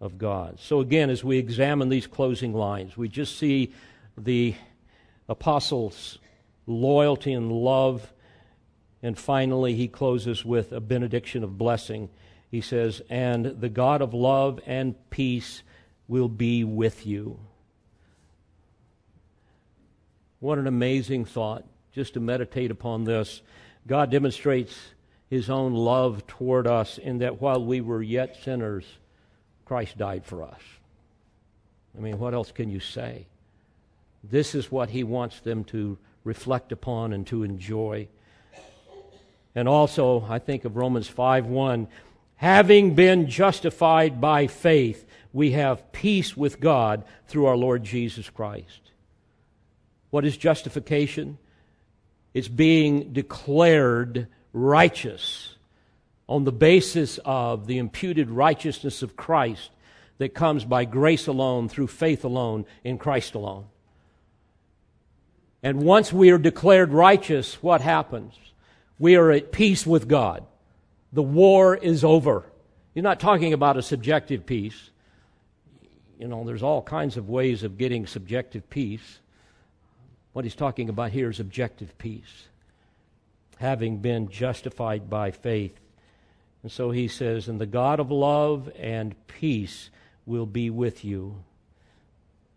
of 0.01 0.19
God. 0.19 0.59
So, 0.61 0.81
again, 0.81 1.11
as 1.11 1.25
we 1.25 1.39
examine 1.39 1.89
these 1.89 2.07
closing 2.07 2.53
lines, 2.53 2.97
we 2.97 3.09
just 3.09 3.39
see 3.39 3.73
the 4.17 4.55
apostles' 5.29 6.19
loyalty 6.67 7.33
and 7.33 7.51
love. 7.51 8.13
And 9.03 9.19
finally, 9.19 9.75
he 9.75 9.89
closes 9.89 10.45
with 10.45 10.73
a 10.73 10.81
benediction 10.81 11.45
of 11.45 11.59
blessing. 11.59 12.11
He 12.51 12.61
says, 12.61 13.03
And 13.11 13.47
the 13.47 13.69
God 13.69 14.03
of 14.03 14.15
love 14.15 14.61
and 14.67 14.95
peace 15.11 15.63
will 16.07 16.29
be 16.29 16.65
with 16.65 17.07
you. 17.07 17.39
What 20.45 20.59
an 20.59 20.67
amazing 20.67 21.25
thought 21.25 21.65
just 21.91 22.13
to 22.13 22.21
meditate 22.21 22.71
upon 22.71 23.05
this. 23.05 23.41
God 23.87 24.11
demonstrates 24.11 24.79
his 25.31 25.49
own 25.49 25.73
love 25.73 26.27
toward 26.27 26.67
us 26.67 26.99
in 26.99 27.21
that 27.21 27.41
while 27.41 27.65
we 27.65 27.81
were 27.81 28.03
yet 28.03 28.37
sinners, 28.45 28.85
Christ 29.65 29.97
died 29.97 30.27
for 30.27 30.43
us. 30.43 30.61
I 31.97 32.03
mean, 32.03 32.19
what 32.19 32.35
else 32.35 32.53
can 32.53 32.69
you 32.69 32.79
say? 32.79 33.27
This 34.23 34.55
is 34.55 34.71
what 34.71 34.91
he 34.91 35.03
wants 35.03 35.41
them 35.41 35.65
to 35.65 35.97
reflect 36.25 36.73
upon 36.73 37.15
and 37.15 37.27
to 37.29 37.43
enjoy. 37.43 38.09
And 39.55 39.67
also, 39.67 40.27
I 40.29 40.41
think 40.41 40.67
of 40.67 40.77
Romans 40.77 41.09
5 41.09 41.47
1. 41.47 41.89
Having 42.37 42.95
been 42.95 43.31
justified 43.31 44.21
by 44.21 44.49
faith, 44.49 45.07
we 45.33 45.53
have 45.53 45.91
peace 45.91 46.37
with 46.37 46.61
God 46.61 47.03
through 47.29 47.47
our 47.47 47.57
Lord 47.57 47.83
Jesus 47.83 48.29
Christ. 48.29 48.84
What 50.15 50.25
is 50.25 50.37
justification? 50.37 51.39
It's 52.35 52.47
being 52.47 53.13
declared 53.13 54.29
righteous 54.53 55.57
on 56.29 56.45
the 56.45 56.53
basis 56.53 57.19
of 57.25 57.67
the 57.67 57.79
imputed 57.79 58.31
righteousness 58.31 59.03
of 59.03 59.17
Christ 59.17 59.71
that 60.19 60.33
comes 60.33 60.65
by 60.65 60.85
grace 60.85 61.27
alone, 61.27 61.69
through 61.69 61.89
faith 61.89 62.23
alone, 62.25 62.65
in 62.85 62.97
Christ 62.97 63.35
alone. 63.35 63.65
And 65.65 65.83
once 65.83 66.13
we 66.13 66.31
are 66.31 66.39
declared 66.39 66.93
righteous, 66.93 67.61
what 67.61 67.81
happens? 67.81 68.35
We 69.01 69.17
are 69.17 69.33
at 69.33 69.51
peace 69.51 69.85
with 69.85 70.07
God. 70.07 70.45
The 71.13 71.25
war 71.25 71.75
is 71.75 72.05
over. 72.05 72.45
You're 72.95 73.03
not 73.03 73.19
talking 73.19 73.53
about 73.53 73.79
a 73.79 73.83
subjective 73.83 74.47
peace. 74.47 74.91
You 76.21 76.29
know, 76.29 76.45
there's 76.45 76.63
all 76.63 76.83
kinds 76.83 77.17
of 77.17 77.29
ways 77.29 77.65
of 77.65 77.79
getting 77.79 78.07
subjective 78.07 78.71
peace. 78.71 79.19
What 80.35 80.45
he's 80.45 80.57
talking 80.57 80.89
about 80.89 81.13
here 81.13 81.31
is 81.31 81.39
objective 81.39 81.97
peace, 81.97 82.49
having 83.59 83.99
been 83.99 84.29
justified 84.29 85.09
by 85.09 85.31
faith. 85.31 85.79
And 86.65 86.73
so 86.73 86.91
he 86.91 87.07
says, 87.07 87.47
And 87.47 87.61
the 87.61 87.67
God 87.67 88.01
of 88.01 88.11
love 88.11 88.69
and 88.77 89.15
peace 89.29 89.91
will 90.27 90.45
be 90.45 90.71
with 90.71 91.05
you. 91.05 91.37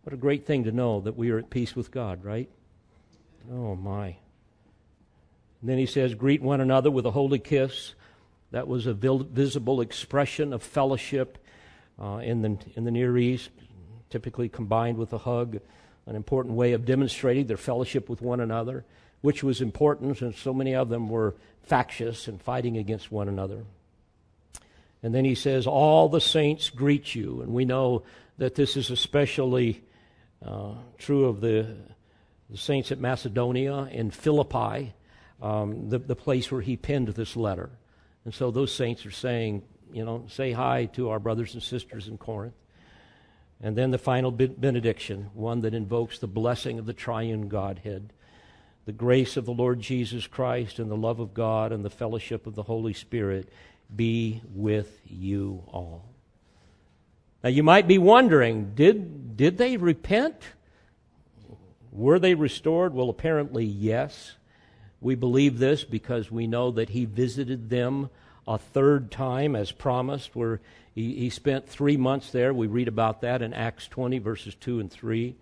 What 0.01 0.13
a 0.13 0.17
great 0.17 0.47
thing 0.47 0.63
to 0.63 0.71
know 0.71 1.01
that 1.01 1.15
we 1.15 1.29
are 1.29 1.37
at 1.37 1.51
peace 1.51 1.75
with 1.75 1.91
God, 1.91 2.23
right? 2.23 2.49
Oh, 3.51 3.75
my. 3.75 4.07
And 5.61 5.69
then 5.69 5.77
he 5.77 5.85
says, 5.85 6.15
Greet 6.15 6.41
one 6.41 6.61
another 6.61 6.89
with 6.89 7.05
a 7.05 7.11
holy 7.11 7.39
kiss. 7.39 7.93
That 8.49 8.67
was 8.67 8.87
a 8.87 8.93
visible 8.95 9.81
expression 9.81 10.51
of 10.51 10.63
fellowship 10.63 11.37
uh, 12.01 12.21
in, 12.23 12.41
the, 12.41 12.57
in 12.75 12.85
the 12.85 12.91
Near 12.91 13.15
East, 13.19 13.51
typically 14.09 14.49
combined 14.49 14.97
with 14.97 15.13
a 15.13 15.19
hug 15.19 15.59
an 16.07 16.15
important 16.15 16.55
way 16.55 16.71
of 16.71 16.85
demonstrating 16.85 17.45
their 17.45 17.57
fellowship 17.57 18.09
with 18.09 18.21
one 18.21 18.39
another, 18.39 18.85
which 19.21 19.43
was 19.43 19.61
important 19.61 20.17
since 20.17 20.39
so 20.39 20.53
many 20.53 20.73
of 20.73 20.89
them 20.89 21.09
were 21.09 21.35
factious 21.63 22.27
and 22.27 22.41
fighting 22.41 22.77
against 22.77 23.11
one 23.11 23.27
another. 23.27 23.65
And 25.03 25.13
then 25.13 25.25
he 25.25 25.35
says, 25.35 25.67
All 25.67 26.09
the 26.09 26.21
saints 26.21 26.69
greet 26.69 27.13
you. 27.13 27.41
And 27.41 27.53
we 27.53 27.65
know 27.65 28.03
that 28.37 28.55
this 28.55 28.77
is 28.77 28.89
especially 28.89 29.83
uh, 30.45 30.75
true 30.97 31.25
of 31.25 31.41
the, 31.41 31.75
the, 32.49 32.57
saints 32.57 32.91
at 32.91 32.99
Macedonia 32.99 33.89
in 33.91 34.11
Philippi, 34.11 34.93
um, 35.41 35.89
the, 35.89 35.99
the 35.99 36.15
place 36.15 36.51
where 36.51 36.61
he 36.61 36.77
penned 36.77 37.09
this 37.09 37.35
letter. 37.35 37.69
And 38.23 38.33
so 38.33 38.51
those 38.51 38.73
saints 38.73 39.05
are 39.05 39.11
saying, 39.11 39.63
you 39.91 40.05
know, 40.05 40.25
say 40.29 40.51
hi 40.51 40.85
to 40.93 41.09
our 41.09 41.19
brothers 41.19 41.53
and 41.53 41.63
sisters 41.63 42.07
in 42.07 42.17
Corinth. 42.17 42.53
And 43.61 43.75
then 43.75 43.91
the 43.91 43.97
final 43.97 44.31
benediction, 44.31 45.31
one 45.33 45.61
that 45.61 45.73
invokes 45.73 46.19
the 46.19 46.27
blessing 46.27 46.77
of 46.77 46.85
the 46.85 46.93
triune 46.93 47.47
Godhead. 47.47 48.13
The 48.85 48.91
grace 48.91 49.35
of 49.35 49.45
the 49.45 49.53
Lord 49.53 49.81
Jesus 49.81 50.27
Christ 50.27 50.79
and 50.79 50.89
the 50.89 50.95
love 50.95 51.19
of 51.19 51.33
God 51.33 51.71
and 51.71 51.83
the 51.83 51.89
fellowship 51.89 52.47
of 52.47 52.55
the 52.55 52.63
Holy 52.63 52.93
Spirit 52.93 53.49
be 53.93 54.41
with 54.53 55.01
you 55.05 55.63
all. 55.67 56.05
Now 57.43 57.49
you 57.49 57.63
might 57.63 57.87
be 57.87 57.97
wondering, 57.97 58.73
did, 58.75 59.35
did 59.35 59.57
they 59.57 59.77
repent? 59.77 60.35
Were 61.91 62.19
they 62.19 62.35
restored? 62.35 62.93
Well, 62.93 63.09
apparently, 63.09 63.65
yes. 63.65 64.33
We 65.01 65.15
believe 65.15 65.57
this 65.57 65.83
because 65.83 66.31
we 66.31 66.47
know 66.47 66.71
that 66.71 66.89
he 66.89 67.05
visited 67.05 67.69
them 67.69 68.09
a 68.47 68.57
third 68.57 69.11
time 69.11 69.55
as 69.55 69.71
promised, 69.71 70.35
where 70.35 70.61
he, 70.97 71.13
he 71.13 71.29
spent 71.29 71.69
three 71.69 71.95
months 71.95 72.31
there. 72.31 72.51
We 72.55 72.65
read 72.65 72.87
about 72.87 73.21
that 73.21 73.43
in 73.43 73.53
Acts 73.53 73.87
20, 73.87 74.17
verses 74.17 74.55
2 74.55 74.79
and 74.79 74.91
3. 74.91 75.35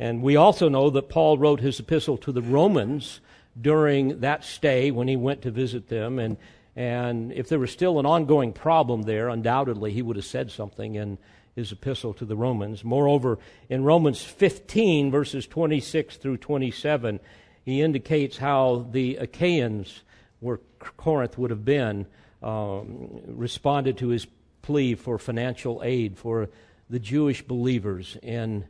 And 0.00 0.22
we 0.22 0.34
also 0.34 0.68
know 0.68 0.90
that 0.90 1.08
Paul 1.08 1.38
wrote 1.38 1.60
his 1.60 1.78
epistle 1.78 2.16
to 2.18 2.32
the 2.32 2.42
Romans 2.42 3.20
during 3.58 4.18
that 4.18 4.42
stay 4.42 4.90
when 4.90 5.06
he 5.06 5.14
went 5.14 5.42
to 5.42 5.52
visit 5.52 5.88
them. 5.88 6.18
And, 6.18 6.36
and 6.74 7.32
if 7.32 7.48
there 7.48 7.60
was 7.60 7.70
still 7.70 8.00
an 8.00 8.06
ongoing 8.06 8.52
problem 8.52 9.02
there, 9.02 9.28
undoubtedly 9.28 9.92
he 9.92 10.02
would 10.02 10.16
have 10.16 10.24
said 10.24 10.50
something 10.50 10.96
in 10.96 11.18
his 11.54 11.70
epistle 11.70 12.12
to 12.14 12.24
the 12.24 12.36
Romans. 12.36 12.82
Moreover, 12.82 13.38
in 13.68 13.84
Romans 13.84 14.24
15, 14.24 15.12
verses 15.12 15.46
26 15.46 16.16
through 16.16 16.38
27, 16.38 17.20
he 17.64 17.82
indicates 17.82 18.38
how 18.38 18.88
the 18.90 19.14
Achaeans, 19.14 20.02
where 20.40 20.58
Corinth 20.96 21.38
would 21.38 21.50
have 21.50 21.64
been, 21.64 22.06
um, 22.42 23.20
responded 23.26 23.96
to 23.98 24.08
his 24.08 24.26
plea 24.68 24.94
for 24.94 25.18
financial 25.18 25.80
aid 25.82 26.18
for 26.18 26.50
the 26.90 26.98
Jewish 26.98 27.40
believers 27.40 28.18
in, 28.22 28.66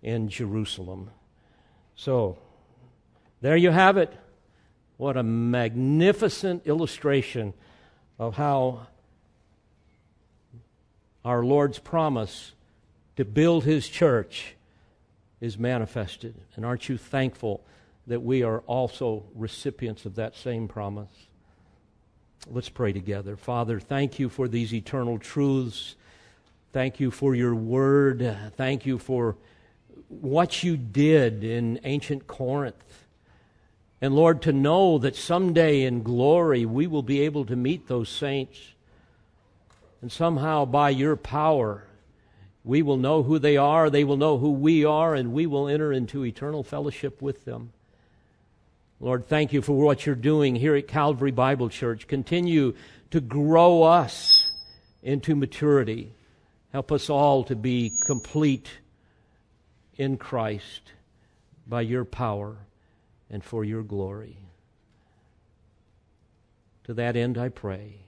in 0.00 0.28
Jerusalem. 0.28 1.10
So, 1.96 2.38
there 3.40 3.56
you 3.56 3.72
have 3.72 3.96
it. 3.96 4.12
What 4.96 5.16
a 5.16 5.24
magnificent 5.24 6.68
illustration 6.68 7.52
of 8.16 8.36
how 8.36 8.86
our 11.24 11.42
Lord's 11.42 11.80
promise 11.80 12.52
to 13.16 13.24
build 13.24 13.64
his 13.64 13.88
church 13.88 14.54
is 15.40 15.58
manifested. 15.58 16.36
And 16.54 16.64
aren't 16.64 16.88
you 16.88 16.96
thankful 16.96 17.64
that 18.06 18.22
we 18.22 18.44
are 18.44 18.60
also 18.68 19.24
recipients 19.34 20.06
of 20.06 20.14
that 20.14 20.36
same 20.36 20.68
promise? 20.68 21.26
Let's 22.48 22.68
pray 22.68 22.92
together. 22.92 23.36
Father, 23.36 23.78
thank 23.78 24.18
you 24.18 24.28
for 24.28 24.48
these 24.48 24.72
eternal 24.72 25.18
truths. 25.18 25.94
Thank 26.72 26.98
you 26.98 27.10
for 27.10 27.34
your 27.34 27.54
word. 27.54 28.52
Thank 28.56 28.86
you 28.86 28.98
for 28.98 29.36
what 30.08 30.62
you 30.62 30.76
did 30.76 31.44
in 31.44 31.80
ancient 31.84 32.26
Corinth. 32.26 33.06
And 34.00 34.14
Lord, 34.14 34.40
to 34.42 34.52
know 34.52 34.98
that 34.98 35.16
someday 35.16 35.82
in 35.82 36.02
glory 36.02 36.64
we 36.64 36.86
will 36.86 37.02
be 37.02 37.20
able 37.20 37.44
to 37.44 37.56
meet 37.56 37.86
those 37.86 38.08
saints. 38.08 38.58
And 40.00 40.10
somehow 40.10 40.64
by 40.64 40.90
your 40.90 41.16
power, 41.16 41.84
we 42.64 42.80
will 42.80 42.96
know 42.96 43.22
who 43.22 43.38
they 43.38 43.58
are, 43.58 43.90
they 43.90 44.04
will 44.04 44.16
know 44.16 44.38
who 44.38 44.50
we 44.50 44.84
are, 44.84 45.14
and 45.14 45.32
we 45.32 45.46
will 45.46 45.68
enter 45.68 45.92
into 45.92 46.24
eternal 46.24 46.62
fellowship 46.62 47.20
with 47.20 47.44
them. 47.44 47.72
Lord, 49.00 49.26
thank 49.26 49.54
you 49.54 49.62
for 49.62 49.72
what 49.72 50.04
you're 50.04 50.14
doing 50.14 50.54
here 50.54 50.76
at 50.76 50.86
Calvary 50.86 51.30
Bible 51.30 51.70
Church. 51.70 52.06
Continue 52.06 52.74
to 53.10 53.20
grow 53.20 53.82
us 53.82 54.52
into 55.02 55.34
maturity. 55.34 56.12
Help 56.72 56.92
us 56.92 57.08
all 57.08 57.42
to 57.44 57.56
be 57.56 57.90
complete 58.04 58.68
in 59.96 60.18
Christ 60.18 60.92
by 61.66 61.80
your 61.80 62.04
power 62.04 62.58
and 63.30 63.42
for 63.42 63.64
your 63.64 63.82
glory. 63.82 64.36
To 66.84 66.94
that 66.94 67.16
end, 67.16 67.38
I 67.38 67.48
pray 67.48 68.00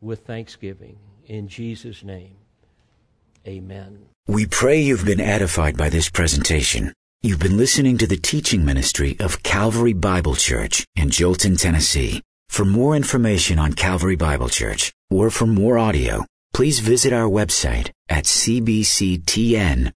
with 0.00 0.20
thanksgiving 0.20 0.98
in 1.26 1.48
Jesus' 1.48 2.04
name. 2.04 2.36
Amen. 3.46 4.06
We 4.28 4.46
pray 4.46 4.80
you've 4.80 5.04
been 5.04 5.20
edified 5.20 5.76
by 5.76 5.88
this 5.88 6.08
presentation. 6.08 6.92
You've 7.26 7.40
been 7.40 7.56
listening 7.56 7.98
to 7.98 8.06
the 8.06 8.16
teaching 8.16 8.64
ministry 8.64 9.16
of 9.18 9.42
Calvary 9.42 9.94
Bible 9.94 10.36
Church 10.36 10.86
in 10.94 11.10
Jolton, 11.10 11.60
Tennessee. 11.60 12.22
For 12.50 12.64
more 12.64 12.94
information 12.94 13.58
on 13.58 13.72
Calvary 13.72 14.14
Bible 14.14 14.48
Church 14.48 14.92
or 15.10 15.28
for 15.30 15.44
more 15.44 15.76
audio, 15.76 16.24
please 16.54 16.78
visit 16.78 17.12
our 17.12 17.28
website 17.28 17.90
at 18.08 18.26
cbctn.org. 18.26 19.92